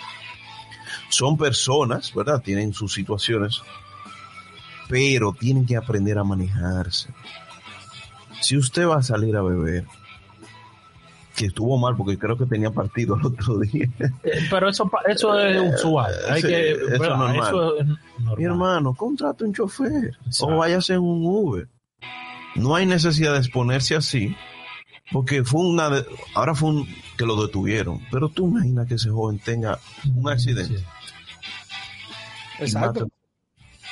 [1.09, 2.43] son personas, ¿verdad?
[2.43, 3.61] Tienen sus situaciones,
[4.89, 7.09] pero tienen que aprender a manejarse.
[8.41, 9.85] Si usted va a salir a beber,
[11.35, 13.87] que estuvo mal porque creo que tenía partido el otro día.
[14.25, 16.13] Eh, Pero eso, eso es usual.
[16.31, 17.17] Hay Sí, que, eso es ¿verdad?
[17.19, 17.37] normal.
[17.49, 18.37] Eso es normal.
[18.39, 20.55] Mi hermano, contrate un chofer Exacto.
[20.55, 21.69] o váyase en un Uber.
[22.55, 24.35] No hay necesidad de exponerse así,
[25.13, 29.11] porque fue una, de- ahora fue un, que lo detuvieron, pero tú imaginas que ese
[29.11, 29.79] joven tenga
[30.15, 30.79] un accidente.
[30.79, 30.85] Sí.
[32.61, 33.09] Exacto.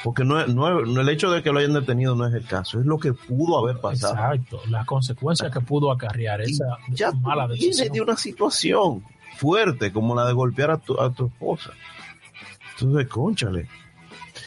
[0.02, 2.78] Porque no, no, no- el hecho de que lo hayan detenido no es el caso,
[2.80, 4.14] es lo que pudo haber pasado.
[4.14, 4.60] Exacto.
[4.68, 7.90] Las consecuencias que pudo acarrear Y esa ya mala decisión.
[7.92, 9.02] de una situación
[9.38, 11.70] fuerte como la de golpear a tu, a tu esposa.
[12.78, 13.68] Entonces, conchale.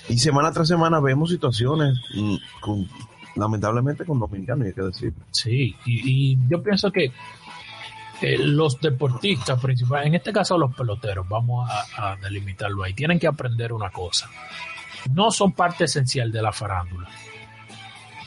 [0.10, 2.88] Y semana tras semana vemos situaciones mm, con,
[3.38, 5.14] lamentablemente con dominicanos, hay que decir.
[5.32, 7.12] Sí, y, y yo pienso que
[8.22, 13.20] eh, los deportistas principales, en este caso los peloteros, vamos a, a delimitarlo ahí, tienen
[13.20, 14.30] que aprender una cosa.
[15.14, 17.08] No son parte esencial de la farándula,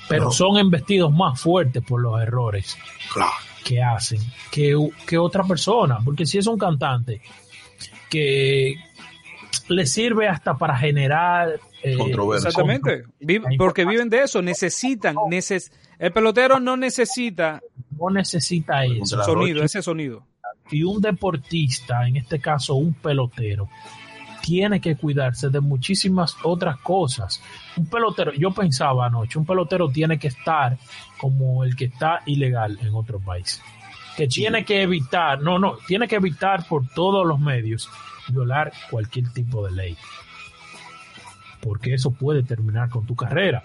[0.08, 0.30] pero No.
[0.30, 2.78] son embestidos más fuertes por los errores
[3.12, 3.32] Claro.
[3.64, 4.20] que hacen
[4.50, 4.74] que,
[5.06, 5.98] que otra persona.
[6.04, 7.20] Porque si es un cantante
[8.08, 8.74] que
[9.68, 11.60] le sirve hasta para generar...
[11.82, 12.48] eh, Controversia.
[12.48, 13.04] Exactamente.
[13.58, 17.60] Porque viven de eso, necesitan, neces el pelotero no necesita
[17.90, 19.18] No necesita eso.
[19.18, 20.24] La sonido, ese sonido.
[20.70, 23.68] y un deportista, en este caso un pelotero,
[24.42, 27.42] tiene que cuidarse de muchísimas otras cosas.
[27.76, 30.78] Un pelotero, yo pensaba anoche, un pelotero tiene que estar
[31.18, 33.60] como el que está ilegal en otro país.
[34.16, 37.90] Que tiene que evitar, no, no, tiene que evitar por todos los medios
[38.30, 39.96] violar cualquier tipo de ley.
[41.60, 43.62] Porque eso puede terminar con tu carrera.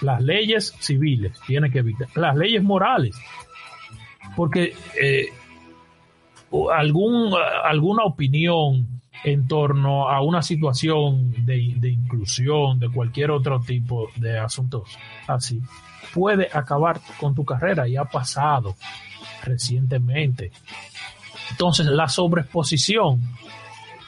[0.00, 3.16] Las leyes civiles tiene que evitar, las leyes morales.
[4.34, 5.28] Porque eh,
[6.74, 7.34] algún,
[7.64, 8.86] alguna opinión
[9.24, 14.96] en torno a una situación de, de inclusión, de cualquier otro tipo de asuntos
[15.26, 15.60] así,
[16.14, 18.76] puede acabar con tu carrera y ha pasado
[19.42, 20.52] recientemente.
[21.50, 23.20] Entonces, la sobreexposición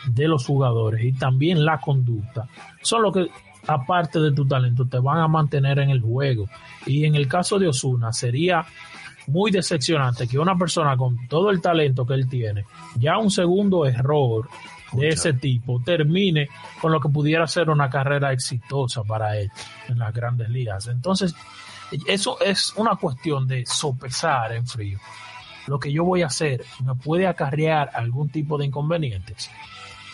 [0.08, 2.48] de los jugadores y también la conducta
[2.82, 3.28] son lo que,
[3.66, 6.48] aparte de tu talento, te van a mantener en el juego.
[6.86, 8.64] Y en el caso de Osuna, sería
[9.26, 12.64] muy decepcionante que una persona con todo el talento que él tiene,
[12.96, 14.48] ya un segundo error
[14.92, 16.48] de ese tipo, termine
[16.80, 19.50] con lo que pudiera ser una carrera exitosa para él
[19.88, 20.86] en las grandes ligas.
[20.86, 21.34] Entonces,
[22.06, 24.98] eso es una cuestión de sopesar en frío
[25.68, 29.50] lo que yo voy a hacer me puede acarrear algún tipo de inconvenientes,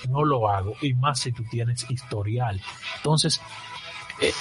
[0.08, 0.76] no lo hago.
[0.82, 2.60] Y más si tú tienes historial.
[2.96, 3.40] Entonces,
[4.20, 4.32] eh,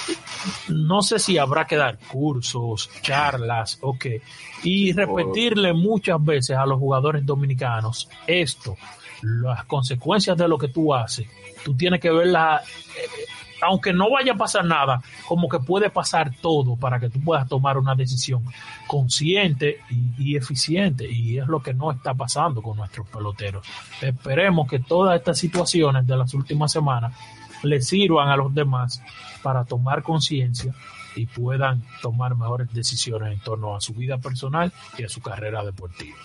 [0.68, 4.22] no sé si habrá que dar cursos, charlas o qué.
[4.62, 8.76] Y repetirle muchas veces a los jugadores dominicanos esto,
[9.22, 11.26] las consecuencias de lo que tú haces.
[11.64, 13.26] Tú tienes que verla, eh,
[13.64, 17.48] aunque no vaya a pasar nada, como que puede pasar todo para que tú puedas
[17.48, 18.44] tomar una decisión
[18.86, 19.80] consciente
[20.18, 21.10] y, eficiente.
[21.10, 23.66] Y es lo que no está pasando con nuestros peloteros.
[24.00, 27.14] Esperemos que todas estas situaciones de las últimas semanas
[27.62, 29.02] le sirvan a los demás
[29.42, 30.74] para tomar conciencia
[31.16, 35.64] y puedan tomar mejores decisiones en torno a su vida personal y a su carrera
[35.64, 36.16] deportiva.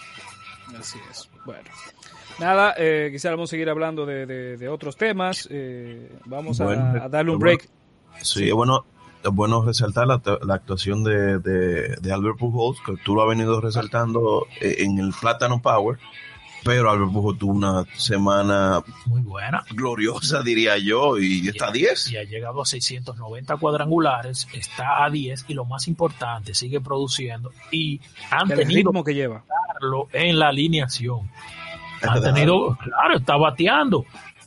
[0.78, 1.30] Así es.
[1.46, 1.70] Bueno.
[2.40, 5.48] Nada, eh, quisiéramos seguir hablando de, de- de otros temas.
[5.52, 7.58] eh, vamos a- Bueno, a, darle un bueno.
[7.58, 7.70] break.
[8.22, 8.86] Sí, es bueno,
[9.24, 13.30] es bueno resaltar la, la actuación de, de, de Albert Pujols, que tú lo has
[13.30, 15.98] venido resaltando eh, en el Plátano Power,
[16.64, 19.64] pero Albert Pujols tuvo una semana Muy buena.
[19.72, 22.12] gloriosa, diría yo, y está a 10.
[22.12, 27.52] Y ha llegado a 690 cuadrangulares, está a 10 y lo más importante, sigue produciendo
[27.72, 28.00] y
[28.32, 29.44] han El tenido ritmo que lleva.
[30.14, 31.30] en la alineación.
[32.02, 34.06] Han tenido, claro, está bateando.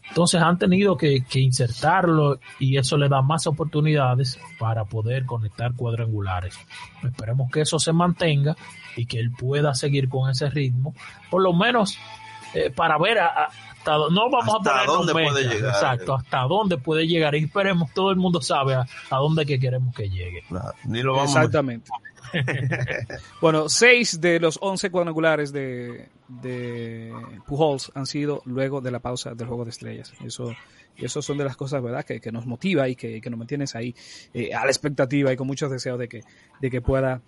[0.08, 5.74] Entonces han tenido que, que insertarlo y eso le da más oportunidades para poder conectar
[5.74, 6.58] cuadrangulares.
[7.02, 8.54] Esperemos que eso se mantenga
[8.94, 10.94] y que él pueda seguir con ese ritmo,
[11.30, 11.98] por lo menos
[12.54, 13.48] eh, para ver a- a-
[13.78, 15.70] hasta no vamos Hasta a dónde puede llegar.
[15.74, 19.58] exacto, hasta dónde puede llegar y esperemos todo el mundo sabe a, a dónde que
[19.58, 20.44] queremos que llegue.
[20.84, 21.90] Ni lo vamos a Exactamente.
[23.40, 27.12] bueno, seis de los once cuadrangulares de, de
[27.46, 30.12] Pujols han sido luego de la pausa del Juego de Estrellas.
[30.24, 30.54] Eso,
[30.96, 33.38] y eso son de las cosas, ¿verdad?, que, que nos motiva y que, que nos
[33.38, 33.94] mantienes ahí
[34.32, 36.22] eh, a la expectativa y con muchos deseos de que,
[36.60, 37.20] de que pueda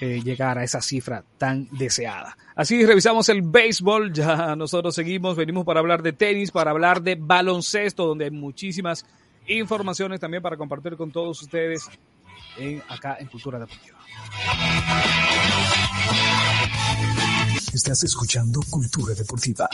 [0.00, 2.36] eh, llegar a esa cifra tan deseada.
[2.54, 7.16] Así revisamos el béisbol, ya nosotros seguimos, venimos para hablar de tenis, para hablar de
[7.16, 9.04] baloncesto, donde hay muchísimas
[9.46, 11.88] informaciones también para compartir con todos ustedes
[12.88, 13.98] acá en Cultura Deportiva.
[17.72, 19.68] Estás escuchando Cultura Deportiva.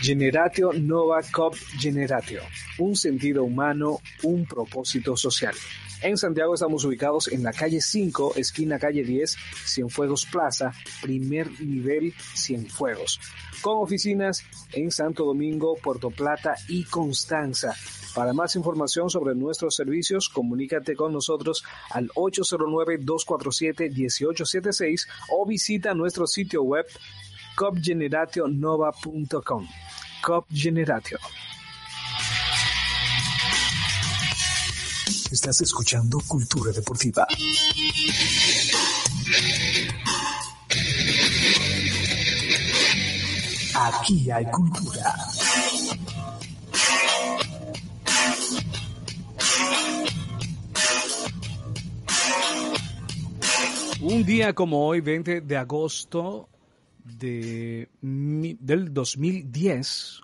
[0.00, 2.42] Generatio Nova COP Generatio,
[2.78, 5.56] un sentido humano, un propósito social.
[6.02, 10.72] En Santiago estamos ubicados en la calle 5, esquina calle 10, Cienfuegos Plaza,
[11.02, 13.18] primer nivel Cienfuegos,
[13.60, 17.74] con oficinas en Santo Domingo, Puerto Plata y Constanza.
[18.14, 26.62] Para más información sobre nuestros servicios, comunícate con nosotros al 809-247-1876 o visita nuestro sitio
[26.62, 26.86] web
[27.56, 29.66] copgenerationova.com.
[30.22, 31.18] Cop Generatio.
[35.30, 37.26] Estás escuchando Cultura Deportiva.
[43.74, 45.14] Aquí hay cultura.
[54.00, 56.48] Un día como hoy, 20 de agosto
[57.16, 60.20] de, del 2010,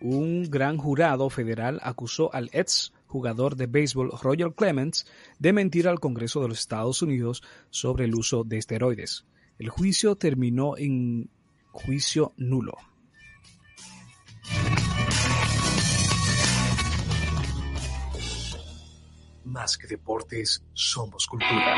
[0.00, 5.06] un gran jurado federal acusó al ex jugador de béisbol Roger Clemens
[5.38, 9.24] de mentir al Congreso de los Estados Unidos sobre el uso de esteroides.
[9.58, 11.28] El juicio terminó en
[11.72, 12.76] juicio nulo.
[19.44, 21.74] Más que deportes, somos cultura.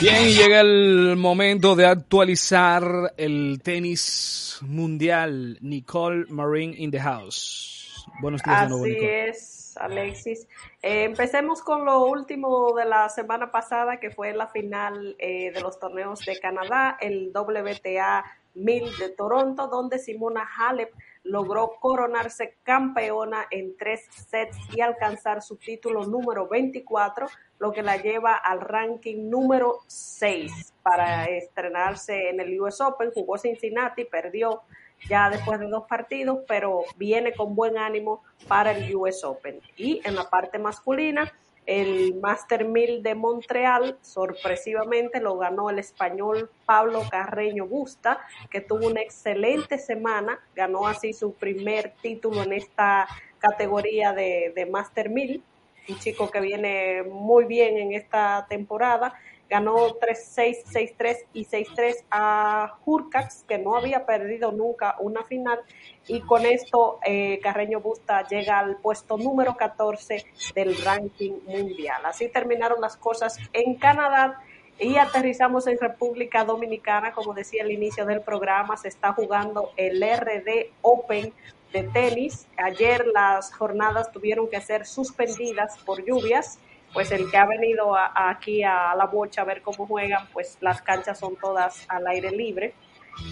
[0.00, 5.58] Bien, llega el momento de actualizar el tenis mundial.
[5.60, 8.04] Nicole Marin in the house.
[8.20, 10.46] Buenos días nuevo, Así es, Alexis.
[10.82, 15.60] Eh, empecemos con lo último de la semana pasada, que fue la final eh, de
[15.60, 18.24] los torneos de Canadá, el WTA
[18.54, 20.92] 1000 de Toronto, donde Simona Halep
[21.28, 27.26] logró coronarse campeona en tres sets y alcanzar su título número 24,
[27.58, 33.10] lo que la lleva al ranking número 6 para estrenarse en el US Open.
[33.12, 34.62] Jugó Cincinnati, perdió
[35.08, 39.60] ya después de dos partidos, pero viene con buen ánimo para el US Open.
[39.76, 41.32] Y en la parte masculina,
[41.68, 48.20] el Master 1000 de Montreal, sorpresivamente lo ganó el español Pablo Carreño Busta,
[48.50, 53.06] que tuvo una excelente semana, ganó así su primer título en esta
[53.38, 55.42] categoría de, de Master 1000,
[55.90, 59.12] un chico que viene muy bien en esta temporada
[59.48, 60.64] ganó 3-6,
[60.98, 65.58] 6-3 y 6-3 a Hurcax, que no había perdido nunca una final,
[66.06, 72.04] y con esto eh, Carreño Busta llega al puesto número 14 del ranking mundial.
[72.04, 74.42] Así terminaron las cosas en Canadá
[74.78, 80.00] y aterrizamos en República Dominicana, como decía al inicio del programa, se está jugando el
[80.02, 81.32] RD Open
[81.72, 82.46] de tenis.
[82.56, 86.58] Ayer las jornadas tuvieron que ser suspendidas por lluvias
[86.92, 90.82] pues el que ha venido aquí a la bocha a ver cómo juegan, pues las
[90.82, 92.74] canchas son todas al aire libre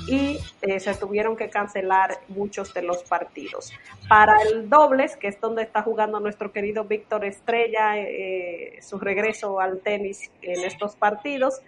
[0.08, 3.72] y eh, se tuvieron que cancelar muchos de los partidos.
[4.08, 9.60] Para el dobles, que es donde está jugando nuestro querido Víctor Estrella, eh, su regreso
[9.60, 11.60] al tenis en estos partidos,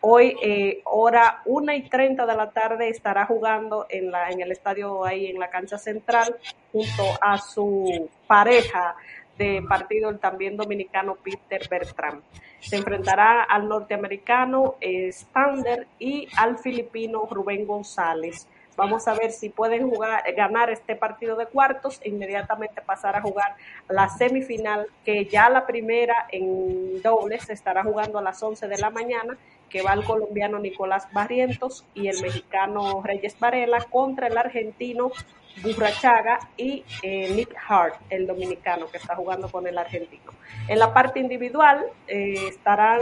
[0.00, 5.26] hoy eh, hora 1 y 30 de la tarde estará jugando en el estadio ahí
[5.26, 6.36] en la cancha central
[6.70, 8.94] junto a su pareja
[9.38, 12.22] de partido el también dominicano Peter Bertram.
[12.60, 18.48] Se enfrentará al norteamericano eh, Stander y al filipino Rubén González.
[18.76, 23.22] Vamos a ver si pueden jugar, ganar este partido de cuartos e inmediatamente pasar a
[23.22, 23.56] jugar
[23.88, 28.76] la semifinal, que ya la primera en dobles se estará jugando a las 11 de
[28.76, 29.38] la mañana,
[29.70, 35.10] que va el colombiano Nicolás Barrientos y el mexicano Reyes Varela contra el argentino
[35.62, 40.32] Burrachaga y eh, Nick Hart, el dominicano que está jugando con el argentino.
[40.68, 43.00] En la parte individual eh, estarán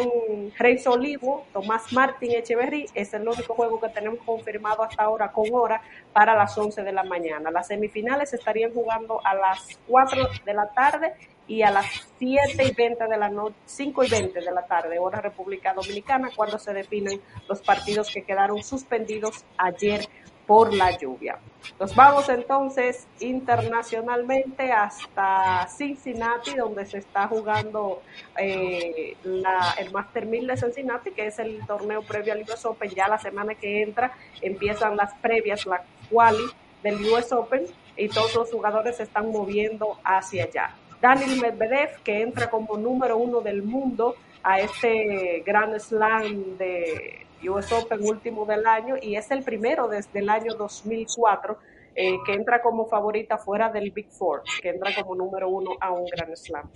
[0.56, 5.46] Reis Olivo, Tomás Martín Echeverry, es el único juego que tenemos confirmado hasta ahora con
[5.52, 5.80] hora
[6.12, 7.50] para las 11 de la mañana.
[7.50, 11.14] Las semifinales estarían jugando a las 4 de la tarde
[11.46, 11.86] y a las
[12.18, 16.30] 7 y 20 de la noche, 5 y 20 de la tarde, hora República Dominicana,
[16.34, 20.08] cuando se definen los partidos que quedaron suspendidos ayer
[20.46, 21.38] por la lluvia.
[21.80, 28.02] Nos vamos entonces internacionalmente hasta Cincinnati, donde se está jugando
[28.38, 32.90] eh, el Master 1000 de Cincinnati, que es el torneo previo al US Open.
[32.90, 34.12] Ya la semana que entra
[34.42, 36.44] empiezan las previas, la quali
[36.82, 37.66] del US Open,
[37.96, 40.74] y todos los jugadores se están moviendo hacia allá.
[41.00, 47.72] Daniel Medvedev, que entra como número uno del mundo a este Grand Slam de US
[47.72, 51.58] Open último del año y es el primero desde el año 2004
[51.96, 55.92] eh, que entra como favorita fuera del Big Four, que entra como número uno a
[55.92, 56.68] un Grand Slam.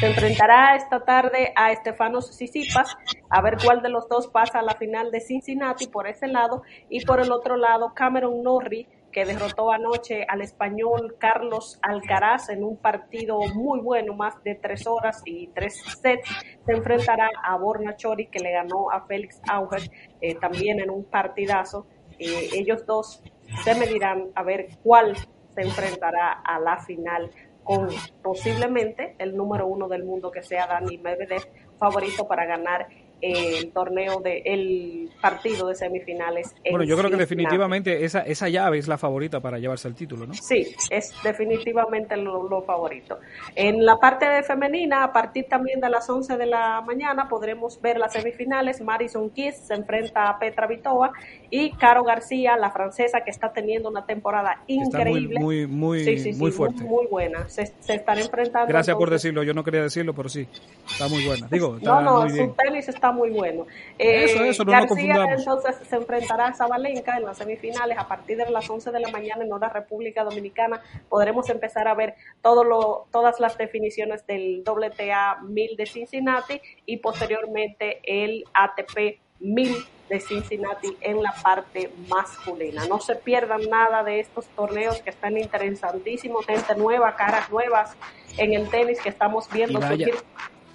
[0.00, 2.96] Se enfrentará esta tarde a Estefanos Sisipas
[3.28, 6.62] a ver cuál de los dos pasa a la final de Cincinnati por ese lado
[6.88, 12.64] y por el otro lado Cameron Norrie que derrotó anoche al español Carlos Alcaraz en
[12.64, 16.28] un partido muy bueno, más de tres horas y tres sets.
[16.66, 19.82] Se enfrentará a Borna Chori, que le ganó a Félix Auger
[20.20, 21.86] eh, también en un partidazo.
[22.18, 23.22] Eh, ellos dos
[23.62, 27.30] se medirán a ver cuál se enfrentará a la final
[27.62, 27.88] con
[28.20, 31.44] posiblemente el número uno del mundo que sea Dani Medvedev
[31.78, 32.88] favorito para ganar
[33.24, 36.54] el torneo de el partido de semifinales.
[36.70, 40.26] Bueno, yo creo que definitivamente esa, esa llave es la favorita para llevarse el título,
[40.26, 40.34] ¿no?
[40.34, 43.18] Sí, es definitivamente lo, favorito.
[43.54, 47.80] En la parte de femenina, a partir también de las 11 de la mañana, podremos
[47.80, 48.80] ver las semifinales.
[48.80, 51.12] Marison Kiss se enfrenta a Petra Vitova
[51.50, 55.40] y Caro García, la francesa, que está teniendo una temporada increíble.
[55.40, 56.82] muy, muy, muy, muy fuerte.
[56.84, 57.48] Muy, buena.
[57.48, 58.68] Se, están enfrentando.
[58.68, 60.46] Gracias por decirlo, yo no quería decirlo, pero sí,
[60.86, 61.48] está muy buena.
[61.50, 63.66] Digo, no, no, su tenis está muy bueno.
[63.98, 68.36] Eh, eso, eso, no García entonces se enfrentará a Zabalenka en las semifinales a partir
[68.36, 70.82] de las 11 de la mañana en hora República Dominicana.
[71.08, 76.98] Podremos empezar a ver todo lo, todas las definiciones del WTA 1000 de Cincinnati y
[76.98, 79.74] posteriormente el ATP 1000
[80.08, 82.86] de Cincinnati en la parte masculina.
[82.86, 87.96] No se pierdan nada de estos torneos que están interesantísimos, gente nueva, caras nuevas
[88.36, 89.80] en el tenis que estamos viendo.
[89.94, 90.10] Y,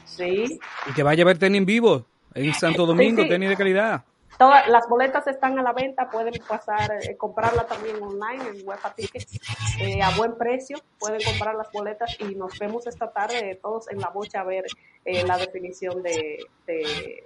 [0.05, 0.59] sí.
[0.87, 2.05] y que vaya a ver tenis en vivo.
[2.33, 4.03] En Santo Domingo, tenis de calidad.
[4.37, 8.93] Todas las boletas están a la venta, pueden pasar, eh, comprarla también online en UEFA
[8.93, 9.37] Tickets
[9.81, 10.77] eh, a buen precio.
[10.97, 14.63] Pueden comprar las boletas y nos vemos esta tarde todos en la bocha a ver
[15.03, 17.23] eh, la definición de, de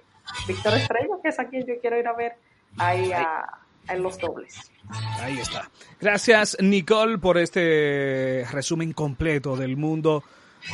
[0.47, 2.34] Víctor Estrella, que es a quien yo quiero ir a ver
[2.80, 3.45] ahí a,
[3.89, 4.71] en los dobles.
[5.19, 5.69] Ahí está.
[5.99, 10.23] Gracias, Nicole, por este resumen completo del mundo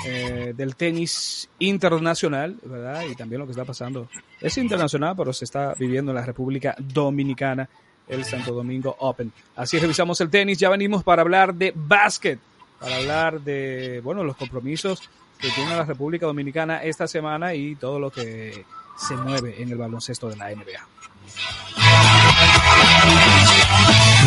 [0.05, 3.03] eh, del tenis internacional, ¿verdad?
[3.09, 4.07] Y también lo que está pasando.
[4.39, 7.67] Es internacional, pero se está viviendo en la República Dominicana,
[8.07, 9.31] el Santo Domingo Open.
[9.55, 12.39] Así revisamos el tenis, ya venimos para hablar de básquet,
[12.79, 15.09] para hablar de, bueno, los compromisos
[15.39, 18.65] que tiene la República Dominicana esta semana y todo lo que
[18.97, 20.87] se mueve en el baloncesto de la NBA.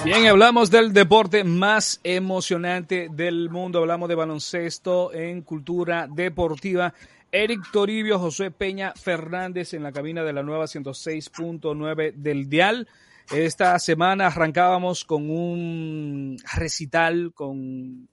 [0.04, 3.78] Bien, hablamos del deporte más emocionante del mundo.
[3.78, 6.92] Hablamos de baloncesto en cultura deportiva.
[7.32, 12.86] Eric Toribio, José Peña Fernández en la cabina de la nueva 106.9 del Dial.
[13.32, 18.06] Esta semana arrancábamos con un recital, con,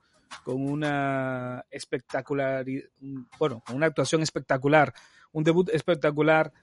[0.45, 2.65] con una espectacular,
[3.37, 4.93] bueno, una actuación espectacular,
[5.33, 6.53] un debut espectacular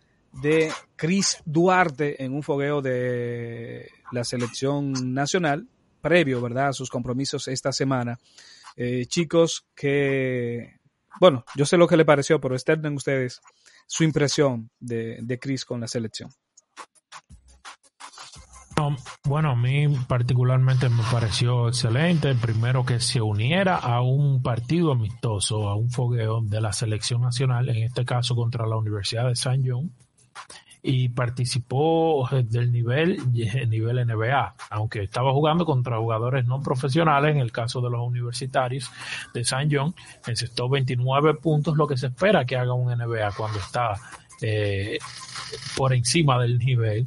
[0.40, 5.68] de Chris Duarte en un fogueo de la selección nacional,
[6.00, 8.18] previo, ¿verdad?, a sus compromisos esta semana.
[8.76, 10.78] Eh, chicos que,
[11.20, 13.40] bueno, yo sé lo que le pareció, pero externen ustedes
[13.86, 16.30] su impresión de, de Chris con la selección.
[18.76, 22.32] No, Bueno, a mí particularmente me pareció excelente.
[22.36, 27.68] Primero que se uniera a un partido amistoso, a un fogueo de la selección nacional,
[27.70, 29.92] en este caso contra la Universidad de San John,
[30.82, 37.52] y participó del nivel, nivel NBA, aunque estaba jugando contra jugadores no profesionales, en el
[37.52, 38.90] caso de los universitarios
[39.34, 39.94] de San John,
[40.26, 43.94] encestó 29 puntos, lo que se espera que haga un NBA cuando está
[44.40, 44.98] eh,
[45.76, 47.06] por encima del nivel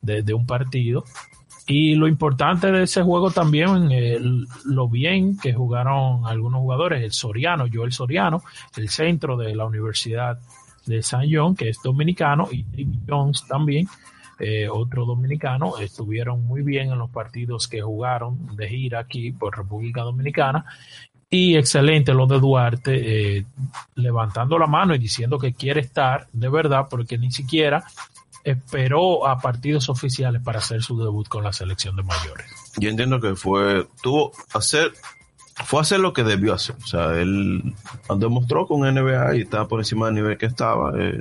[0.00, 1.04] de, un partido.
[1.66, 3.88] Y lo importante de ese juego también,
[4.64, 8.42] lo bien que jugaron algunos jugadores, el Soriano, Joel Soriano,
[8.76, 10.40] el centro de la Universidad
[10.86, 13.88] de San John, que es dominicano, y David Jones también,
[14.38, 19.56] eh, otro dominicano, estuvieron muy bien en los partidos que jugaron de gira aquí por
[19.56, 20.64] República Dominicana.
[21.30, 23.46] Y excelente lo de Duarte, eh,
[23.94, 27.84] levantando la mano y diciendo que quiere estar de verdad, porque ni siquiera
[28.44, 32.46] esperó a partidos oficiales para hacer su debut con la selección de mayores.
[32.76, 34.92] Yo entiendo que fue, tuvo hacer,
[35.64, 36.76] fue hacer lo que debió hacer.
[36.82, 37.74] O sea, él
[38.18, 40.92] demostró con NBA y estaba por encima del nivel que estaba.
[40.98, 41.20] eh,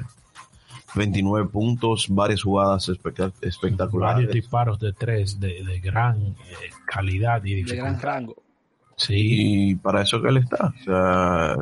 [0.94, 4.16] 29 puntos, varias jugadas espectac- espectaculares.
[4.18, 6.36] Varios disparos de tres de, de gran eh,
[6.86, 8.02] calidad y De gran dificultad.
[8.04, 8.36] rango.
[8.98, 10.74] Sí, Y para eso que él está.
[10.82, 11.56] O sea,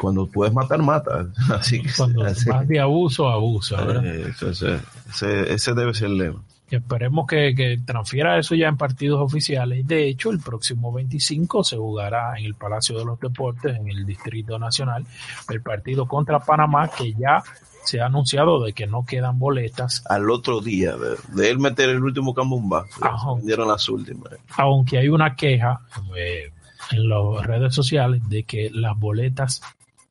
[0.00, 1.26] cuando puedes matar, mata.
[1.52, 4.06] Así que cuando así- más de abuso, abusa, ¿verdad?
[4.06, 6.44] eh, ese- ese debe ser el lema.
[6.70, 9.86] Esperemos que, que transfiera eso ya en partidos oficiales.
[9.86, 14.04] De hecho, el próximo 25 se jugará en el Palacio de los Deportes, en el
[14.04, 15.06] Distrito Nacional,
[15.48, 17.42] el partido contra Panamá, que ya
[17.84, 21.88] se ha anunciado de que no quedan boletas, Al otro día de, de él meter
[21.88, 23.32] el último cambumba, Ajá.
[23.36, 24.30] vendieron las últimas.
[24.58, 25.80] aunque hay una queja
[26.14, 26.52] eh,
[26.90, 29.62] en las redes sociales de que las boletas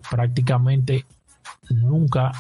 [0.10, 1.06] prácticamente
[1.70, 2.32] nunca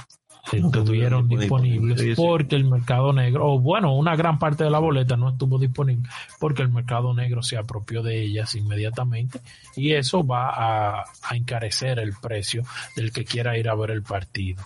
[0.53, 2.14] Nunca estuvieron estuvieron disponibles sí.
[2.15, 6.10] porque el mercado negro, o bueno, una gran parte de la boleta no estuvo disponible
[6.40, 9.41] porque el mercado negro se apropió de ellas inmediatamente
[9.76, 12.64] y eso va a, a encarecer el precio
[12.95, 14.64] del que quiera ir a ver el partido.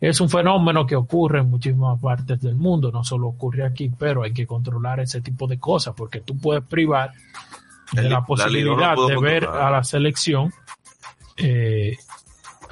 [0.00, 4.24] Es un fenómeno que ocurre en muchísimas partes del mundo, no solo ocurre aquí, pero
[4.24, 7.12] hay que controlar ese tipo de cosas porque tú puedes privar
[7.92, 10.52] de la la no posibilidad puedo de ver a la selección
[11.36, 11.96] eh,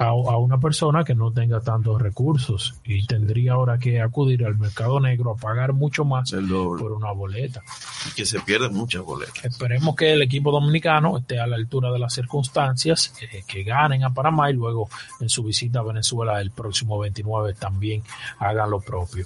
[0.01, 4.57] a, a una persona que no tenga tantos recursos y tendría ahora que acudir al
[4.57, 7.61] mercado negro a pagar mucho más por una boleta.
[8.09, 9.43] Y que se pierden muchas boletas.
[9.45, 14.03] Esperemos que el equipo dominicano esté a la altura de las circunstancias, eh, que ganen
[14.03, 18.03] a Panamá y luego en su visita a Venezuela el próximo 29 también
[18.39, 19.25] hagan lo propio.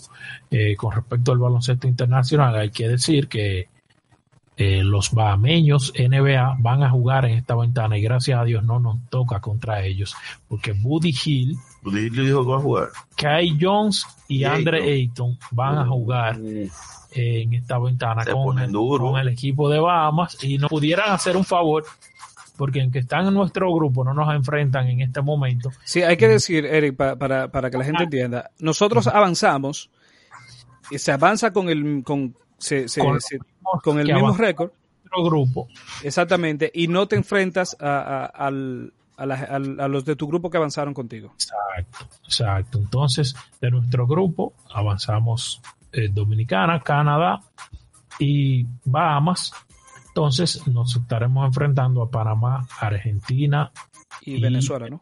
[0.51, 3.69] Eh, con respecto al baloncesto internacional, hay que decir que
[4.57, 8.79] eh, los bahameños NBA van a jugar en esta ventana y gracias a Dios no
[8.79, 10.15] nos toca contra ellos,
[10.47, 12.89] porque Buddy Hill, Buddy Hill dijo que va a jugar.
[13.17, 14.93] Kai Jones y Y Andre Ayton.
[15.31, 16.69] Ayton van a jugar eh,
[17.11, 19.11] en esta ventana con, ponen duro.
[19.11, 21.83] con el equipo de Bahamas y nos pudieran hacer un favor
[22.57, 26.29] porque aunque están en nuestro grupo no nos enfrentan en este momento Sí, hay que
[26.29, 29.89] decir, Eric, pa- para, para que la gente entienda, nosotros avanzamos
[30.89, 33.39] y se avanza con el con, se- se- Con- se-
[33.83, 34.71] con el mismo récord,
[35.03, 35.67] nuestro grupo
[36.03, 40.27] exactamente, y no te enfrentas a, a- al- a la- al- a los de tu
[40.27, 41.33] grupo que avanzaron contigo.
[41.35, 45.61] exacto exacto entonces de nuestro grupo avanzamos
[45.93, 47.39] eh, Dominicana Canadá
[48.19, 49.53] y Bahamas
[50.09, 53.71] entonces nos estaremos enfrentando a Panamá Argentina
[54.21, 55.01] Y Venezuela, ¿no?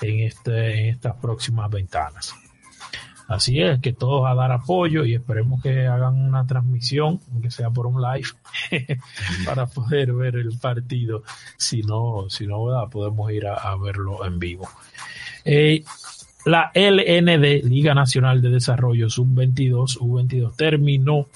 [0.00, 2.34] en, este, en estas próximas ventanas.
[3.28, 7.68] Así es, que todos a dar apoyo y esperemos que hagan una transmisión, aunque sea
[7.68, 8.28] por un live,
[9.44, 11.22] para poder ver el partido.
[11.58, 14.66] Si no, si no podemos ir a, a verlo en vivo.
[15.44, 15.84] Eh,
[16.46, 21.26] la LND, Liga Nacional de Desarrollo Sub-22, U22, terminó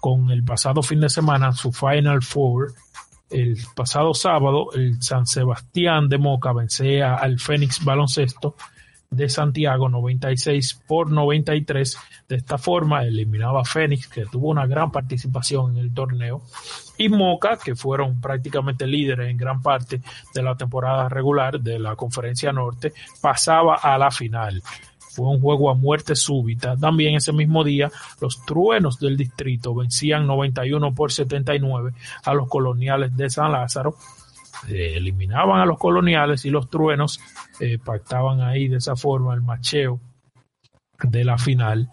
[0.00, 2.72] con el pasado fin de semana su Final Four.
[3.28, 8.54] El pasado sábado, el San Sebastián de Moca vencía al Fénix Baloncesto
[9.10, 11.98] de Santiago 96 por 93.
[12.28, 16.42] De esta forma eliminaba a Fénix, que tuvo una gran participación en el torneo,
[16.98, 20.00] y Moca, que fueron prácticamente líderes en gran parte
[20.34, 24.62] de la temporada regular de la Conferencia Norte, pasaba a la final.
[24.98, 26.76] Fue un juego a muerte súbita.
[26.76, 31.92] También ese mismo día, los truenos del distrito vencían 91 por 79
[32.22, 33.96] a los coloniales de San Lázaro.
[34.68, 37.20] Eh, eliminaban a los coloniales y los truenos
[37.60, 40.00] eh, pactaban ahí de esa forma el macheo
[41.02, 41.90] de la final,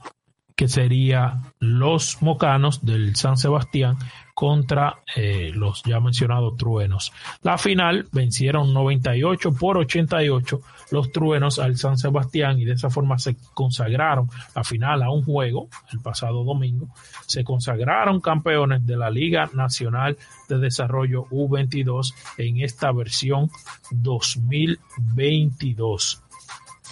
[0.56, 3.98] que sería los mocanos del San Sebastián
[4.34, 7.12] contra eh, los ya mencionados truenos.
[7.42, 10.62] La final vencieron 98 por 88
[10.92, 15.24] los truenos al San Sebastián y de esa forma se consagraron la final a un
[15.24, 16.88] juego el pasado domingo.
[17.26, 20.18] Se consagraron campeones de la Liga Nacional
[20.50, 23.50] de Desarrollo U22 en esta versión
[23.92, 26.24] 2022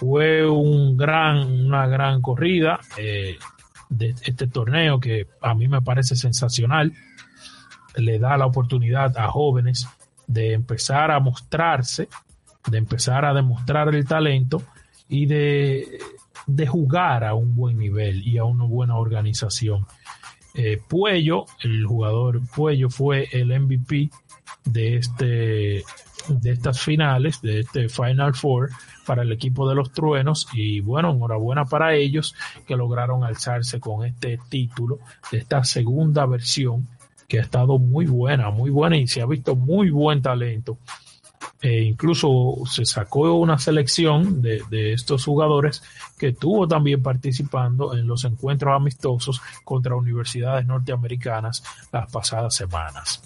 [0.01, 3.37] fue un gran, una gran corrida eh,
[3.87, 6.91] de este torneo que a mí me parece sensacional.
[7.95, 9.87] Le da la oportunidad a jóvenes
[10.27, 12.07] de empezar a mostrarse,
[12.67, 14.61] de empezar a demostrar el talento
[15.09, 15.99] y de,
[16.47, 19.85] de jugar a un buen nivel y a una buena organización.
[20.53, 24.09] Eh, Puello, el jugador Puello fue el MVP
[24.65, 25.83] de este
[26.27, 28.69] de estas finales, de este Final Four
[29.05, 32.35] para el equipo de los truenos y bueno, enhorabuena para ellos
[32.67, 34.99] que lograron alzarse con este título
[35.31, 36.87] de esta segunda versión
[37.31, 40.79] que ha estado muy buena, muy buena y se ha visto muy buen talento.
[41.61, 45.81] Eh, incluso se sacó una selección de, de estos jugadores
[46.17, 51.63] que estuvo también participando en los encuentros amistosos contra universidades norteamericanas
[51.93, 53.21] las pasadas semanas.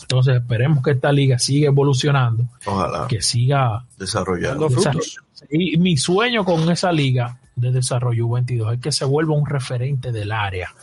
[0.00, 3.06] Entonces esperemos que esta liga siga evolucionando, Ojalá.
[3.06, 4.70] que siga desarrollando.
[4.70, 5.20] frutos.
[5.50, 10.10] Y mi sueño con esa liga de desarrollo 22 es que se vuelva un referente
[10.10, 10.74] del área.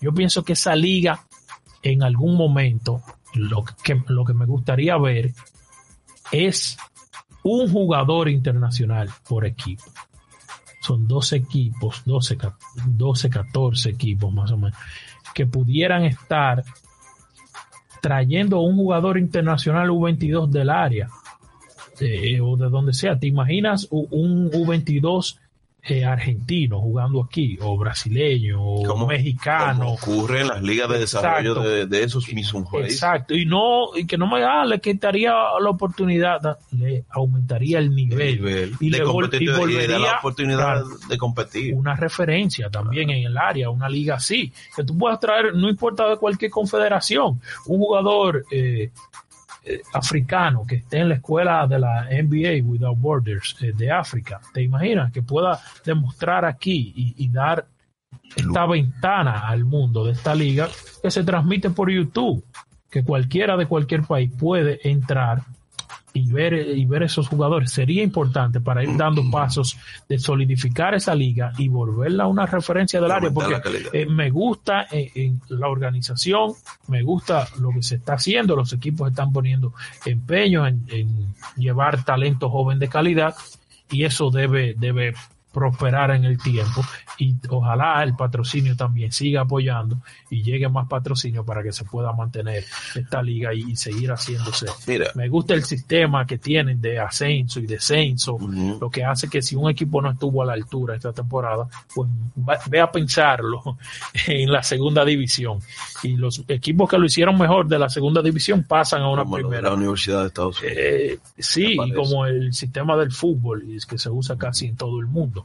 [0.00, 1.24] Yo pienso que esa liga
[1.82, 3.02] en algún momento
[3.34, 5.32] lo que, lo que me gustaría ver
[6.30, 6.76] es
[7.42, 9.84] un jugador internacional por equipo.
[10.80, 12.38] Son 12 equipos, 12,
[12.86, 14.76] 12 14 equipos más o menos,
[15.34, 16.64] que pudieran estar
[18.00, 21.08] trayendo un jugador internacional U22 del área
[22.00, 23.18] eh, o de donde sea.
[23.18, 25.38] ¿Te imaginas un U22
[25.84, 29.80] eh, argentino jugando aquí o brasileño o mexicano?
[29.80, 32.92] como ocurre en las ligas de desarrollo de, de esos mismos países.
[32.94, 37.80] Exacto, y no, y que no me ah, le quitaría la oportunidad, da- le aumentaría
[37.80, 41.74] el nivel, nivel y, de le vol- y volvería la oportunidad claro, de competir.
[41.74, 46.08] una referencia también en el área, una liga así, que tú puedas traer, no importa
[46.08, 48.90] de cualquier confederación, un jugador eh,
[49.64, 54.40] eh, africano que esté en la escuela de la NBA Without Borders eh, de África,
[54.52, 55.12] ¿te imaginas?
[55.12, 57.66] Que pueda demostrar aquí y, y dar
[58.36, 60.68] esta ventana al mundo de esta liga
[61.02, 62.44] que se transmite por YouTube,
[62.90, 65.42] que cualquiera de cualquier país puede entrar
[66.14, 69.76] y ver, y ver esos jugadores sería importante para ir dando pasos
[70.08, 73.60] de solidificar esa liga y volverla una referencia del área, porque
[73.92, 76.52] eh, me gusta eh, en la organización,
[76.88, 79.72] me gusta lo que se está haciendo, los equipos están poniendo
[80.04, 83.34] empeño en, en llevar talento joven de calidad
[83.90, 85.14] y eso debe, debe
[85.52, 86.82] prosperar en el tiempo
[87.18, 89.98] y ojalá el patrocinio también siga apoyando
[90.30, 92.64] y llegue más patrocinio para que se pueda mantener
[92.94, 94.66] esta liga y, seguir haciéndose.
[95.14, 98.38] Me gusta el sistema que tienen de ascenso y descenso,
[98.80, 102.08] lo que hace que si un equipo no estuvo a la altura esta temporada, pues
[102.68, 103.78] ve a pensarlo
[104.26, 105.58] en la segunda división
[106.02, 109.68] y los equipos que lo hicieron mejor de la segunda división pasan a una primera.
[109.68, 110.78] La Universidad de Estados Unidos.
[110.78, 115.06] Eh, sí, y como el sistema del fútbol que se usa casi en todo el
[115.06, 115.41] mundo.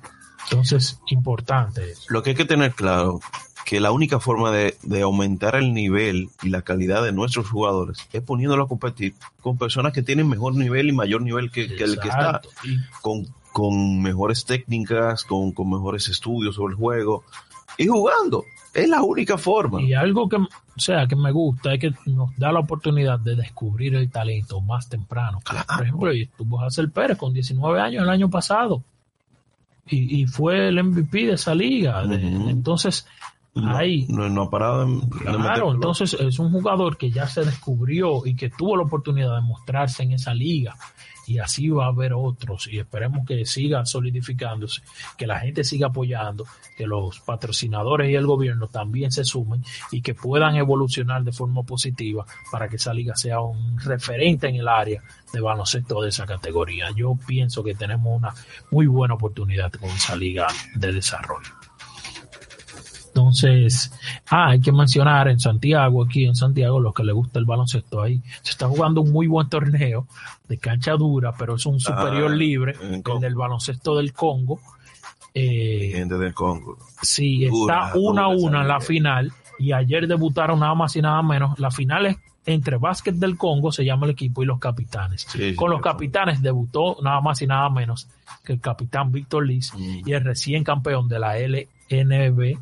[0.49, 1.93] Entonces, importante.
[2.09, 3.19] Lo que hay que tener claro
[3.67, 8.21] que la única forma de, aumentar el nivel y la calidad de nuestros jugadores es
[8.21, 12.07] poniéndolo a competir con personas que tienen mejor nivel y mayor nivel que, el que
[12.07, 12.39] está,
[13.01, 17.25] con, con mejores técnicas, con, con, mejores estudios sobre el juego
[17.77, 18.45] y jugando.
[18.73, 19.81] Es la única forma.
[19.81, 20.47] Y algo que, o
[20.77, 24.87] sea, que me gusta es que nos da la oportunidad de descubrir el talento más
[24.87, 25.41] temprano.
[25.43, 28.81] Por ejemplo, estuvo Hazel Pérez con 19 años el año pasado
[29.89, 32.03] y, fue el MVP de esa liga.
[32.03, 33.07] entonces,
[33.55, 34.05] ahí.
[34.09, 38.77] No, ha parado Claro, entonces es un jugador que ya se descubrió y que tuvo
[38.77, 40.75] la oportunidad de mostrarse en esa liga
[41.27, 44.81] y así va a haber otros y esperemos que siga solidificándose,
[45.17, 46.45] que la gente siga apoyando,
[46.77, 51.63] que los patrocinadores y el gobierno también se sumen y que puedan evolucionar de forma
[51.63, 56.25] positiva para que esa liga sea un referente en el área de baloncesto de esa
[56.25, 56.91] categoría.
[56.95, 58.33] Yo pienso que tenemos una
[58.71, 61.66] muy buena oportunidad con esa liga de desarrollo.
[63.17, 63.91] Entonces,
[64.29, 68.03] ah, hay que mencionar en Santiago, aquí en Santiago, los que le gusta el baloncesto
[68.03, 70.05] ahí, se está jugando un muy buen torneo
[70.47, 74.59] de cancha dura, pero es un superior ah, libre, el del baloncesto del Congo.
[75.33, 76.77] Eh, Gente del Congo.
[77.01, 81.23] Sí, está una a una en la final y ayer debutaron nada más y nada
[81.23, 81.57] menos.
[81.57, 85.27] La final es entre Básquet del Congo, se llama el equipo, y los capitanes.
[85.55, 88.07] Con los capitanes debutó nada más y nada menos
[88.43, 90.07] que el capitán Víctor Liz mm.
[90.07, 92.57] y el recién campeón de la LNB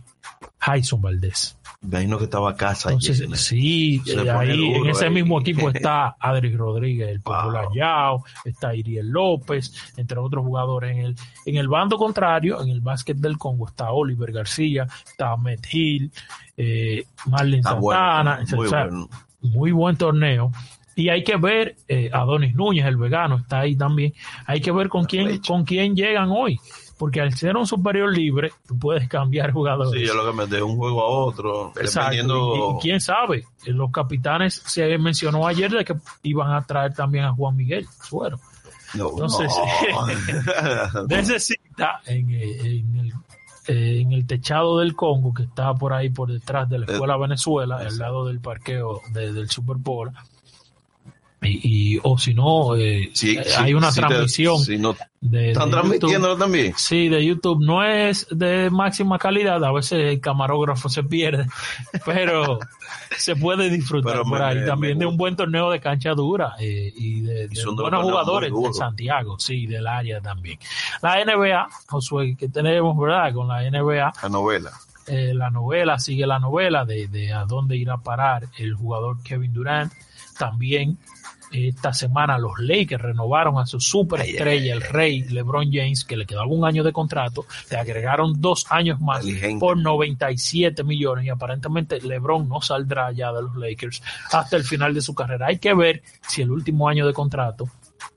[0.59, 1.57] Jason Valdés.
[1.81, 2.89] De ahí no que estaba casa.
[2.99, 4.01] sí,
[4.33, 10.17] ahí en ese mismo equipo está Adri Rodríguez, el popular Yao, está Iriel López, entre
[10.17, 10.91] otros jugadores.
[10.91, 11.15] En el,
[11.45, 16.11] en el bando contrario, en el básquet del Congo, está Oliver García, está Ahmed Hill,
[16.57, 18.39] eh, Marlene Santana.
[19.41, 20.51] muy, buen torneo.
[20.95, 24.13] Y hay que ver, eh, Adonis Núñez, el vegano, está ahí también.
[24.47, 26.59] Hay que ver con quién, con quién llegan hoy
[26.97, 29.99] porque al ser un superior libre, tú puedes cambiar jugadores.
[29.99, 31.73] Sí, yo lo que me de un juego a otro.
[31.79, 32.77] Exacto.
[32.77, 37.33] Y, quién sabe, los capitanes se mencionó ayer de que iban a traer también a
[37.33, 38.39] Juan Miguel Suero.
[38.93, 39.51] No, Entonces,
[41.09, 43.13] necesita en, el,
[43.67, 47.77] en, el, techado del Congo, que está por ahí por detrás de la Escuela Venezuela,
[47.77, 50.13] al lado del parqueo del Super Bowl,
[51.47, 53.11] y, o si no, eh,
[53.57, 54.61] hay una transmisión.
[55.21, 56.73] de, ¿Están transmitiéndolo también?
[56.77, 57.63] Sí, de YouTube.
[57.63, 61.47] No es de máxima calidad, a veces el camarógrafo se pierde,
[62.05, 62.59] pero
[63.17, 64.65] se puede disfrutar por ahí.
[64.65, 69.39] también de un buen torneo de cancha dura eh, y de, buenos jugadores de Santiago,
[69.39, 70.59] sí, del área también.
[71.01, 73.33] La NBA, Josué, que tenemos, ¿verdad?
[73.33, 74.13] Con la NBA.
[74.21, 74.71] La novela.
[75.07, 79.21] Eh, la novela, sigue la novela de, de a dónde irá a parar el jugador
[79.21, 79.93] Kevin Durant.
[80.37, 80.97] También
[81.55, 86.47] esta semana los Lakers renovaron a su superestrella, el rey LeBron James, que le quedaba
[86.47, 89.25] un año de contrato, le agregaron dos años más
[89.59, 94.01] por 97 millones y aparentemente LeBron no saldrá ya de los Lakers
[94.31, 95.47] hasta el final de su carrera.
[95.47, 97.69] Hay que ver si el último año de contrato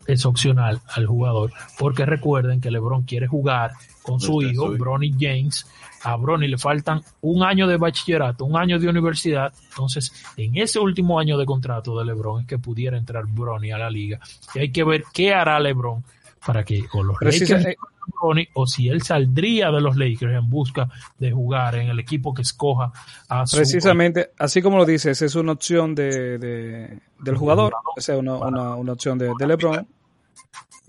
[0.06, 5.66] es opcional al jugador, porque recuerden que LeBron quiere jugar con su hijo, Bronny James,
[6.02, 9.52] a Bronny le faltan un año de bachillerato, un año de universidad.
[9.70, 13.78] Entonces, en ese último año de contrato de LeBron es que pudiera entrar Bronny a
[13.78, 14.20] la liga.
[14.54, 16.04] Y hay que ver qué hará LeBron
[16.44, 17.76] para que con los Lakers
[18.20, 20.88] Bronny, o si él saldría de los Lakers en busca
[21.18, 22.92] de jugar en el equipo que escoja
[23.28, 28.16] a su Precisamente, así como lo dices, es una opción de, del jugador, o sea,
[28.16, 28.36] una,
[28.76, 29.86] una, opción de, LeBron.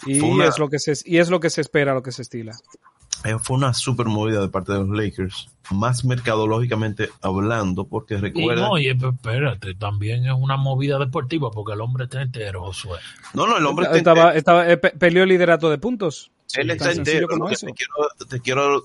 [0.06, 2.54] Y es, lo que se, y es lo que se espera, lo que se estila.
[3.26, 8.68] Eh, fue una super movida de parte de los Lakers, más mercadológicamente hablando, porque recuerda.
[8.68, 13.00] no, y espérate, también es una movida deportiva, porque el hombre está entero, Josué.
[13.34, 16.32] No, no, el hombre está estaba, estaba, eh, peleó el liderato de puntos.
[16.56, 17.28] Él está entero.
[17.28, 18.84] Te quiero, te quiero,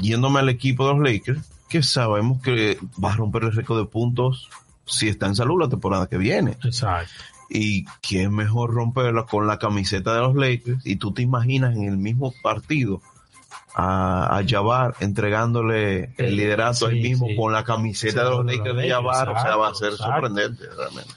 [0.00, 3.86] yéndome al equipo de los Lakers, que sabemos que va a romper el récord de
[3.86, 4.50] puntos
[4.84, 6.56] si está en salud la temporada que viene.
[6.64, 7.12] Exacto.
[7.48, 10.84] Y qué mejor romperla con la camiseta de los Lakers.
[10.84, 13.00] Y tú te imaginas en el mismo partido
[13.74, 17.36] a, a Jabbar entregándole el liderato sí, él mismo sí.
[17.36, 19.28] con la camiseta Sí, de los Lakers de Jabbar.
[19.30, 21.10] O sea, va a ser exacto, sorprendente realmente.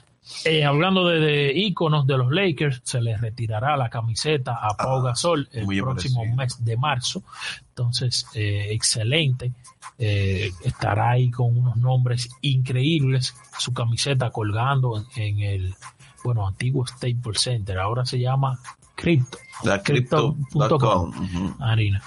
[0.46, 5.02] Eh, hablando de, de íconos de los Lakers, se les retirará la camiseta a Pau
[5.02, 7.22] Gasol el Ah, muy bien próximo mes de marzo.
[7.68, 9.52] Entonces, eh, excelente.
[9.98, 13.34] Eh, estará ahí con unos nombres increíbles.
[13.58, 15.74] Su camiseta colgando en, en el,
[16.24, 17.78] bueno, antiguo Staples Center.
[17.78, 18.58] Ahora se llama
[18.94, 19.38] Crypto.
[19.62, 20.44] La Crypto.com.
[20.50, 21.08] Crypto.com.
[21.10, 21.54] ujú.
[21.62, 22.02] Harina.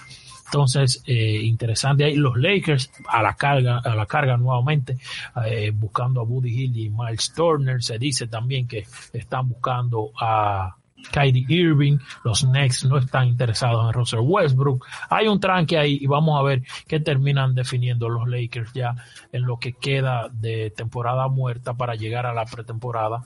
[0.47, 2.15] Entonces, eh, interesante ahí.
[2.15, 4.97] Los Lakers a la carga, a la carga nuevamente,
[5.45, 7.83] eh, buscando a Buddy Hill y Miles Turner.
[7.83, 10.75] Se dice también que están buscando a
[11.11, 11.97] Kyrie Irving.
[12.23, 14.85] Los Knicks no están interesados en Russell Westbrook.
[15.09, 18.95] Hay un tranque ahí y vamos a ver qué terminan definiendo los Lakers ya
[19.31, 23.25] en lo que queda de temporada muerta para llegar a la pretemporada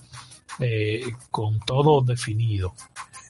[0.59, 2.73] eh, con todo definido.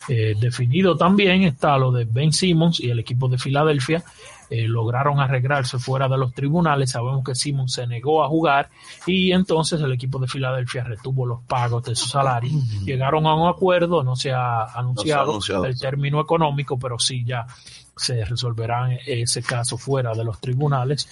[0.07, 4.03] Eh, definido también está lo de Ben Simmons y el equipo de Filadelfia.
[4.51, 6.91] eh, lograron arreglarse fuera de los tribunales.
[6.91, 8.69] Sabemos que Simmons se negó a jugar
[9.07, 12.51] y entonces el equipo de Filadelfia retuvo los pagos de su salario.
[12.83, 15.63] Llegaron a un acuerdo, no se ha anunciado, anunciado.
[15.65, 17.47] el término económico, pero sí ya
[17.95, 21.07] se resolverá ese caso fuera de los tribunales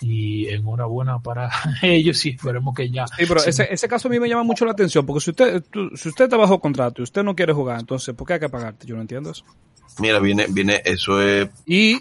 [0.00, 1.50] y enhorabuena para
[1.82, 4.44] ellos y esperemos que ya Sí, pero se- ese, ese caso a mí me llama
[4.44, 7.34] mucho la atención, porque si usted, tú- si usted está bajo contrato y usted no
[7.34, 8.86] quiere jugar, entonces, ¿por qué hay que pagarte?
[8.86, 9.44] Yo no entiendo eso.
[10.00, 11.48] Mira, viene, viene, eso es.
[11.66, 11.98] Y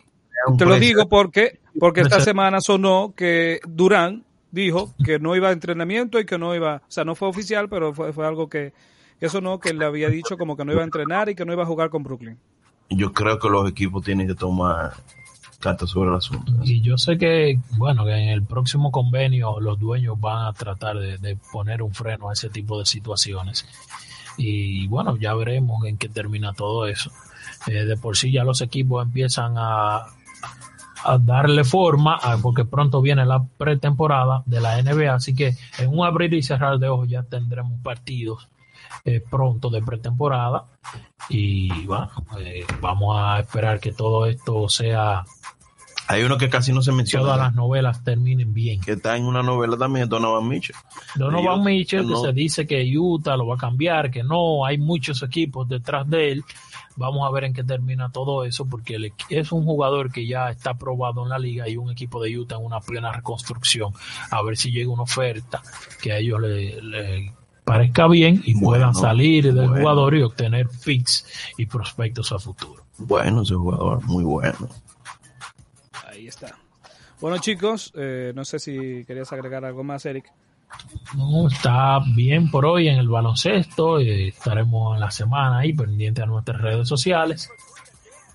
[0.58, 5.52] te lo digo porque, porque esta semana sonó que Durán dijo que no iba a
[5.52, 8.74] entrenamiento y que no iba, o sea, no fue oficial, pero fue, fue algo que,
[9.20, 11.54] que sonó que le había dicho como que no iba a entrenar y que no
[11.54, 12.38] iba a jugar con Brooklyn.
[12.90, 14.94] Yo creo que los equipos tienen que tomar
[15.60, 16.52] cartas sobre el asunto.
[16.64, 20.98] Y yo sé que, bueno, que en el próximo convenio los dueños van a tratar
[20.98, 23.66] de, poner un freno a ese tipo de situaciones.
[24.38, 27.12] Y bueno, ya veremos en qué termina todo eso.
[27.66, 30.06] Eh, de por sí ya los equipos empiezan a,
[31.04, 35.90] a darle forma, a- porque pronto viene la pretemporada de la NBA, así que en
[35.90, 38.48] un abrir y cerrar de ojos ya tendremos partidos
[39.08, 40.66] eh, pronto de pretemporada.
[41.30, 42.10] Y bueno,
[42.40, 45.24] eh, vamos a esperar que todo esto sea
[46.10, 47.24] Hay uno que casi no se menciona.
[47.26, 48.80] todas las novelas terminen bien.
[48.82, 50.76] Que está en una novela también, Donovan Mitchell.
[51.16, 54.78] Donovan Mitchell, que no- se dice que Utah lo va a cambiar, que no, hay
[54.78, 56.44] muchos equipos detrás de él.
[56.96, 60.74] Vamos a ver en qué termina todo eso, porque es un jugador que ya está
[60.76, 63.94] probado en la liga y un equipo de Utah en una plena reconstrucción.
[64.32, 65.62] A ver si llega una oferta
[66.02, 67.34] que a ellos le, le
[67.68, 69.76] parezca bien y Bueno, puedan salir del bueno.
[69.82, 71.28] jugador y obtener picks
[71.58, 72.86] y prospectos a futuro.
[72.98, 74.70] Bueno, ese jugador, muy bueno.
[76.10, 76.56] Ahí está.
[77.20, 80.32] Bueno, chicos, eh, no sé si querías agregar algo más, Eric.
[81.16, 84.00] No, está bien por hoy en el baloncesto.
[84.00, 87.50] eh, estaremos en la semana ahí pendiente a nuestras redes sociales.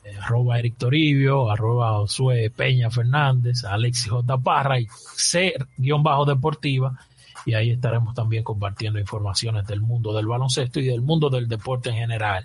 [0.04, 4.36] Eh, arroba Eric Toribio, arroba Josué Peña Fernández, Alexis J.
[4.38, 6.98] Parra y C-Deportiva.
[7.44, 11.90] Y ahí estaremos también compartiendo informaciones del mundo del baloncesto y del mundo del deporte
[11.90, 12.44] en general.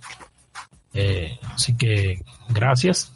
[0.93, 3.13] Eh, así que gracias.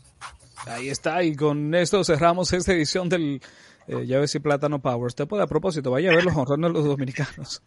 [0.67, 3.41] Ahí está, y con esto cerramos esta edición del
[3.87, 5.07] eh, Llaves y Plátano Power.
[5.07, 7.63] Usted puede, a propósito, vaya a ver los honrones de los dominicanos.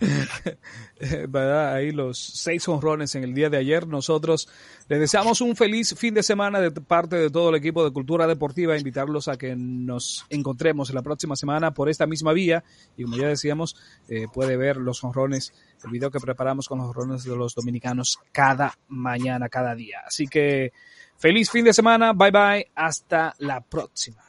[1.28, 1.74] ¿Verdad?
[1.74, 3.86] Ahí los seis honrones en el día de ayer.
[3.86, 4.48] Nosotros
[4.88, 8.26] les deseamos un feliz fin de semana de parte de todo el equipo de Cultura
[8.26, 8.76] Deportiva.
[8.76, 12.64] Invitarlos a que nos encontremos la próxima semana por esta misma vía.
[12.96, 13.76] Y como ya decíamos,
[14.08, 15.52] eh, puede ver los honrones,
[15.84, 20.00] el video que preparamos con los honrones de los dominicanos cada mañana, cada día.
[20.06, 20.72] Así que
[21.16, 22.12] feliz fin de semana.
[22.12, 22.70] Bye bye.
[22.74, 24.22] Hasta la próxima.